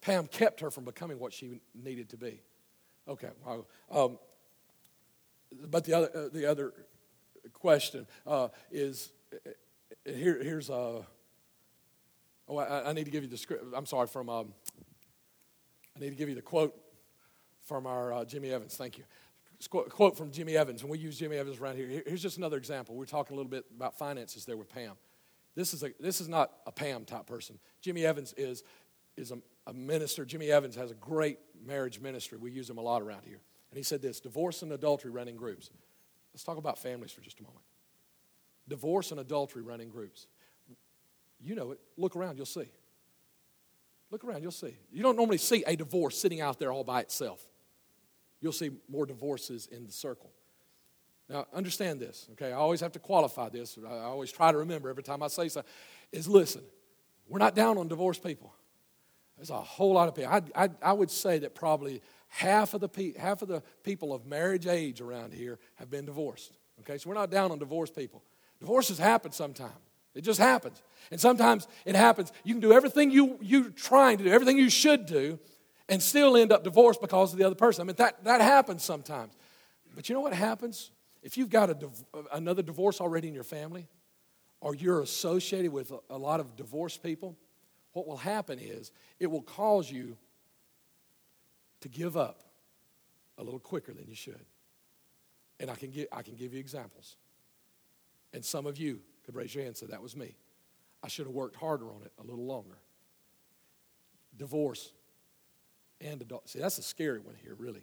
Pam 0.00 0.26
kept 0.26 0.60
her 0.60 0.70
from 0.70 0.84
becoming 0.84 1.18
what 1.18 1.32
she 1.32 1.60
needed 1.74 2.08
to 2.10 2.16
be. 2.16 2.40
Okay, 3.08 3.30
um, 3.90 4.18
but 5.68 5.84
the 5.84 5.94
other, 5.94 6.10
uh, 6.14 6.28
the 6.32 6.46
other 6.46 6.72
question 7.52 8.06
uh, 8.26 8.48
is 8.70 9.12
uh, 9.32 9.50
here, 10.04 10.42
here's 10.42 10.70
a. 10.70 10.74
Uh, 10.74 11.02
oh, 12.48 12.58
I, 12.58 12.90
I, 12.90 12.92
need 12.92 13.04
to 13.04 13.10
give 13.10 13.22
you 13.22 13.30
the 13.30 13.36
script. 13.36 13.64
I'm 13.74 13.86
sorry, 13.86 14.06
from. 14.06 14.28
Um, 14.28 14.52
I 15.96 16.00
need 16.00 16.10
to 16.10 16.16
give 16.16 16.28
you 16.28 16.34
the 16.34 16.42
quote 16.42 16.74
from 17.64 17.86
our 17.86 18.12
uh, 18.12 18.24
Jimmy 18.24 18.50
Evans. 18.50 18.76
Thank 18.76 18.98
you. 18.98 19.04
Quote 19.70 20.18
from 20.18 20.30
Jimmy 20.30 20.54
Evans, 20.54 20.82
and 20.82 20.90
we 20.90 20.98
use 20.98 21.18
Jimmy 21.18 21.38
Evans 21.38 21.58
around 21.58 21.76
here. 21.76 22.02
Here's 22.06 22.22
just 22.22 22.36
another 22.36 22.58
example. 22.58 22.94
We're 22.94 23.06
talking 23.06 23.34
a 23.34 23.36
little 23.38 23.50
bit 23.50 23.64
about 23.74 23.96
finances 23.96 24.44
there 24.44 24.56
with 24.56 24.68
Pam. 24.68 24.92
This 25.54 25.72
is, 25.72 25.82
a, 25.82 25.92
this 25.98 26.20
is 26.20 26.28
not 26.28 26.52
a 26.66 26.72
Pam 26.72 27.06
type 27.06 27.26
person. 27.26 27.58
Jimmy 27.80 28.04
Evans 28.04 28.34
is, 28.36 28.62
is 29.16 29.32
a, 29.32 29.38
a 29.66 29.72
minister. 29.72 30.26
Jimmy 30.26 30.50
Evans 30.50 30.76
has 30.76 30.90
a 30.90 30.94
great 30.94 31.38
marriage 31.64 32.00
ministry. 32.00 32.36
We 32.36 32.50
use 32.50 32.68
him 32.68 32.76
a 32.76 32.82
lot 32.82 33.00
around 33.00 33.22
here. 33.24 33.40
And 33.70 33.76
he 33.76 33.82
said 33.82 34.02
this 34.02 34.20
divorce 34.20 34.62
and 34.62 34.72
adultery 34.72 35.10
run 35.10 35.28
in 35.28 35.36
groups. 35.36 35.70
Let's 36.32 36.44
talk 36.44 36.58
about 36.58 36.78
families 36.78 37.12
for 37.12 37.20
just 37.20 37.40
a 37.40 37.42
moment. 37.42 37.62
Divorce 38.68 39.10
and 39.10 39.20
adultery 39.20 39.62
run 39.62 39.80
in 39.80 39.88
groups. 39.88 40.26
You 41.40 41.54
know 41.54 41.72
it. 41.72 41.80
Look 41.96 42.16
around, 42.16 42.36
you'll 42.36 42.46
see. 42.46 42.68
Look 44.10 44.24
around, 44.24 44.42
you'll 44.42 44.52
see. 44.52 44.76
You 44.92 45.02
don't 45.02 45.16
normally 45.16 45.38
see 45.38 45.64
a 45.66 45.76
divorce 45.76 46.18
sitting 46.20 46.40
out 46.40 46.58
there 46.58 46.72
all 46.72 46.84
by 46.84 47.00
itself. 47.00 47.44
You'll 48.40 48.52
see 48.52 48.70
more 48.88 49.06
divorces 49.06 49.66
in 49.66 49.84
the 49.84 49.92
circle. 49.92 50.30
Now, 51.28 51.46
understand 51.52 51.98
this, 51.98 52.28
okay? 52.32 52.52
I 52.52 52.56
always 52.56 52.80
have 52.80 52.92
to 52.92 52.98
qualify 53.00 53.48
this. 53.48 53.78
I 53.84 54.04
always 54.04 54.30
try 54.30 54.52
to 54.52 54.58
remember 54.58 54.88
every 54.88 55.02
time 55.02 55.22
I 55.22 55.26
say 55.26 55.48
something 55.48 55.70
is 56.12 56.28
listen, 56.28 56.62
we're 57.28 57.40
not 57.40 57.56
down 57.56 57.78
on 57.78 57.88
divorced 57.88 58.22
people. 58.22 58.54
There's 59.36 59.50
a 59.50 59.60
whole 59.60 59.92
lot 59.92 60.08
of 60.08 60.14
people. 60.14 60.32
I, 60.32 60.64
I, 60.64 60.70
I 60.80 60.92
would 60.92 61.10
say 61.10 61.38
that 61.40 61.54
probably 61.54 62.00
half 62.36 62.74
of, 62.74 62.82
the 62.82 62.88
pe- 62.88 63.16
half 63.16 63.40
of 63.40 63.48
the 63.48 63.62
people 63.82 64.12
of 64.12 64.26
marriage 64.26 64.66
age 64.66 65.00
around 65.00 65.32
here 65.32 65.58
have 65.76 65.90
been 65.90 66.04
divorced. 66.04 66.52
Okay, 66.80 66.98
so 66.98 67.08
we're 67.08 67.14
not 67.14 67.30
down 67.30 67.50
on 67.50 67.58
divorced 67.58 67.96
people. 67.96 68.22
Divorces 68.60 68.98
happen 68.98 69.32
sometimes. 69.32 69.72
It 70.14 70.20
just 70.22 70.38
happens. 70.38 70.82
And 71.10 71.18
sometimes 71.18 71.66
it 71.86 71.94
happens. 71.94 72.32
You 72.44 72.54
can 72.54 72.60
do 72.60 72.72
everything 72.72 73.10
you, 73.10 73.38
you're 73.40 73.70
trying 73.70 74.18
to 74.18 74.24
do, 74.24 74.30
everything 74.30 74.58
you 74.58 74.68
should 74.68 75.06
do, 75.06 75.38
and 75.88 76.02
still 76.02 76.36
end 76.36 76.52
up 76.52 76.62
divorced 76.62 77.00
because 77.00 77.32
of 77.32 77.38
the 77.38 77.44
other 77.44 77.54
person. 77.54 77.82
I 77.82 77.84
mean, 77.86 77.96
that, 77.96 78.22
that 78.24 78.42
happens 78.42 78.82
sometimes. 78.82 79.32
But 79.94 80.10
you 80.10 80.14
know 80.14 80.20
what 80.20 80.34
happens? 80.34 80.90
If 81.22 81.38
you've 81.38 81.50
got 81.50 81.70
a, 81.70 81.76
another 82.32 82.62
divorce 82.62 83.00
already 83.00 83.28
in 83.28 83.34
your 83.34 83.44
family, 83.44 83.88
or 84.60 84.74
you're 84.74 85.00
associated 85.00 85.72
with 85.72 85.90
a, 85.90 85.98
a 86.10 86.18
lot 86.18 86.40
of 86.40 86.54
divorced 86.56 87.02
people, 87.02 87.34
what 87.92 88.06
will 88.06 88.18
happen 88.18 88.58
is 88.58 88.92
it 89.18 89.30
will 89.30 89.42
cause 89.42 89.90
you 89.90 90.18
to 91.86 91.98
give 91.98 92.16
up 92.16 92.42
a 93.38 93.44
little 93.44 93.60
quicker 93.60 93.92
than 93.92 94.06
you 94.08 94.14
should. 94.14 94.44
And 95.60 95.70
I 95.70 95.74
can, 95.74 95.90
give, 95.90 96.08
I 96.12 96.22
can 96.22 96.34
give 96.34 96.52
you 96.52 96.60
examples. 96.60 97.16
And 98.32 98.44
some 98.44 98.66
of 98.66 98.76
you 98.76 99.00
could 99.24 99.34
raise 99.34 99.54
your 99.54 99.62
hand 99.62 99.68
and 99.68 99.76
say, 99.76 99.86
That 99.86 100.02
was 100.02 100.16
me. 100.16 100.36
I 101.02 101.08
should 101.08 101.26
have 101.26 101.34
worked 101.34 101.56
harder 101.56 101.86
on 101.86 102.02
it 102.04 102.12
a 102.18 102.22
little 102.22 102.44
longer. 102.44 102.78
Divorce 104.36 104.92
and 106.00 106.20
adult. 106.20 106.48
See, 106.48 106.58
that's 106.58 106.78
a 106.78 106.82
scary 106.82 107.20
one 107.20 107.36
here, 107.42 107.54
really. 107.56 107.82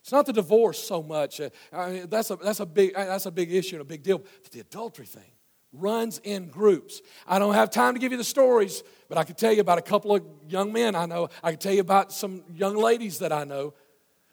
It's 0.00 0.12
not 0.12 0.26
the 0.26 0.32
divorce 0.32 0.82
so 0.82 1.02
much. 1.02 1.40
Uh, 1.40 1.50
I 1.72 1.90
mean, 1.90 2.06
that's, 2.08 2.30
a, 2.30 2.36
that's, 2.36 2.60
a 2.60 2.66
big, 2.66 2.94
that's 2.94 3.26
a 3.26 3.30
big 3.30 3.52
issue 3.52 3.76
and 3.76 3.82
a 3.82 3.84
big 3.84 4.02
deal. 4.02 4.18
But 4.18 4.52
the 4.52 4.60
adultery 4.60 5.06
thing 5.06 5.30
runs 5.72 6.20
in 6.24 6.48
groups. 6.48 7.02
I 7.26 7.38
don't 7.38 7.54
have 7.54 7.70
time 7.70 7.94
to 7.94 8.00
give 8.00 8.12
you 8.12 8.18
the 8.18 8.24
stories, 8.24 8.82
but 9.08 9.18
I 9.18 9.24
could 9.24 9.36
tell 9.36 9.52
you 9.52 9.60
about 9.60 9.78
a 9.78 9.82
couple 9.82 10.14
of 10.14 10.24
young 10.48 10.72
men 10.72 10.94
I 10.94 11.06
know. 11.06 11.28
I 11.42 11.50
could 11.50 11.60
tell 11.60 11.74
you 11.74 11.80
about 11.80 12.12
some 12.12 12.42
young 12.54 12.76
ladies 12.76 13.18
that 13.18 13.32
I 13.32 13.44
know 13.44 13.74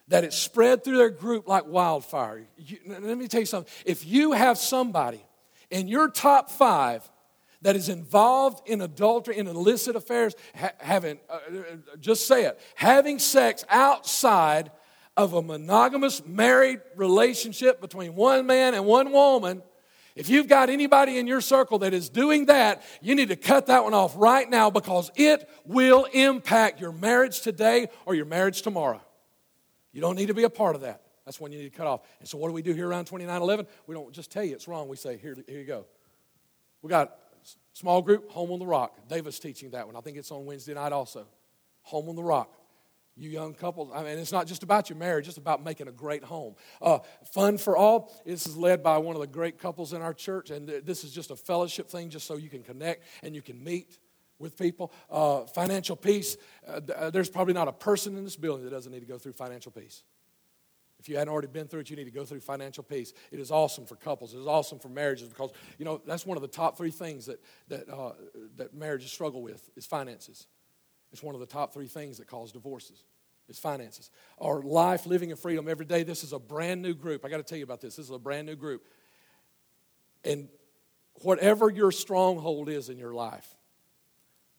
that 0.07 0.23
it 0.23 0.33
spread 0.33 0.83
through 0.83 0.97
their 0.97 1.09
group 1.09 1.47
like 1.47 1.65
wildfire. 1.65 2.45
You, 2.57 2.77
let 2.87 3.17
me 3.17 3.27
tell 3.27 3.39
you 3.39 3.45
something. 3.45 3.71
If 3.85 4.05
you 4.05 4.33
have 4.33 4.57
somebody 4.57 5.25
in 5.69 5.87
your 5.87 6.09
top 6.09 6.49
five 6.49 7.09
that 7.63 7.75
is 7.75 7.89
involved 7.89 8.67
in 8.69 8.81
adultery, 8.81 9.37
in 9.37 9.47
illicit 9.47 9.95
affairs, 9.95 10.35
ha- 10.55 10.73
having, 10.77 11.19
uh, 11.29 11.39
just 11.99 12.27
say 12.27 12.45
it, 12.45 12.59
having 12.75 13.17
sex 13.17 13.65
outside 13.69 14.71
of 15.17 15.33
a 15.33 15.41
monogamous 15.41 16.23
married 16.25 16.81
relationship 16.95 17.81
between 17.81 18.13
one 18.13 18.45
man 18.45 18.73
and 18.75 18.85
one 18.85 19.11
woman, 19.11 19.63
if 20.15 20.29
you've 20.29 20.47
got 20.47 20.69
anybody 20.69 21.17
in 21.17 21.27
your 21.27 21.41
circle 21.41 21.79
that 21.79 21.93
is 21.93 22.07
doing 22.07 22.45
that, 22.45 22.83
you 23.01 23.15
need 23.15 23.27
to 23.29 23.35
cut 23.35 23.67
that 23.67 23.83
one 23.83 23.93
off 23.93 24.13
right 24.15 24.49
now 24.49 24.69
because 24.69 25.11
it 25.15 25.49
will 25.65 26.05
impact 26.13 26.79
your 26.79 26.93
marriage 26.93 27.41
today 27.41 27.87
or 28.05 28.15
your 28.15 28.25
marriage 28.25 28.61
tomorrow. 28.61 29.01
You 29.91 29.99
don't 29.99 30.15
need 30.15 30.27
to 30.27 30.33
be 30.33 30.43
a 30.43 30.49
part 30.49 30.75
of 30.75 30.81
that. 30.81 31.01
That's 31.25 31.41
when 31.41 31.51
you 31.51 31.57
need 31.57 31.71
to 31.71 31.77
cut 31.77 31.87
off. 31.87 32.01
And 32.19 32.29
so, 32.29 32.37
what 32.37 32.47
do 32.47 32.53
we 32.53 32.61
do 32.61 32.73
here 32.73 32.87
around 32.87 33.05
2911? 33.05 33.67
We 33.87 33.95
don't 33.95 34.13
just 34.13 34.31
tell 34.31 34.43
you 34.43 34.53
it's 34.53 34.67
wrong. 34.67 34.87
We 34.87 34.95
say, 34.95 35.17
here, 35.17 35.35
here 35.47 35.59
you 35.59 35.65
go. 35.65 35.85
We 36.81 36.89
got 36.89 37.17
small 37.73 38.01
group, 38.01 38.31
Home 38.31 38.51
on 38.51 38.59
the 38.59 38.65
Rock. 38.65 38.95
David's 39.09 39.39
teaching 39.39 39.71
that 39.71 39.85
one. 39.85 39.95
I 39.95 40.01
think 40.01 40.17
it's 40.17 40.31
on 40.31 40.45
Wednesday 40.45 40.75
night 40.75 40.93
also. 40.93 41.25
Home 41.83 42.07
on 42.09 42.15
the 42.15 42.23
Rock 42.23 42.53
you 43.15 43.29
young 43.29 43.53
couples. 43.53 43.91
I 43.93 44.03
mean, 44.03 44.17
it's 44.17 44.31
not 44.31 44.47
just 44.47 44.63
about 44.63 44.89
your 44.89 44.97
marriage, 44.97 45.27
it's 45.27 45.37
about 45.37 45.63
making 45.63 45.87
a 45.87 45.91
great 45.91 46.23
home. 46.23 46.55
Uh, 46.81 46.99
Fun 47.33 47.57
for 47.57 47.77
All, 47.77 48.13
this 48.25 48.45
is 48.45 48.57
led 48.57 48.83
by 48.83 48.97
one 48.97 49.15
of 49.15 49.21
the 49.21 49.27
great 49.27 49.57
couples 49.57 49.93
in 49.93 50.01
our 50.01 50.13
church, 50.13 50.49
and 50.49 50.67
this 50.67 51.03
is 51.03 51.11
just 51.11 51.31
a 51.31 51.35
fellowship 51.35 51.89
thing 51.89 52.09
just 52.09 52.27
so 52.27 52.35
you 52.35 52.49
can 52.49 52.63
connect 52.63 53.03
and 53.23 53.35
you 53.35 53.41
can 53.41 53.63
meet 53.63 53.97
with 54.37 54.57
people. 54.57 54.91
Uh, 55.09 55.41
financial 55.45 55.95
peace, 55.95 56.35
uh, 56.67 56.81
uh, 56.95 57.09
there's 57.09 57.29
probably 57.29 57.53
not 57.53 57.67
a 57.67 57.73
person 57.73 58.17
in 58.17 58.23
this 58.23 58.35
building 58.35 58.65
that 58.65 58.71
doesn't 58.71 58.91
need 58.91 58.99
to 58.99 59.05
go 59.05 59.17
through 59.17 59.33
financial 59.33 59.71
peace. 59.71 60.03
If 60.99 61.09
you 61.09 61.17
hadn't 61.17 61.31
already 61.31 61.47
been 61.47 61.67
through 61.67 61.81
it, 61.81 61.89
you 61.89 61.95
need 61.95 62.05
to 62.05 62.11
go 62.11 62.25
through 62.25 62.39
financial 62.39 62.83
peace. 62.83 63.13
It 63.31 63.39
is 63.39 63.51
awesome 63.51 63.85
for 63.85 63.95
couples. 63.95 64.33
It 64.33 64.39
is 64.39 64.47
awesome 64.47 64.79
for 64.79 64.89
marriages 64.89 65.29
because, 65.29 65.51
you 65.77 65.85
know, 65.85 66.01
that's 66.05 66.25
one 66.25 66.37
of 66.37 66.41
the 66.41 66.47
top 66.47 66.77
three 66.77 66.89
things 66.89 67.27
that, 67.27 67.39
that, 67.67 67.89
uh, 67.89 68.13
that 68.55 68.73
marriages 68.73 69.11
struggle 69.11 69.41
with 69.41 69.69
is 69.75 69.85
finances. 69.85 70.47
It's 71.15 71.23
one 71.23 71.33
of 71.33 71.39
the 71.39 71.47
top 71.47 71.73
three 71.73 71.87
things 71.87 72.17
that 72.17 72.27
cause 72.27 72.51
divorces. 72.51 73.05
Is 73.47 73.57
finances. 73.59 74.09
Our 74.41 74.61
life, 74.61 75.05
living 75.05 75.29
in 75.29 75.37
freedom 75.37 75.69
every 75.69 75.85
day. 75.85 76.03
This 76.03 76.23
is 76.23 76.33
a 76.33 76.39
brand 76.39 76.81
new 76.81 76.93
group. 76.93 77.23
I 77.23 77.29
got 77.29 77.37
to 77.37 77.43
tell 77.43 77.57
you 77.57 77.63
about 77.63 77.79
this. 77.79 77.95
This 77.95 78.05
is 78.05 78.11
a 78.11 78.17
brand 78.17 78.47
new 78.47 78.55
group. 78.55 78.83
And 80.23 80.49
whatever 81.21 81.69
your 81.69 81.91
stronghold 81.91 82.67
is 82.69 82.89
in 82.89 82.97
your 82.97 83.13
life, 83.13 83.47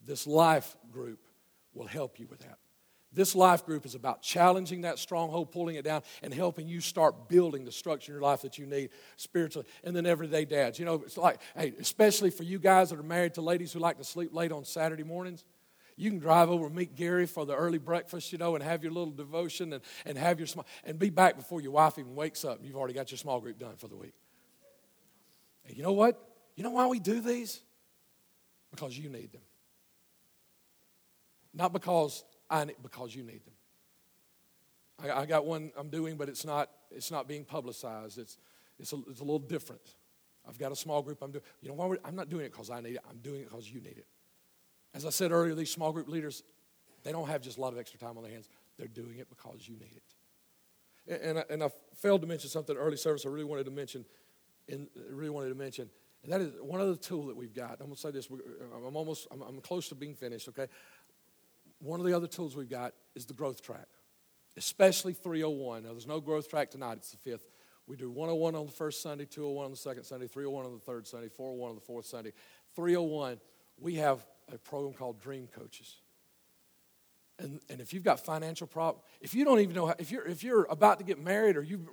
this 0.07 0.27
life 0.27 0.77
group 0.93 1.19
will 1.75 1.89
help 1.89 2.19
you 2.21 2.29
with 2.29 2.39
that. 2.41 2.59
This 3.13 3.35
life 3.35 3.67
group 3.67 3.87
is 3.87 3.97
about 3.97 4.23
challenging 4.23 4.83
that 4.83 5.01
stronghold, 5.01 5.51
pulling 5.51 5.75
it 5.75 5.85
down, 5.85 6.03
and 6.23 6.33
helping 6.33 6.69
you 6.69 6.81
start 6.81 7.29
building 7.29 7.65
the 7.65 7.73
structure 7.73 8.13
in 8.13 8.15
your 8.15 8.23
life 8.23 8.43
that 8.43 8.57
you 8.57 8.67
need 8.67 8.91
spiritually. 9.17 9.67
And 9.83 9.97
then 9.97 10.07
everyday 10.07 10.45
dads. 10.45 10.79
You 10.79 10.85
know, 10.85 11.03
it's 11.05 11.17
like, 11.17 11.41
hey, 11.57 11.75
especially 11.81 12.31
for 12.31 12.45
you 12.45 12.61
guys 12.61 12.91
that 12.91 13.01
are 13.01 13.03
married 13.03 13.35
to 13.35 13.41
ladies 13.41 13.73
who 13.73 13.81
like 13.81 13.99
to 13.99 14.05
sleep 14.05 14.33
late 14.33 14.53
on 14.53 14.65
Saturday 14.65 15.03
mornings. 15.03 15.43
You 15.97 16.11
can 16.11 16.19
drive 16.19 16.51
over 16.51 16.67
and 16.67 16.75
meet 16.75 16.95
Gary 16.95 17.27
for 17.27 17.47
the 17.47 17.57
early 17.57 17.79
breakfast, 17.79 18.31
you 18.31 18.39
know, 18.39 18.55
and 18.55 18.63
have 18.63 18.83
your 18.83 18.93
little 18.93 19.13
devotion 19.13 19.73
and, 19.73 19.83
and 20.05 20.19
have 20.19 20.39
your 20.39 20.47
small, 20.47 20.67
and 20.85 20.99
be 20.99 21.09
back 21.09 21.37
before 21.37 21.63
your 21.63 21.73
wife 21.73 21.99
even 21.99 22.15
wakes 22.15 22.45
up. 22.45 22.61
You've 22.63 22.77
already 22.77 22.93
got 22.93 23.11
your 23.11 23.19
small 23.19 23.41
group 23.41 23.59
done 23.59 23.77
for 23.77 23.89
the 23.89 23.97
week. 23.97 24.13
And 25.67 25.77
you 25.77 25.83
know 25.83 25.93
what? 25.93 26.21
You 26.55 26.65
know 26.65 26.71
why 26.71 26.87
we 26.87 27.01
do 27.01 27.21
these? 27.21 27.61
Because 28.71 28.97
you 28.99 29.09
need 29.09 29.33
them. 29.33 29.41
Not 31.55 31.73
because 31.73 32.25
I 32.51 32.67
need, 32.67 32.77
because 32.83 33.15
you 33.15 33.23
need 33.23 33.41
them. 33.45 33.55
I, 35.03 35.23
I, 35.23 35.27
got 35.27 35.47
one 35.47 35.73
I'm 35.79 35.89
doing, 35.89 36.17
but 36.17 36.29
it's 36.29 36.45
not, 36.45 36.71
it's 36.91 37.11
not 37.11 37.27
being 37.27 37.45
publicized. 37.45 38.19
It's, 38.19 38.37
it's, 38.79 38.93
a, 38.93 38.97
it's 39.09 39.21
a 39.21 39.25
little 39.25 39.39
different. 39.39 39.83
I've 40.47 40.59
got 40.59 40.73
a 40.73 40.77
small 40.77 41.03
group 41.03 41.23
I'm 41.23 41.33
doing. 41.33 41.45
You 41.63 41.71
know 41.71 41.75
why? 41.75 41.97
I'm 42.05 42.15
not 42.15 42.29
doing 42.29 42.45
it 42.45 42.53
because 42.53 42.71
I 42.71 42.81
need 42.81 42.97
it. 42.97 43.01
I'm 43.09 43.19
doing 43.19 43.41
it 43.41 43.51
because 43.51 43.71
you 43.71 43.81
need 43.81 43.97
it. 43.97 44.07
As 44.97 45.05
I 45.05 45.11
said 45.11 45.31
earlier, 45.31 45.55
these 45.55 45.71
small 45.71 45.93
group 45.93 46.09
leaders, 46.09 46.43
they 47.05 47.13
don't 47.13 47.29
have 47.29 47.43
just 47.43 47.59
a 47.59 47.61
lot 47.61 47.75
of 47.75 47.79
extra 47.79 48.01
time 48.01 48.17
on 48.17 48.23
their 48.23 48.33
hands. 48.33 48.49
They're 48.79 48.89
doing 48.89 49.19
it 49.19 49.29
because 49.29 49.69
you 49.69 49.77
need 49.77 50.01
it. 51.07 51.23
And, 51.23 51.39
I, 51.39 51.45
and 51.51 51.63
I 51.63 51.69
failed 51.95 52.23
to 52.23 52.27
mention 52.27 52.49
something 52.49 52.75
early 52.75 52.97
service 52.97 53.27
I 53.27 53.29
really 53.29 53.45
wanted 53.45 53.67
to 53.67 53.71
mention, 53.71 54.07
and 54.71 54.89
really 55.11 55.29
wanted 55.29 55.51
to 55.51 55.55
mention, 55.55 55.91
and 56.25 56.33
that 56.33 56.41
is 56.41 56.55
one 56.63 56.81
other 56.81 56.97
tool 56.97 57.27
that 57.27 57.37
we've 57.37 57.55
got. 57.55 57.73
I'm 57.73 57.87
going 57.87 57.95
to 57.95 58.01
say 58.01 58.11
this. 58.11 58.29
I'm 58.75 58.97
almost, 58.97 59.29
I'm, 59.31 59.43
I'm 59.43 59.61
close 59.61 59.91
to 59.91 59.95
being 59.95 60.15
finished, 60.15 60.49
okay? 60.49 60.67
One 61.79 62.01
of 62.01 62.07
the 62.07 62.15
other 62.15 62.27
tools 62.27 62.57
we've 62.57 62.69
got 62.69 62.95
is 63.15 63.27
the 63.27 63.35
growth 63.35 63.63
track, 63.63 63.87
especially 64.57 65.13
301. 65.13 65.83
Now, 65.83 65.91
there's 65.91 66.07
no 66.07 66.21
growth 66.21 66.49
track 66.49 66.71
tonight. 66.71 66.95
It's 66.97 67.11
the 67.11 67.19
fifth. 67.19 67.51
We 67.87 67.97
do 67.97 68.11
101 68.11 68.55
on 68.55 68.65
the 68.65 68.73
first 68.73 69.03
Sunday, 69.03 69.27
201 69.27 69.67
on 69.67 69.71
the 69.73 69.77
second 69.77 70.05
Sunday, 70.05 70.27
301 70.27 70.65
on 70.65 70.73
the 70.73 70.81
third 70.81 71.07
Sunday, 71.07 71.29
401 71.29 71.69
on 71.69 71.75
the 71.75 71.83
fourth 71.83 72.07
Sunday. 72.07 72.33
301, 72.75 73.39
we 73.79 73.97
have 73.97 74.25
a 74.53 74.59
program 74.59 74.95
called 74.95 75.21
Dream 75.21 75.49
Coaches. 75.49 75.97
And, 77.39 77.61
and 77.69 77.83
if 77.83 77.93
you've 77.93 78.03
got 78.03 78.21
financial 78.21 78.67
problems, 78.67 79.05
if 79.21 79.35
you 79.35 79.45
don't 79.45 79.61
even 79.61 79.75
know 79.75 79.87
how, 79.87 79.95
if 79.99 80.11
you're, 80.11 80.27
if 80.27 80.43
you're 80.43 80.65
about 80.71 80.99
to 81.01 81.05
get 81.05 81.19
married 81.23 81.57
or 81.57 81.63
you 81.63 81.87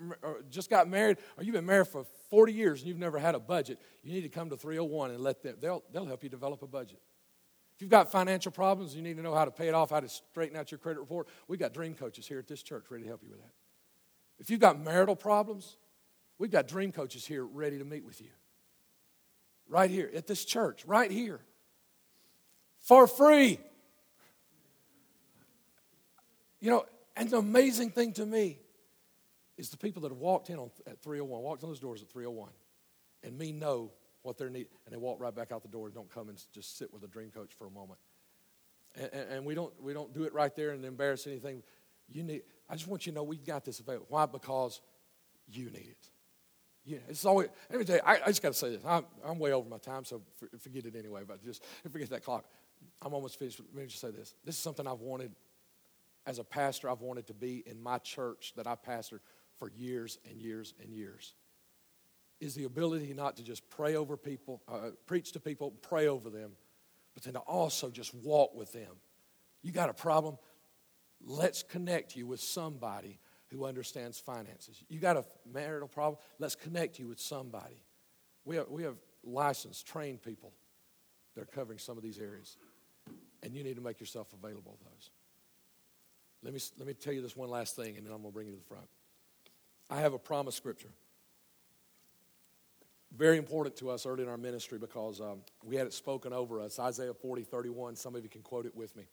just 0.50 0.70
got 0.70 0.88
married 0.88 1.18
or 1.38 1.44
you've 1.44 1.54
been 1.54 1.66
married 1.66 1.88
for 1.90 2.06
40 2.30 2.54
years 2.54 2.80
and 2.80 2.88
you've 2.88 2.98
never 2.98 3.20
had 3.20 3.36
a 3.36 3.40
budget, 3.40 3.78
you 4.04 4.14
need 4.14 4.22
to 4.22 4.30
come 4.30 4.50
to 4.50 4.56
301 4.56 5.12
and 5.12 5.20
let 5.20 5.44
them, 5.44 5.58
they'll, 5.60 5.84
they'll 5.92 6.06
help 6.06 6.24
you 6.24 6.30
develop 6.30 6.62
a 6.62 6.68
budget. 6.68 7.02
If 7.76 7.82
you've 7.82 7.92
got 7.92 8.10
financial 8.10 8.54
problems, 8.54 8.96
you 8.96 9.02
need 9.02 9.18
to 9.18 9.24
know 9.24 9.34
how 9.34 9.44
to 9.44 9.52
pay 9.52 9.68
it 9.68 9.74
off, 9.74 9.90
how 9.90 10.00
to 10.00 10.08
straighten 10.08 10.56
out 10.56 10.72
your 10.72 10.78
credit 10.78 11.02
report. 11.02 11.28
We've 11.50 11.60
got 11.60 11.74
dream 11.74 11.94
coaches 11.94 12.26
here 12.26 12.40
at 12.40 12.48
this 12.48 12.64
church 12.64 12.86
ready 12.90 13.04
to 13.04 13.10
help 13.10 13.22
you 13.24 13.30
with 13.30 13.42
that. 13.42 13.52
If 14.40 14.50
you've 14.50 14.62
got 14.62 14.80
marital 14.80 15.16
problems, 15.16 15.76
we've 16.38 16.52
got 16.52 16.68
dream 16.70 16.94
coaches 16.94 17.26
here 17.26 17.44
ready 17.44 17.80
to 17.80 17.86
meet 17.86 18.06
with 18.06 18.22
you. 18.22 18.30
Right 19.68 19.90
here 19.90 20.10
at 20.16 20.28
this 20.28 20.46
church, 20.46 20.86
right 20.86 21.12
here. 21.12 21.42
For 22.84 23.08
free. 23.08 23.60
You 26.60 26.70
know, 26.70 26.86
and 27.16 27.30
the 27.30 27.38
amazing 27.38 27.92
thing 27.92 28.14
to 28.14 28.26
me 28.26 28.60
is 29.58 29.70
the 29.70 29.78
people 29.78 30.02
that 30.04 30.12
have 30.12 30.18
walked 30.18 30.50
in 30.50 30.58
on, 30.58 30.72
at 30.88 31.02
301, 31.02 31.42
walked 31.42 31.64
on 31.64 31.70
those 31.70 31.80
doors 31.80 32.02
at 32.02 32.10
301, 32.10 32.50
and 33.24 33.38
me 33.38 33.52
know 33.52 33.92
what 34.22 34.38
their 34.38 34.50
need, 34.50 34.68
and 34.86 34.94
they 34.94 34.98
walk 34.98 35.20
right 35.20 35.36
back 35.36 35.52
out 35.52 35.62
the 35.62 35.68
door 35.68 35.86
and 35.88 35.96
don't 35.96 36.10
come 36.10 36.30
and 36.30 36.42
just 36.54 36.78
sit 36.78 36.94
with 36.94 37.04
a 37.04 37.08
dream 37.08 37.30
coach 37.30 37.52
for 37.58 37.68
a 37.68 37.70
moment. 37.70 38.00
And, 38.96 39.10
and, 39.14 39.32
and 39.32 39.46
we, 39.46 39.56
don't, 39.56 39.74
we 39.82 39.94
don't 39.94 40.14
do 40.14 40.24
it 40.24 40.34
right 40.34 40.56
there 40.56 40.72
and 40.72 40.84
embarrass 40.86 41.28
anything. 41.28 41.64
You 42.08 42.24
need, 42.24 42.44
I 42.70 42.76
just 42.76 42.88
want 42.88 43.06
you 43.06 43.12
to 43.12 43.16
know 43.16 43.24
we've 43.24 43.46
got 43.46 43.66
this 43.66 43.80
available. 43.80 44.08
Why? 44.10 44.26
Because 44.26 44.82
you 45.52 45.66
need 45.66 45.88
it. 45.90 46.10
Yeah, 46.86 47.00
it's 47.08 47.24
always, 47.24 47.48
let 47.70 47.80
me 47.80 47.86
tell 47.86 47.96
you, 47.96 48.02
I, 48.06 48.20
I 48.24 48.28
just 48.28 48.42
got 48.42 48.54
to 48.54 48.58
say 48.58 48.72
this. 48.72 48.82
I'm, 48.86 49.06
I'm 49.26 49.40
way 49.40 49.54
over 49.54 49.70
my 49.70 49.78
time, 49.78 50.04
so 50.04 50.22
forget 50.60 50.86
it 50.86 50.96
anyway, 50.98 51.22
but 51.26 51.44
just 51.44 51.64
forget 51.92 52.10
that 52.10 52.24
clock. 52.24 52.46
I'm 53.02 53.14
almost 53.14 53.40
finished. 53.40 53.60
Let 53.74 53.84
me 53.84 53.88
just 53.88 54.02
say 54.02 54.12
this. 54.12 54.36
This 54.44 54.56
is 54.56 54.62
something 54.62 54.88
I've 54.88 55.02
wanted 55.02 55.32
as 56.26 56.40
a 56.40 56.44
pastor, 56.44 56.90
I've 56.90 57.02
wanted 57.02 57.28
to 57.28 57.34
be 57.34 57.64
in 57.66 57.82
my 57.82 57.98
church 57.98 58.54
that 58.56 58.66
I 58.66 58.76
pastored 58.76 59.20
for 59.60 59.70
years 59.76 60.18
and 60.30 60.42
years 60.42 60.74
and 60.82 60.90
years 60.90 61.36
is 62.40 62.56
the 62.56 62.66
ability 62.66 63.14
not 63.14 63.38
to 63.38 63.44
just 63.44 63.70
pray 63.70 63.96
over 63.96 64.18
people, 64.18 64.62
uh, 64.68 64.92
preach 65.06 65.32
to 65.32 65.40
people, 65.40 65.72
pray 65.82 66.08
over 66.08 66.30
them, 66.30 66.52
but 67.14 67.24
then 67.24 67.34
to 67.34 67.40
also 67.40 67.90
just 67.90 68.14
walk 68.14 68.54
with 68.56 68.72
them. 68.74 68.96
You 69.62 69.72
got 69.72 69.90
a 69.90 69.94
problem? 69.94 70.38
Let's 71.22 71.64
connect 71.64 72.16
you 72.16 72.28
with 72.28 72.42
somebody 72.42 73.20
who 73.48 73.66
understands 73.66 74.20
finances. 74.20 74.84
You 74.90 75.00
got 75.00 75.16
a 75.16 75.24
marital 75.52 75.88
problem? 75.88 76.20
Let's 76.40 76.56
connect 76.56 77.00
you 77.00 77.08
with 77.08 77.20
somebody. 77.20 77.82
We 78.46 78.58
have, 78.58 78.68
we 78.68 78.84
have 78.84 78.98
licensed, 79.24 79.88
trained 79.88 80.22
people 80.22 80.52
that 81.36 81.42
are 81.42 81.46
covering 81.46 81.80
some 81.80 81.98
of 81.98 82.04
these 82.04 82.20
areas. 82.20 82.58
And 83.44 83.54
you 83.54 83.64
need 83.64 83.76
to 83.76 83.82
make 83.82 84.00
yourself 84.00 84.28
available 84.34 84.78
to 84.80 84.84
those. 84.86 85.12
Let 86.44 86.54
me, 86.54 86.60
let 86.78 86.88
me 86.88 86.94
tell 86.94 87.14
you 87.14 87.22
this 87.22 87.36
one 87.36 87.50
last 87.50 87.76
thing, 87.76 87.98
and 87.98 88.06
then 88.06 88.14
I'm 88.14 88.22
going 88.22 88.32
to 88.32 88.34
bring 88.34 88.48
you 88.48 88.54
to 88.54 88.60
the 88.60 88.66
front. 88.66 88.88
I 89.90 90.00
have 90.00 90.14
a 90.14 90.20
promise 90.20 90.56
scripture. 90.56 90.90
Very 93.16 93.38
important 93.38 93.76
to 93.78 93.92
us 93.92 94.06
early 94.06 94.24
in 94.24 94.30
our 94.30 94.38
ministry 94.38 94.80
because 94.80 95.22
um, 95.22 95.42
we 95.64 95.76
had 95.76 95.86
it 95.86 95.94
spoken 95.94 96.34
over 96.34 96.60
us. 96.60 96.80
Isaiah 96.80 97.14
40, 97.14 97.44
31. 97.44 97.96
Some 97.96 98.16
of 98.16 98.24
you 98.24 98.30
can 98.30 98.42
quote 98.42 98.66
it 98.66 98.76
with 98.76 98.96
me. 98.96 99.04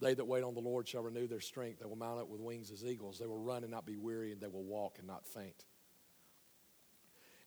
They 0.00 0.14
that 0.14 0.26
wait 0.26 0.44
on 0.44 0.54
the 0.54 0.60
Lord 0.60 0.86
shall 0.86 1.02
renew 1.02 1.26
their 1.26 1.40
strength. 1.40 1.78
They 1.80 1.86
will 1.86 1.96
mount 1.96 2.20
up 2.20 2.28
with 2.28 2.40
wings 2.40 2.70
as 2.70 2.84
eagles. 2.84 3.18
They 3.18 3.26
will 3.26 3.38
run 3.38 3.62
and 3.62 3.70
not 3.70 3.86
be 3.86 3.96
weary, 3.96 4.32
and 4.32 4.40
they 4.40 4.48
will 4.48 4.64
walk 4.64 4.96
and 4.98 5.06
not 5.06 5.24
faint. 5.24 5.64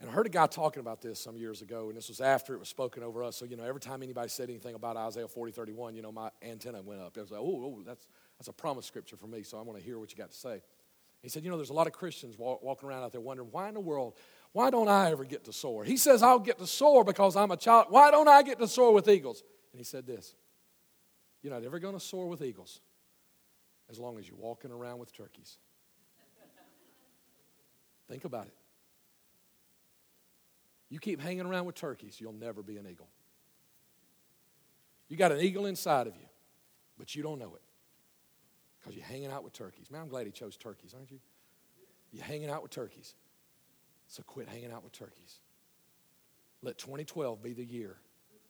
And 0.06 0.12
I 0.12 0.14
heard 0.14 0.28
a 0.28 0.30
guy 0.30 0.46
talking 0.46 0.82
about 0.82 1.02
this 1.02 1.20
some 1.20 1.36
years 1.36 1.64
ago, 1.64 1.88
and 1.88 1.98
this 1.98 2.10
was 2.10 2.22
after 2.22 2.54
it 2.54 2.60
was 2.60 2.70
spoken 2.70 3.02
over 3.02 3.24
us. 3.24 3.38
So, 3.38 3.46
you 3.46 3.58
know, 3.58 3.64
every 3.64 3.82
time 3.82 4.04
anybody 4.04 4.30
said 4.30 4.52
anything 4.52 4.76
about 4.76 4.96
Isaiah 4.98 5.28
40, 5.28 5.52
31, 5.52 5.96
you 5.96 6.04
know, 6.04 6.12
my 6.12 6.30
antenna 6.44 6.80
went 6.84 7.02
up. 7.02 7.18
It 7.18 7.22
was 7.22 7.32
like, 7.32 7.42
oh, 7.42 7.82
that's, 7.84 8.06
that's 8.38 8.48
a 8.48 8.54
promise 8.54 8.86
scripture 8.86 9.18
for 9.18 9.26
me, 9.26 9.42
so 9.42 9.58
I 9.58 9.64
want 9.64 9.80
to 9.80 9.84
hear 9.84 9.98
what 9.98 10.12
you 10.12 10.18
got 10.20 10.30
to 10.30 10.38
say. 10.38 10.62
He 11.24 11.30
said, 11.30 11.44
You 11.44 11.50
know, 11.50 11.58
there's 11.58 11.72
a 11.72 11.74
lot 11.74 11.88
of 11.88 11.94
Christians 11.94 12.38
walk, 12.38 12.62
walking 12.62 12.88
around 12.88 13.02
out 13.02 13.14
there 13.14 13.20
wondering, 13.20 13.50
why 13.50 13.68
in 13.68 13.74
the 13.74 13.80
world, 13.80 14.14
why 14.52 14.70
don't 14.70 14.88
I 14.88 15.10
ever 15.10 15.24
get 15.24 15.44
to 15.46 15.52
soar? 15.52 15.84
He 15.84 15.98
says, 15.98 16.22
I'll 16.22 16.38
get 16.38 16.60
to 16.60 16.68
soar 16.68 17.04
because 17.04 17.36
I'm 17.36 17.50
a 17.50 17.58
child. 17.58 17.88
Why 17.90 18.12
don't 18.12 18.28
I 18.28 18.44
get 18.44 18.60
to 18.60 18.68
soar 18.68 18.94
with 18.94 19.10
eagles? 19.10 19.44
And 19.74 19.80
he 19.80 19.84
said 19.84 20.06
this 20.06 20.36
You're 21.42 21.52
not 21.52 21.64
ever 21.64 21.80
going 21.80 21.96
to 21.96 22.00
soar 22.00 22.28
with 22.28 22.44
eagles 22.44 22.80
as 23.90 23.98
long 23.98 24.20
as 24.20 24.30
you're 24.30 24.38
walking 24.38 24.70
around 24.70 25.00
with 25.00 25.12
turkeys. 25.12 25.58
Think 28.08 28.24
about 28.24 28.46
it. 28.46 28.54
You 30.90 31.00
keep 31.00 31.22
hanging 31.22 31.46
around 31.46 31.66
with 31.66 31.76
turkeys, 31.76 32.18
you'll 32.20 32.34
never 32.34 32.62
be 32.62 32.78
an 32.78 32.88
eagle. 32.90 33.08
You 35.08 35.18
got 35.18 35.32
an 35.32 35.40
eagle 35.40 35.66
inside 35.66 36.08
of 36.08 36.16
you, 36.16 36.28
but 36.98 37.16
you 37.16 37.24
don't 37.24 37.40
know 37.40 37.54
it 37.56 37.62
because 38.80 38.96
you're 38.96 39.06
hanging 39.06 39.32
out 39.32 39.44
with 39.44 39.54
turkeys. 39.54 39.90
Man, 39.92 40.02
I'm 40.02 40.08
glad 40.08 40.26
he 40.26 40.32
chose 40.32 40.58
turkeys, 40.58 40.94
aren't 40.94 41.12
you? 41.12 41.20
You're 42.12 42.24
hanging 42.24 42.50
out 42.50 42.62
with 42.62 42.72
turkeys. 42.72 43.16
So 44.08 44.24
quit 44.24 44.48
hanging 44.48 44.72
out 44.72 44.84
with 44.84 44.94
turkeys. 44.94 45.40
Let 46.62 46.78
2012 46.78 47.42
be 47.42 47.54
the 47.54 47.66
year 47.66 47.98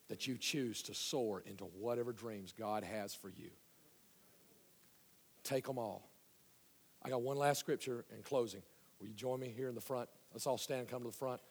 that 0.08 0.28
you 0.28 0.38
choose 0.38 0.82
to 0.84 0.94
soar 0.94 1.42
into 1.46 1.64
whatever 1.64 2.12
dreams 2.12 2.54
God 2.58 2.84
has 2.84 3.14
for 3.14 3.30
you. 3.30 3.50
Take 5.44 5.66
them 5.66 5.78
all. 5.78 6.10
I 7.04 7.10
got 7.10 7.22
one 7.22 7.38
last 7.38 7.60
scripture 7.60 8.06
in 8.16 8.24
closing. 8.24 8.62
Will 9.00 9.08
you 9.08 9.14
join 9.14 9.40
me 9.40 9.54
here 9.56 9.70
in 9.70 9.76
the 9.76 9.82
front? 9.82 10.10
Let's 10.34 10.48
all 10.48 10.58
stand 10.58 10.82
and 10.82 10.90
come 10.90 11.02
to 11.04 11.10
the 11.10 11.16
front. 11.16 11.42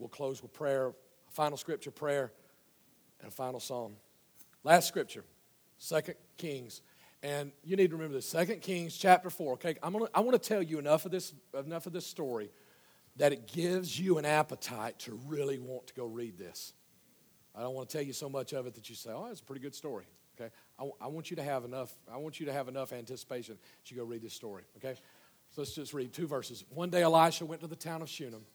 We'll 0.00 0.08
close 0.08 0.42
with 0.42 0.52
prayer, 0.52 0.88
a 0.88 1.30
final 1.30 1.56
scripture, 1.56 1.92
prayer, 1.92 2.32
and 3.20 3.28
a 3.28 3.30
final 3.30 3.60
song. 3.60 3.96
Last 4.64 4.88
scripture, 4.88 5.24
Second 5.78 6.16
Kings 6.36 6.82
and 7.22 7.52
you 7.62 7.76
need 7.76 7.90
to 7.90 7.96
remember 7.96 8.14
this. 8.14 8.28
Second 8.28 8.62
Kings 8.62 8.96
chapter 8.96 9.30
4. 9.30 9.54
Okay, 9.54 9.76
I'm 9.82 9.92
gonna, 9.92 10.06
I 10.14 10.20
want 10.20 10.40
to 10.40 10.48
tell 10.48 10.62
you 10.62 10.78
enough 10.78 11.04
of 11.04 11.12
this 11.12 11.34
enough 11.54 11.86
of 11.86 11.92
this 11.92 12.06
story 12.06 12.50
that 13.16 13.32
it 13.32 13.46
gives 13.46 13.98
you 13.98 14.18
an 14.18 14.24
appetite 14.24 14.98
to 15.00 15.18
really 15.26 15.58
want 15.58 15.88
to 15.88 15.94
go 15.94 16.04
read 16.04 16.38
this. 16.38 16.72
I 17.54 17.62
don't 17.62 17.74
want 17.74 17.88
to 17.88 17.98
tell 17.98 18.06
you 18.06 18.12
so 18.12 18.28
much 18.28 18.52
of 18.52 18.66
it 18.66 18.74
that 18.74 18.88
you 18.88 18.94
say, 18.94 19.10
"Oh, 19.10 19.26
that's 19.28 19.40
a 19.40 19.44
pretty 19.44 19.60
good 19.60 19.74
story." 19.74 20.06
Okay, 20.40 20.52
I, 20.78 20.88
I 21.02 21.08
want 21.08 21.30
you 21.30 21.36
to 21.36 21.42
have 21.42 21.64
enough. 21.64 21.94
I 22.10 22.16
want 22.16 22.40
you 22.40 22.46
to 22.46 22.52
have 22.52 22.68
enough 22.68 22.92
anticipation 22.92 23.58
that 23.82 23.90
you 23.90 23.96
go 23.98 24.04
read 24.04 24.22
this 24.22 24.34
story. 24.34 24.64
Okay, 24.78 24.94
so 25.50 25.60
let's 25.60 25.74
just 25.74 25.92
read 25.92 26.12
two 26.12 26.26
verses. 26.26 26.64
One 26.70 26.88
day, 26.88 27.02
Elisha 27.02 27.44
went 27.44 27.60
to 27.60 27.66
the 27.66 27.76
town 27.76 28.00
of 28.00 28.08
Shunem. 28.08 28.46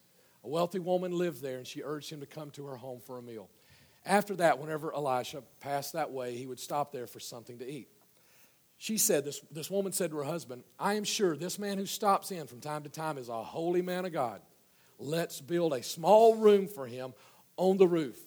A 0.45 0.47
wealthy 0.47 0.77
woman 0.77 1.11
lived 1.11 1.41
there, 1.41 1.57
and 1.57 1.65
she 1.65 1.81
urged 1.83 2.11
him 2.11 2.19
to 2.19 2.27
come 2.27 2.51
to 2.51 2.67
her 2.67 2.75
home 2.75 2.99
for 2.99 3.17
a 3.17 3.21
meal. 3.21 3.49
After 4.05 4.35
that, 4.35 4.59
whenever 4.59 4.93
Elisha 4.93 5.41
passed 5.59 5.93
that 5.93 6.11
way, 6.11 6.37
he 6.37 6.45
would 6.45 6.59
stop 6.59 6.91
there 6.91 7.07
for 7.07 7.19
something 7.19 7.57
to 7.57 7.67
eat. 7.67 7.89
She 8.77 8.99
said, 8.99 9.25
this, 9.25 9.39
this 9.51 9.71
woman 9.71 9.91
said 9.91 10.11
to 10.11 10.17
her 10.17 10.23
husband, 10.23 10.63
I 10.77 10.93
am 10.93 11.03
sure 11.03 11.35
this 11.35 11.57
man 11.57 11.79
who 11.79 11.87
stops 11.87 12.29
in 12.29 12.45
from 12.45 12.59
time 12.59 12.83
to 12.83 12.89
time 12.89 13.17
is 13.17 13.27
a 13.27 13.41
holy 13.41 13.81
man 13.81 14.05
of 14.05 14.13
God. 14.13 14.39
Let's 14.99 15.41
build 15.41 15.73
a 15.73 15.81
small 15.81 16.35
room 16.35 16.67
for 16.67 16.85
him 16.85 17.15
on 17.57 17.77
the 17.77 17.87
roof 17.87 18.17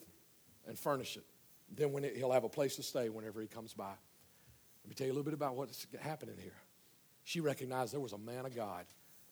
and 0.67 0.77
furnish 0.77 1.17
it. 1.17 1.25
Then 1.73 1.93
when 1.93 2.03
it, 2.03 2.17
he'll 2.17 2.33
have 2.33 2.45
a 2.45 2.49
place 2.49 2.75
to 2.77 2.83
stay 2.83 3.11
whenever 3.11 3.41
he 3.41 3.47
comes 3.47 3.75
by. 3.75 3.85
Let 3.85 4.89
me 4.89 4.95
tell 4.97 5.07
you 5.07 5.13
a 5.13 5.15
little 5.15 5.25
bit 5.25 5.35
about 5.35 5.55
what's 5.55 5.87
happening 6.01 6.37
here. 6.43 6.57
She 7.23 7.41
recognized 7.41 7.93
there 7.93 8.01
was 8.01 8.13
a 8.13 8.19
man 8.19 8.45
of 8.45 8.57
God 8.57 8.87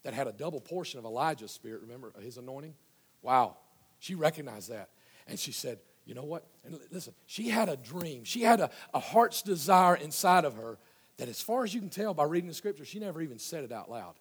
that 0.07 0.15
had 0.15 0.29
a 0.29 0.33
double 0.33 0.61
portion 0.61 1.01
of 1.01 1.05
Elijah's 1.05 1.51
spirit, 1.51 1.83
remember 1.83 2.13
his 2.23 2.37
anointing? 2.37 2.75
Wow. 3.23 3.57
She 3.99 4.15
recognized 4.15 4.71
that. 4.71 4.91
And 5.27 5.37
she 5.37 5.51
said, 5.51 5.81
You 6.05 6.15
know 6.15 6.23
what? 6.23 6.47
And 6.65 6.79
listen, 6.93 7.13
she 7.27 7.49
had 7.49 7.69
a 7.69 7.77
dream. 7.77 8.23
She 8.23 8.43
had 8.43 8.61
a, 8.61 8.71
a 8.95 9.01
heart's 9.01 9.43
desire 9.43 9.97
inside 9.97 10.45
of 10.45 10.55
her 10.55 10.79
that, 11.17 11.29
as 11.29 11.41
far 11.41 11.65
as 11.65 11.75
you 11.75 11.81
can 11.81 11.91
tell 11.91 12.15
by 12.15 12.23
reading 12.23 12.47
the 12.47 12.55
scripture, 12.55 12.85
she 12.85 13.01
never 13.01 13.21
even 13.21 13.41
said 13.41 13.65
it 13.65 13.73
out 13.73 13.91
loud. 13.91 14.15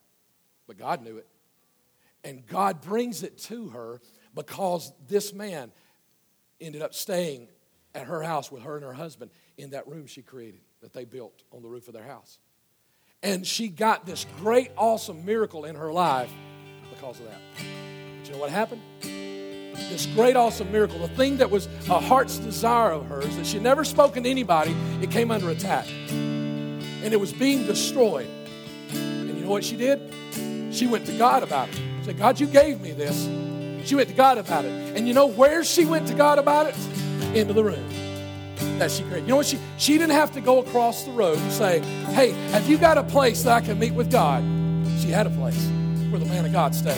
But 0.65 0.79
God 0.79 1.03
knew 1.03 1.17
it. 1.17 1.27
And 2.23 2.47
God 2.47 2.81
brings 2.81 3.21
it 3.21 3.37
to 3.43 3.69
her 3.69 4.01
because 4.33 4.91
this 5.07 5.35
man 5.35 5.71
ended 6.59 6.81
up 6.81 6.95
staying 6.95 7.47
at 7.93 8.07
her 8.07 8.23
house 8.23 8.51
with 8.51 8.63
her 8.63 8.75
and 8.75 8.83
her 8.83 8.93
husband 8.93 9.29
in 9.59 9.69
that 9.69 9.87
room 9.87 10.07
she 10.07 10.23
created 10.23 10.61
that 10.81 10.93
they 10.93 11.05
built 11.05 11.43
on 11.51 11.61
the 11.61 11.69
roof 11.69 11.87
of 11.87 11.93
their 11.93 12.07
house. 12.07 12.39
And 13.25 13.45
she 13.45 13.69
got 13.69 14.05
this 14.05 14.27
great, 14.37 14.69
awesome 14.77 15.25
miracle 15.25 15.65
in 15.65 15.75
her 15.75 15.91
life 15.91 16.31
because 16.91 17.19
of 17.19 17.25
that. 17.25 17.41
But 17.57 18.27
you 18.27 18.33
know 18.33 18.37
what 18.37 18.51
happened? 18.51 18.83
This 19.01 20.05
great, 20.05 20.35
awesome 20.35 20.71
miracle, 20.71 20.99
the 20.99 21.07
thing 21.07 21.37
that 21.37 21.49
was 21.49 21.65
a 21.89 21.99
heart's 21.99 22.37
desire 22.37 22.91
of 22.91 23.07
hers 23.07 23.35
that 23.35 23.47
she 23.47 23.57
never 23.57 23.83
spoken 23.83 24.21
to 24.23 24.29
anybody, 24.29 24.75
it 25.01 25.09
came 25.09 25.31
under 25.31 25.49
attack 25.49 25.87
and 25.89 27.13
it 27.13 27.19
was 27.19 27.33
being 27.33 27.65
destroyed. 27.65 28.29
And 28.93 29.35
you 29.35 29.43
know 29.43 29.49
what 29.49 29.63
she 29.63 29.75
did? 29.75 30.13
She 30.71 30.85
went 30.85 31.07
to 31.07 31.17
God 31.17 31.41
about 31.41 31.69
it. 31.69 31.75
She 31.75 32.05
said, 32.05 32.19
God, 32.19 32.39
you 32.39 32.45
gave 32.45 32.79
me 32.79 32.91
this. 32.91 33.23
She 33.87 33.95
went 33.95 34.09
to 34.09 34.15
God 34.15 34.37
about 34.37 34.65
it. 34.65 34.95
And 34.95 35.07
you 35.07 35.15
know 35.15 35.25
where 35.25 35.63
she 35.63 35.85
went 35.85 36.07
to 36.09 36.13
God 36.13 36.37
about 36.37 36.67
it? 36.67 36.75
Into 37.35 37.53
the 37.53 37.63
room 37.63 38.04
that 38.79 38.91
she 38.91 39.03
created. 39.03 39.23
You 39.23 39.29
know 39.29 39.35
what? 39.37 39.45
She, 39.45 39.59
she 39.77 39.97
didn't 39.97 40.11
have 40.11 40.31
to 40.33 40.41
go 40.41 40.59
across 40.59 41.03
the 41.03 41.11
road 41.11 41.37
and 41.37 41.51
say, 41.51 41.79
Hey, 42.13 42.31
have 42.51 42.69
you 42.69 42.77
got 42.77 42.97
a 42.97 43.03
place 43.03 43.43
that 43.43 43.53
I 43.53 43.61
can 43.61 43.79
meet 43.79 43.93
with 43.93 44.11
God? 44.11 44.43
She 44.99 45.09
had 45.09 45.27
a 45.27 45.31
place 45.31 45.67
where 46.09 46.19
the 46.19 46.25
man 46.25 46.45
of 46.45 46.51
God 46.51 46.75
stayed. 46.75 46.97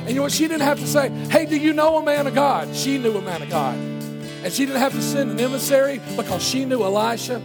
And 0.00 0.10
you 0.10 0.16
know 0.16 0.22
what? 0.22 0.32
She 0.32 0.46
didn't 0.46 0.62
have 0.62 0.78
to 0.80 0.86
say, 0.86 1.08
Hey, 1.30 1.46
do 1.46 1.56
you 1.56 1.72
know 1.72 1.98
a 1.98 2.02
man 2.02 2.26
of 2.26 2.34
God? 2.34 2.74
She 2.74 2.98
knew 2.98 3.16
a 3.16 3.22
man 3.22 3.42
of 3.42 3.50
God. 3.50 3.74
And 3.76 4.52
she 4.52 4.66
didn't 4.66 4.80
have 4.80 4.92
to 4.92 5.00
send 5.00 5.30
an 5.30 5.40
emissary 5.40 6.00
because 6.16 6.42
she 6.46 6.66
knew 6.66 6.82
Elisha 6.82 7.40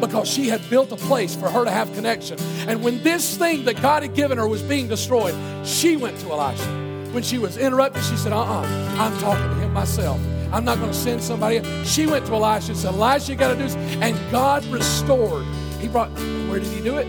because 0.00 0.28
she 0.28 0.48
had 0.48 0.68
built 0.70 0.92
a 0.92 0.96
place 0.96 1.34
for 1.34 1.50
her 1.50 1.64
to 1.64 1.70
have 1.70 1.92
connection. 1.92 2.38
And 2.68 2.82
when 2.82 3.02
this 3.02 3.36
thing 3.36 3.64
that 3.64 3.82
God 3.82 4.02
had 4.02 4.14
given 4.14 4.38
her 4.38 4.48
was 4.48 4.62
being 4.62 4.88
destroyed, 4.88 5.34
she 5.66 5.96
went 5.96 6.18
to 6.20 6.30
Elisha. 6.30 6.64
When 7.12 7.22
she 7.22 7.38
was 7.38 7.56
interrupted, 7.56 8.04
she 8.04 8.16
said, 8.16 8.32
Uh 8.32 8.40
uh-uh, 8.40 8.62
uh, 8.62 8.96
i 8.98 9.06
am 9.06 9.18
talking 9.18 9.48
to 9.48 9.54
him 9.56 9.72
myself. 9.72 10.20
I'm 10.52 10.64
not 10.64 10.78
going 10.78 10.90
to 10.90 10.96
send 10.96 11.22
somebody. 11.22 11.62
She 11.84 12.06
went 12.06 12.26
to 12.26 12.34
Elisha 12.34 12.70
and 12.70 12.80
said, 12.80 12.94
Elisha, 12.94 13.32
you 13.32 13.38
got 13.38 13.48
to 13.48 13.54
do 13.54 13.64
this. 13.64 13.76
And 13.76 14.18
God 14.30 14.64
restored. 14.66 15.44
He 15.78 15.88
brought, 15.88 16.10
where 16.48 16.58
did 16.58 16.72
he 16.72 16.80
do 16.80 16.96
it? 16.96 17.06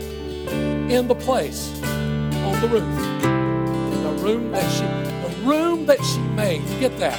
In 0.92 1.08
the 1.08 1.16
place, 1.16 1.72
on 1.84 2.60
the 2.60 2.68
roof. 2.68 3.24
In 3.24 4.04
the 4.04 4.24
room 4.24 4.52
that 4.52 4.70
she, 4.72 4.84
the 4.84 5.48
room 5.48 5.86
that 5.86 6.04
she 6.04 6.20
made. 6.20 6.66
Get 6.80 6.98
that. 7.00 7.18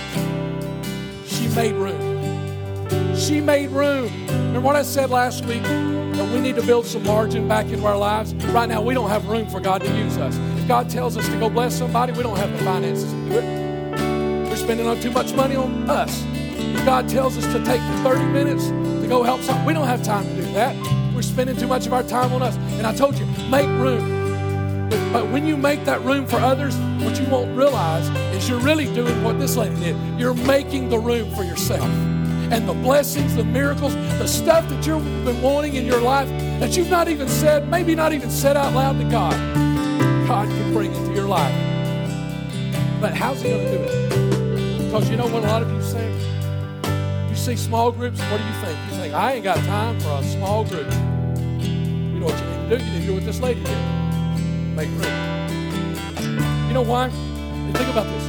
She 1.27 1.49
made 1.49 1.73
room. 1.75 3.17
She 3.17 3.41
made 3.41 3.71
room. 3.71 4.11
Remember 4.27 4.61
what 4.61 4.77
I 4.77 4.83
said 4.83 5.11
last 5.11 5.45
week? 5.47 5.63
That 5.63 6.31
we 6.35 6.41
need 6.41 6.57
to 6.57 6.63
build 6.63 6.85
some 6.85 7.05
margin 7.05 7.49
back 7.49 7.67
into 7.67 7.87
our 7.87 7.97
lives. 7.97 8.35
Right 8.35 8.69
now, 8.69 8.83
we 8.83 8.93
don't 8.93 9.09
have 9.09 9.27
room 9.27 9.49
for 9.49 9.61
God 9.61 9.81
to 9.83 9.97
use 9.97 10.19
us. 10.19 10.37
If 10.59 10.69
God 10.69 10.91
tells 10.91 11.17
us 11.17 11.27
to 11.29 11.39
go 11.39 11.49
bless 11.49 11.79
somebody, 11.79 12.13
we 12.13 12.23
don't 12.23 12.37
have 12.37 12.53
the 12.53 12.59
finances 12.59 13.11
to 13.11 13.29
do 13.31 13.39
it 13.39 13.60
spending 14.71 14.87
on 14.87 15.01
too 15.01 15.11
much 15.11 15.33
money 15.35 15.57
on 15.57 15.91
us. 15.91 16.23
God 16.85 17.09
tells 17.09 17.37
us 17.37 17.45
to 17.47 17.65
take 17.65 17.81
30 18.05 18.25
minutes 18.27 18.69
to 18.69 19.07
go 19.09 19.25
help 19.25 19.41
someone. 19.41 19.67
We 19.67 19.73
don't 19.73 19.89
have 19.89 20.01
time 20.05 20.25
to 20.25 20.37
do 20.37 20.43
that. 20.53 20.77
We're 21.13 21.23
spending 21.23 21.57
too 21.57 21.67
much 21.67 21.89
of 21.89 21.93
our 21.93 22.05
time 22.05 22.33
on 22.33 22.41
us. 22.41 22.57
And 22.79 22.87
I 22.87 22.95
told 22.95 23.19
you, 23.19 23.27
make 23.51 23.67
room. 23.67 24.89
But, 24.89 25.13
but 25.13 25.33
when 25.33 25.45
you 25.45 25.57
make 25.57 25.85
that 25.87 26.01
room 26.03 26.25
for 26.25 26.37
others, 26.37 26.77
what 27.03 27.19
you 27.21 27.27
won't 27.27 27.59
realize 27.59 28.09
is 28.33 28.49
you're 28.49 28.61
really 28.61 28.85
doing 28.95 29.25
what 29.25 29.41
this 29.41 29.57
lady 29.57 29.75
did. 29.75 29.97
You're 30.21 30.35
making 30.35 30.89
the 30.89 31.01
room 31.01 31.35
for 31.35 31.43
yourself. 31.43 31.91
And 32.53 32.69
the 32.69 32.75
blessings, 32.75 33.35
the 33.35 33.43
miracles, 33.43 33.97
the 34.21 34.29
stuff 34.29 34.69
that 34.69 34.87
you've 34.87 35.03
been 35.25 35.43
wanting 35.43 35.75
in 35.75 35.85
your 35.85 36.01
life 36.01 36.29
that 36.61 36.77
you've 36.77 36.91
not 36.91 37.09
even 37.09 37.27
said, 37.27 37.69
maybe 37.69 37.97
not 37.97 38.13
even 38.13 38.31
said 38.31 38.57
out 38.57 38.73
loud 38.73 38.99
to 38.99 39.05
God, 39.11 39.35
God 40.29 40.47
can 40.47 40.73
bring 40.73 40.95
into 40.95 41.13
your 41.13 41.27
life. 41.27 41.57
But 43.01 43.15
how's 43.15 43.43
He 43.43 43.49
going 43.49 43.67
to 43.67 43.79
do 43.79 43.83
it? 43.83 44.40
Because 44.91 45.09
you 45.09 45.17
know 45.17 45.29
what 45.29 45.45
a 45.45 45.47
lot 45.47 45.63
of 45.63 45.71
you 45.71 45.81
say? 45.85 47.29
You 47.29 47.37
see 47.37 47.55
small 47.55 47.93
groups, 47.93 48.19
what 48.23 48.39
do 48.39 48.45
you 48.45 48.53
think? 48.55 48.77
You 48.91 48.97
think, 48.97 49.15
I 49.15 49.35
ain't 49.35 49.45
got 49.45 49.59
time 49.59 50.01
for 50.01 50.09
a 50.09 50.25
small 50.25 50.65
group. 50.65 50.91
You 51.63 52.19
know 52.19 52.27
what 52.27 52.37
you 52.37 52.47
need 52.51 52.69
to 52.69 52.77
do? 52.77 52.85
You 52.85 52.91
need 52.91 53.01
to 53.03 53.07
do 53.07 53.15
what 53.15 53.25
this 53.25 53.39
lady 53.39 53.63
did. 53.63 53.79
Make 54.75 54.89
room. 54.89 56.67
You 56.67 56.75
know 56.75 56.83
why? 56.83 57.09
think 57.09 57.89
about 57.89 58.07
this. 58.07 58.29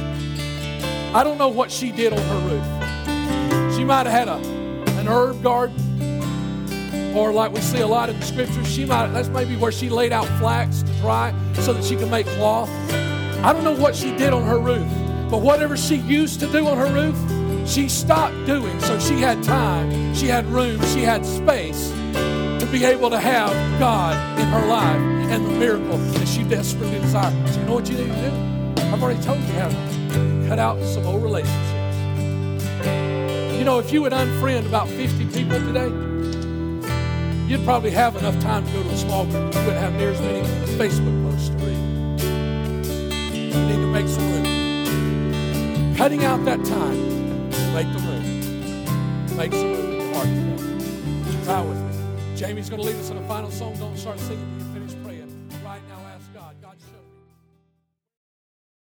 I 1.12 1.24
don't 1.24 1.36
know 1.36 1.48
what 1.48 1.68
she 1.68 1.90
did 1.90 2.12
on 2.12 2.20
her 2.20 2.38
roof. 2.48 3.74
She 3.74 3.82
might 3.82 4.06
have 4.06 4.12
had 4.12 4.28
a, 4.28 4.36
an 5.00 5.08
herb 5.08 5.42
garden, 5.42 5.74
or 7.16 7.32
like 7.32 7.52
we 7.52 7.60
see 7.60 7.80
a 7.80 7.88
lot 7.88 8.08
in 8.08 8.20
the 8.20 8.24
scriptures, 8.24 8.68
she 8.68 8.84
might 8.84 9.08
that's 9.08 9.26
maybe 9.30 9.56
where 9.56 9.72
she 9.72 9.90
laid 9.90 10.12
out 10.12 10.28
flax 10.38 10.84
to 10.84 10.92
dry 11.00 11.34
so 11.54 11.72
that 11.72 11.82
she 11.82 11.96
could 11.96 12.08
make 12.08 12.26
cloth. 12.26 12.70
I 13.42 13.52
don't 13.52 13.64
know 13.64 13.74
what 13.74 13.96
she 13.96 14.16
did 14.16 14.32
on 14.32 14.44
her 14.44 14.60
roof. 14.60 15.01
But 15.32 15.40
whatever 15.40 15.78
she 15.78 15.96
used 15.96 16.40
to 16.40 16.46
do 16.46 16.66
on 16.66 16.76
her 16.76 16.92
roof, 16.92 17.16
she 17.66 17.88
stopped 17.88 18.34
doing. 18.44 18.78
So 18.80 18.98
she 18.98 19.14
had 19.18 19.42
time, 19.42 20.14
she 20.14 20.26
had 20.26 20.44
room, 20.44 20.78
she 20.88 21.00
had 21.00 21.24
space 21.24 21.88
to 22.12 22.68
be 22.70 22.84
able 22.84 23.08
to 23.08 23.18
have 23.18 23.50
God 23.80 24.38
in 24.38 24.46
her 24.48 24.66
life 24.66 25.00
and 25.32 25.46
the 25.46 25.50
miracle 25.52 25.96
that 25.96 26.28
she 26.28 26.42
desperately 26.42 27.00
desired. 27.00 27.48
So 27.48 27.60
you 27.60 27.66
know 27.66 27.72
what 27.72 27.88
you 27.88 27.96
need 27.96 28.08
to 28.08 28.30
do? 28.30 28.82
I've 28.92 29.02
already 29.02 29.22
told 29.22 29.38
you 29.38 29.54
how 29.54 29.68
to 29.70 30.46
cut 30.48 30.58
out 30.58 30.78
some 30.82 31.06
old 31.06 31.22
relationships. 31.22 31.96
You 33.56 33.64
know, 33.64 33.78
if 33.78 33.90
you 33.90 34.02
would 34.02 34.12
unfriend 34.12 34.66
about 34.66 34.86
50 34.86 35.28
people 35.28 35.58
today, 35.60 35.88
you'd 37.48 37.64
probably 37.64 37.90
have 37.92 38.16
enough 38.16 38.38
time 38.42 38.66
to 38.66 38.72
go 38.74 38.82
to 38.82 38.88
a 38.90 38.96
small 38.98 39.24
group. 39.24 39.54
You 39.54 39.60
wouldn't 39.60 39.78
have 39.78 39.94
near 39.94 40.10
as 40.10 40.20
many 40.20 40.42
Facebook 40.76 41.30
posts 41.30 41.48
to 41.48 41.56
read. 41.56 41.78
You 43.32 43.66
need 43.66 43.76
to 43.76 43.86
make 43.86 44.08
some 44.08 44.21
cutting 45.96 46.24
out 46.24 46.44
that 46.44 46.64
time 46.64 47.22
make 47.74 47.90
the 47.92 47.98
room. 48.00 49.36
Make 49.36 49.52
some 49.52 49.72
room 49.72 49.92
in 49.92 50.00
your 50.00 50.14
heart 50.14 50.26
today. 50.26 51.44
Try 51.44 51.60
with 51.62 51.78
me. 51.78 52.36
Jamie's 52.36 52.68
going 52.68 52.82
to 52.82 52.86
lead 52.86 52.96
us 52.96 53.10
in 53.10 53.16
a 53.16 53.28
final 53.28 53.50
song. 53.50 53.76
Don't 53.78 53.96
start 53.96 54.18
singing 54.20 54.61